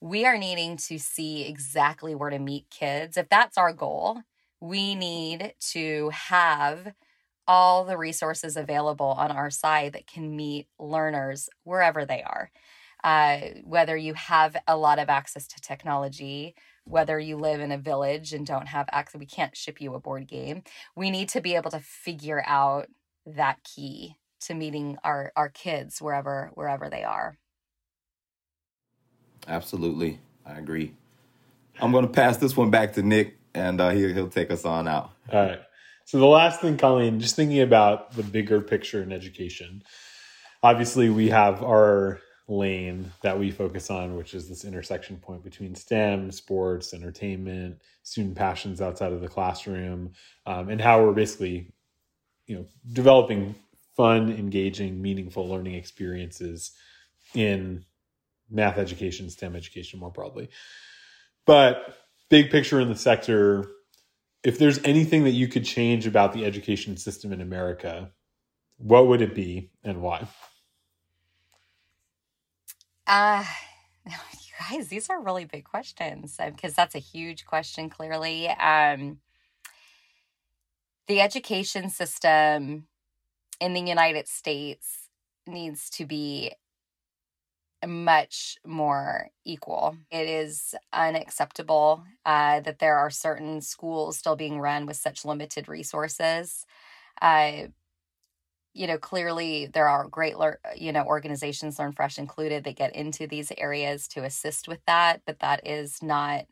we 0.00 0.24
are 0.24 0.38
needing 0.38 0.76
to 0.76 0.98
see 0.98 1.42
exactly 1.46 2.14
where 2.14 2.30
to 2.30 2.38
meet 2.38 2.70
kids. 2.70 3.16
If 3.16 3.28
that's 3.28 3.58
our 3.58 3.72
goal, 3.72 4.22
we 4.60 4.94
need 4.94 5.54
to 5.72 6.10
have 6.10 6.92
all 7.46 7.84
the 7.84 7.96
resources 7.96 8.56
available 8.56 9.06
on 9.06 9.30
our 9.30 9.50
side 9.50 9.94
that 9.94 10.06
can 10.06 10.36
meet 10.36 10.68
learners 10.78 11.48
wherever 11.64 12.04
they 12.04 12.22
are. 12.22 12.50
Uh, 13.02 13.38
whether 13.64 13.96
you 13.96 14.12
have 14.14 14.56
a 14.66 14.76
lot 14.76 14.98
of 14.98 15.08
access 15.08 15.46
to 15.46 15.60
technology, 15.60 16.54
whether 16.88 17.18
you 17.18 17.36
live 17.36 17.60
in 17.60 17.72
a 17.72 17.78
village 17.78 18.32
and 18.32 18.46
don't 18.46 18.68
have 18.68 18.88
access, 18.90 19.18
we 19.18 19.26
can't 19.26 19.56
ship 19.56 19.80
you 19.80 19.94
a 19.94 20.00
board 20.00 20.26
game. 20.26 20.62
We 20.96 21.10
need 21.10 21.28
to 21.30 21.40
be 21.40 21.54
able 21.54 21.70
to 21.70 21.80
figure 21.80 22.42
out 22.46 22.88
that 23.26 23.62
key 23.62 24.16
to 24.40 24.54
meeting 24.54 24.96
our 25.04 25.32
our 25.36 25.48
kids 25.48 26.00
wherever 26.00 26.50
wherever 26.54 26.88
they 26.88 27.04
are. 27.04 27.38
Absolutely, 29.46 30.20
I 30.46 30.58
agree. 30.58 30.94
I'm 31.80 31.92
going 31.92 32.06
to 32.06 32.12
pass 32.12 32.38
this 32.38 32.56
one 32.56 32.70
back 32.70 32.94
to 32.94 33.02
Nick, 33.02 33.38
and 33.54 33.80
uh, 33.80 33.90
he'll 33.90 34.12
he'll 34.12 34.28
take 34.28 34.50
us 34.50 34.64
on 34.64 34.88
out. 34.88 35.10
All 35.32 35.44
right. 35.44 35.60
So 36.04 36.18
the 36.18 36.26
last 36.26 36.60
thing, 36.60 36.78
Colleen, 36.78 37.20
just 37.20 37.36
thinking 37.36 37.60
about 37.60 38.12
the 38.12 38.22
bigger 38.22 38.62
picture 38.62 39.02
in 39.02 39.12
education. 39.12 39.82
Obviously, 40.62 41.10
we 41.10 41.28
have 41.28 41.62
our 41.62 42.20
lane 42.48 43.12
that 43.20 43.38
we 43.38 43.50
focus 43.50 43.90
on, 43.90 44.16
which 44.16 44.34
is 44.34 44.48
this 44.48 44.64
intersection 44.64 45.18
point 45.18 45.44
between 45.44 45.74
STEM, 45.74 46.32
sports, 46.32 46.94
entertainment, 46.94 47.80
student 48.02 48.36
passions 48.36 48.80
outside 48.80 49.12
of 49.12 49.20
the 49.20 49.28
classroom, 49.28 50.12
um, 50.46 50.70
and 50.70 50.80
how 50.80 51.04
we're 51.04 51.12
basically, 51.12 51.70
you 52.46 52.56
know, 52.56 52.66
developing 52.92 53.54
fun, 53.96 54.32
engaging, 54.32 55.02
meaningful 55.02 55.46
learning 55.46 55.74
experiences 55.74 56.72
in 57.34 57.84
math 58.50 58.78
education, 58.78 59.28
STEM 59.28 59.54
education 59.54 60.00
more 60.00 60.10
broadly. 60.10 60.48
But 61.44 61.96
big 62.30 62.50
picture 62.50 62.80
in 62.80 62.88
the 62.88 62.96
sector, 62.96 63.66
if 64.42 64.58
there's 64.58 64.82
anything 64.84 65.24
that 65.24 65.32
you 65.32 65.48
could 65.48 65.64
change 65.64 66.06
about 66.06 66.32
the 66.32 66.46
education 66.46 66.96
system 66.96 67.32
in 67.32 67.40
America, 67.40 68.10
what 68.78 69.06
would 69.08 69.20
it 69.20 69.34
be 69.34 69.70
and 69.84 70.00
why? 70.00 70.26
Uh, 73.08 73.42
you 74.06 74.12
guys, 74.70 74.88
these 74.88 75.08
are 75.08 75.20
really 75.22 75.46
big 75.46 75.64
questions 75.64 76.38
because 76.44 76.72
um, 76.72 76.74
that's 76.76 76.94
a 76.94 77.00
huge 77.00 77.46
question, 77.46 77.88
clearly. 77.88 78.48
Um, 78.48 79.18
the 81.08 81.20
education 81.22 81.88
system 81.88 82.86
in 83.60 83.72
the 83.72 83.80
United 83.80 84.28
States 84.28 85.08
needs 85.46 85.88
to 85.90 86.04
be 86.04 86.52
much 87.86 88.58
more 88.66 89.28
equal. 89.44 89.96
It 90.10 90.28
is 90.28 90.74
unacceptable 90.92 92.04
uh, 92.26 92.60
that 92.60 92.80
there 92.80 92.98
are 92.98 93.10
certain 93.10 93.60
schools 93.62 94.18
still 94.18 94.36
being 94.36 94.60
run 94.60 94.84
with 94.84 94.96
such 94.96 95.24
limited 95.24 95.68
resources. 95.68 96.66
Uh, 97.22 97.68
you 98.74 98.86
know, 98.86 98.98
clearly 98.98 99.66
there 99.66 99.88
are 99.88 100.06
great, 100.08 100.34
you 100.76 100.92
know, 100.92 101.04
organizations, 101.04 101.78
Learn 101.78 101.92
Fresh 101.92 102.18
included, 102.18 102.64
that 102.64 102.76
get 102.76 102.94
into 102.94 103.26
these 103.26 103.52
areas 103.58 104.06
to 104.08 104.24
assist 104.24 104.68
with 104.68 104.80
that, 104.86 105.22
but 105.26 105.40
that 105.40 105.66
is 105.66 106.02
not 106.02 106.46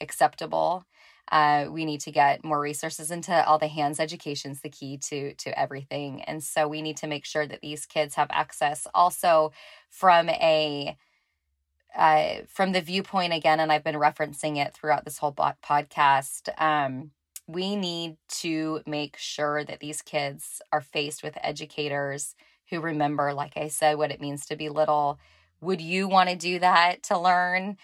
acceptable. 0.00 0.84
Uh, 1.30 1.66
we 1.70 1.84
need 1.84 2.00
to 2.00 2.10
get 2.10 2.44
more 2.44 2.60
resources 2.60 3.10
into 3.10 3.32
all 3.46 3.58
the 3.58 3.68
hands 3.68 4.00
education 4.00 4.50
is 4.50 4.60
the 4.60 4.68
key 4.68 4.98
to 4.98 5.32
to 5.34 5.58
everything 5.58 6.20
and 6.22 6.42
so 6.42 6.66
we 6.68 6.82
need 6.82 6.96
to 6.96 7.06
make 7.06 7.24
sure 7.24 7.46
that 7.46 7.60
these 7.62 7.86
kids 7.86 8.16
have 8.16 8.26
access 8.30 8.86
also 8.92 9.52
from 9.88 10.28
a 10.28 10.96
uh, 11.96 12.36
from 12.48 12.72
the 12.72 12.80
viewpoint 12.80 13.32
again 13.32 13.60
and 13.60 13.70
i've 13.72 13.84
been 13.84 13.94
referencing 13.94 14.56
it 14.56 14.74
throughout 14.74 15.04
this 15.04 15.18
whole 15.18 15.32
podcast 15.32 16.48
um, 16.60 17.12
we 17.46 17.76
need 17.76 18.16
to 18.40 18.80
make 18.86 19.16
sure 19.16 19.64
that 19.64 19.80
these 19.80 20.02
kids 20.02 20.62
are 20.72 20.80
faced 20.80 21.22
with 21.22 21.38
educators 21.40 22.34
who 22.70 22.80
remember, 22.80 23.34
like 23.34 23.56
I 23.56 23.68
said, 23.68 23.98
what 23.98 24.10
it 24.10 24.20
means 24.20 24.46
to 24.46 24.56
be 24.56 24.68
little. 24.68 25.18
Would 25.60 25.80
you 25.80 26.08
want 26.08 26.28
to 26.28 26.36
do 26.36 26.58
that 26.60 27.02
to 27.04 27.18
learn? 27.18 27.76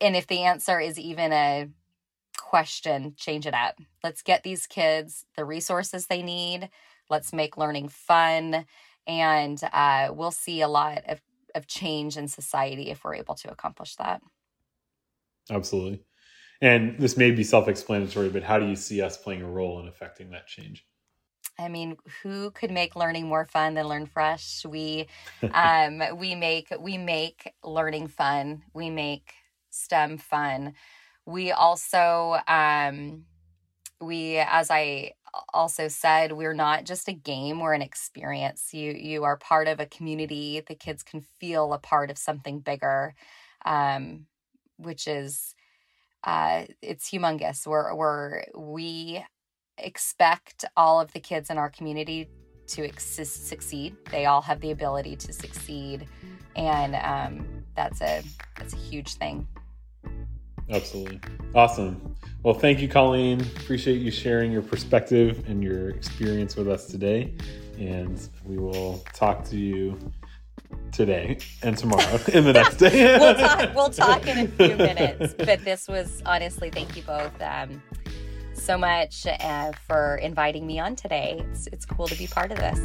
And 0.00 0.16
if 0.16 0.26
the 0.26 0.42
answer 0.42 0.80
is 0.80 0.98
even 0.98 1.32
a 1.32 1.68
question, 2.38 3.14
change 3.16 3.46
it 3.46 3.54
up. 3.54 3.78
Let's 4.02 4.22
get 4.22 4.42
these 4.42 4.66
kids 4.66 5.24
the 5.36 5.44
resources 5.44 6.06
they 6.06 6.22
need. 6.22 6.68
Let's 7.08 7.32
make 7.32 7.56
learning 7.56 7.88
fun. 7.88 8.64
And 9.06 9.60
uh, 9.72 10.08
we'll 10.12 10.30
see 10.30 10.60
a 10.60 10.68
lot 10.68 11.02
of, 11.06 11.20
of 11.54 11.66
change 11.66 12.16
in 12.16 12.28
society 12.28 12.90
if 12.90 13.04
we're 13.04 13.14
able 13.14 13.34
to 13.36 13.50
accomplish 13.50 13.96
that. 13.96 14.22
Absolutely. 15.50 16.02
And 16.60 16.98
this 16.98 17.16
may 17.16 17.30
be 17.30 17.42
self 17.42 17.68
explanatory, 17.68 18.28
but 18.28 18.42
how 18.42 18.58
do 18.58 18.66
you 18.66 18.76
see 18.76 19.00
us 19.00 19.16
playing 19.16 19.42
a 19.42 19.48
role 19.48 19.80
in 19.80 19.88
affecting 19.88 20.30
that 20.30 20.46
change? 20.46 20.84
I 21.58 21.68
mean, 21.68 21.96
who 22.22 22.50
could 22.50 22.70
make 22.70 22.96
learning 22.96 23.26
more 23.26 23.44
fun 23.44 23.74
than 23.74 23.86
Learn 23.86 24.06
Fresh? 24.06 24.64
We 24.66 25.06
um, 25.54 26.02
we 26.16 26.34
make 26.34 26.72
we 26.78 26.98
make 26.98 27.52
learning 27.64 28.08
fun. 28.08 28.62
We 28.74 28.90
make 28.90 29.32
STEM 29.70 30.18
fun. 30.18 30.74
We 31.26 31.52
also 31.52 32.38
um, 32.46 33.24
we 34.00 34.36
as 34.38 34.70
I 34.70 35.12
also 35.54 35.88
said, 35.88 36.32
we're 36.32 36.54
not 36.54 36.84
just 36.84 37.08
a 37.08 37.12
game, 37.12 37.60
we're 37.60 37.74
an 37.74 37.82
experience. 37.82 38.74
You 38.74 38.92
you 38.92 39.24
are 39.24 39.36
part 39.36 39.68
of 39.68 39.80
a 39.80 39.86
community. 39.86 40.60
The 40.60 40.74
kids 40.74 41.02
can 41.02 41.22
feel 41.38 41.72
a 41.72 41.78
part 41.78 42.10
of 42.10 42.18
something 42.18 42.60
bigger, 42.60 43.14
um, 43.64 44.26
which 44.76 45.06
is 45.06 45.54
uh, 46.24 46.64
it's 46.82 47.10
humongous. 47.10 47.66
We're, 47.66 47.94
we're, 47.94 48.44
we 48.56 49.24
expect 49.78 50.64
all 50.76 51.00
of 51.00 51.12
the 51.12 51.20
kids 51.20 51.50
in 51.50 51.58
our 51.58 51.70
community 51.70 52.28
to 52.68 52.86
ex- 52.86 53.04
succeed. 53.28 53.96
They 54.10 54.26
all 54.26 54.42
have 54.42 54.60
the 54.60 54.70
ability 54.70 55.16
to 55.16 55.32
succeed, 55.32 56.06
and 56.56 56.94
um, 56.96 57.64
that's 57.74 58.00
a 58.00 58.22
that's 58.56 58.72
a 58.72 58.76
huge 58.76 59.14
thing. 59.14 59.46
Absolutely, 60.68 61.20
awesome. 61.54 62.14
Well, 62.42 62.54
thank 62.54 62.80
you, 62.80 62.88
Colleen. 62.88 63.40
Appreciate 63.40 64.00
you 64.00 64.10
sharing 64.10 64.52
your 64.52 64.62
perspective 64.62 65.44
and 65.48 65.62
your 65.62 65.90
experience 65.90 66.56
with 66.56 66.68
us 66.68 66.86
today, 66.86 67.34
and 67.78 68.28
we 68.44 68.56
will 68.56 69.02
talk 69.14 69.44
to 69.46 69.56
you 69.56 69.98
today 70.92 71.38
and 71.62 71.76
tomorrow 71.76 72.18
and 72.32 72.46
the 72.46 72.52
next 72.52 72.76
day. 72.76 73.18
we'll 73.18 73.34
talk. 73.34 73.74
We'll 73.74 73.90
talk 73.90 74.26
in 74.26 74.38
a 74.38 74.48
few 74.48 74.76
minutes. 74.76 75.34
But 75.34 75.64
this 75.64 75.88
was 75.88 76.22
honestly, 76.26 76.70
thank 76.70 76.96
you 76.96 77.02
both 77.02 77.40
um, 77.40 77.82
so 78.54 78.76
much 78.76 79.26
uh, 79.26 79.72
for 79.86 80.16
inviting 80.16 80.66
me 80.66 80.78
on 80.78 80.96
today. 80.96 81.44
It's, 81.50 81.66
it's 81.68 81.86
cool 81.86 82.06
to 82.06 82.16
be 82.16 82.26
part 82.26 82.52
of 82.52 82.58
this. 82.58 82.80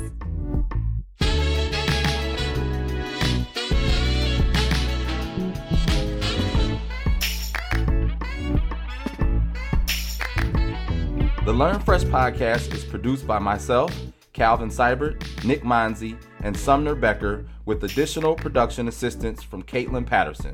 The 11.45 11.53
Learn 11.53 11.79
Fresh 11.79 12.05
podcast 12.05 12.73
is 12.73 12.83
produced 12.83 13.27
by 13.27 13.37
myself, 13.37 13.95
Calvin 14.33 14.69
Seibert, 14.69 15.21
Nick 15.45 15.61
Monzi, 15.61 16.17
and 16.45 16.55
Sumner 16.55 16.93
Becker, 16.93 17.43
with 17.65 17.83
additional 17.83 18.35
production 18.35 18.87
assistance 18.87 19.41
from 19.41 19.63
Caitlin 19.63 20.05
Patterson. 20.05 20.53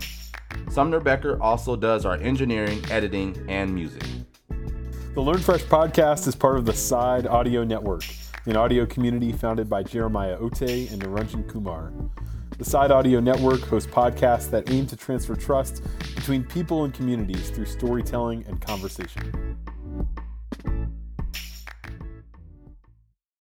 Sumner 0.70 1.02
Becker 1.02 1.38
also 1.44 1.76
does 1.76 2.06
our 2.06 2.16
engineering, 2.16 2.82
editing, 2.90 3.36
and 3.50 3.76
music. 3.76 4.02
The 5.14 5.20
Learn 5.20 5.40
Fresh 5.40 5.64
podcast 5.64 6.30
is 6.30 6.36
part 6.36 6.58
of 6.58 6.66
the 6.66 6.72
Side 6.72 7.28
Audio 7.28 7.66
Network, 7.66 8.06
an 8.46 8.56
audio 8.56 8.86
community 8.86 9.34
founded 9.34 9.70
by 9.70 9.84
Jeremiah 9.84 10.38
Ote 10.40 10.62
and 10.62 11.02
Naranjan 11.02 11.50
Kumar. 11.50 11.92
The 12.58 12.64
Side 12.64 12.92
Audio 12.92 13.20
Network 13.20 13.60
hosts 13.60 13.92
podcasts 13.92 14.50
that 14.52 14.72
aim 14.72 14.86
to 14.88 14.96
transfer 14.96 15.36
trust 15.36 15.84
between 16.16 16.46
people 16.46 16.86
and 16.86 16.94
communities 16.94 17.50
through 17.50 17.66
storytelling 17.66 18.46
and 18.48 18.62
conversation. 18.62 19.58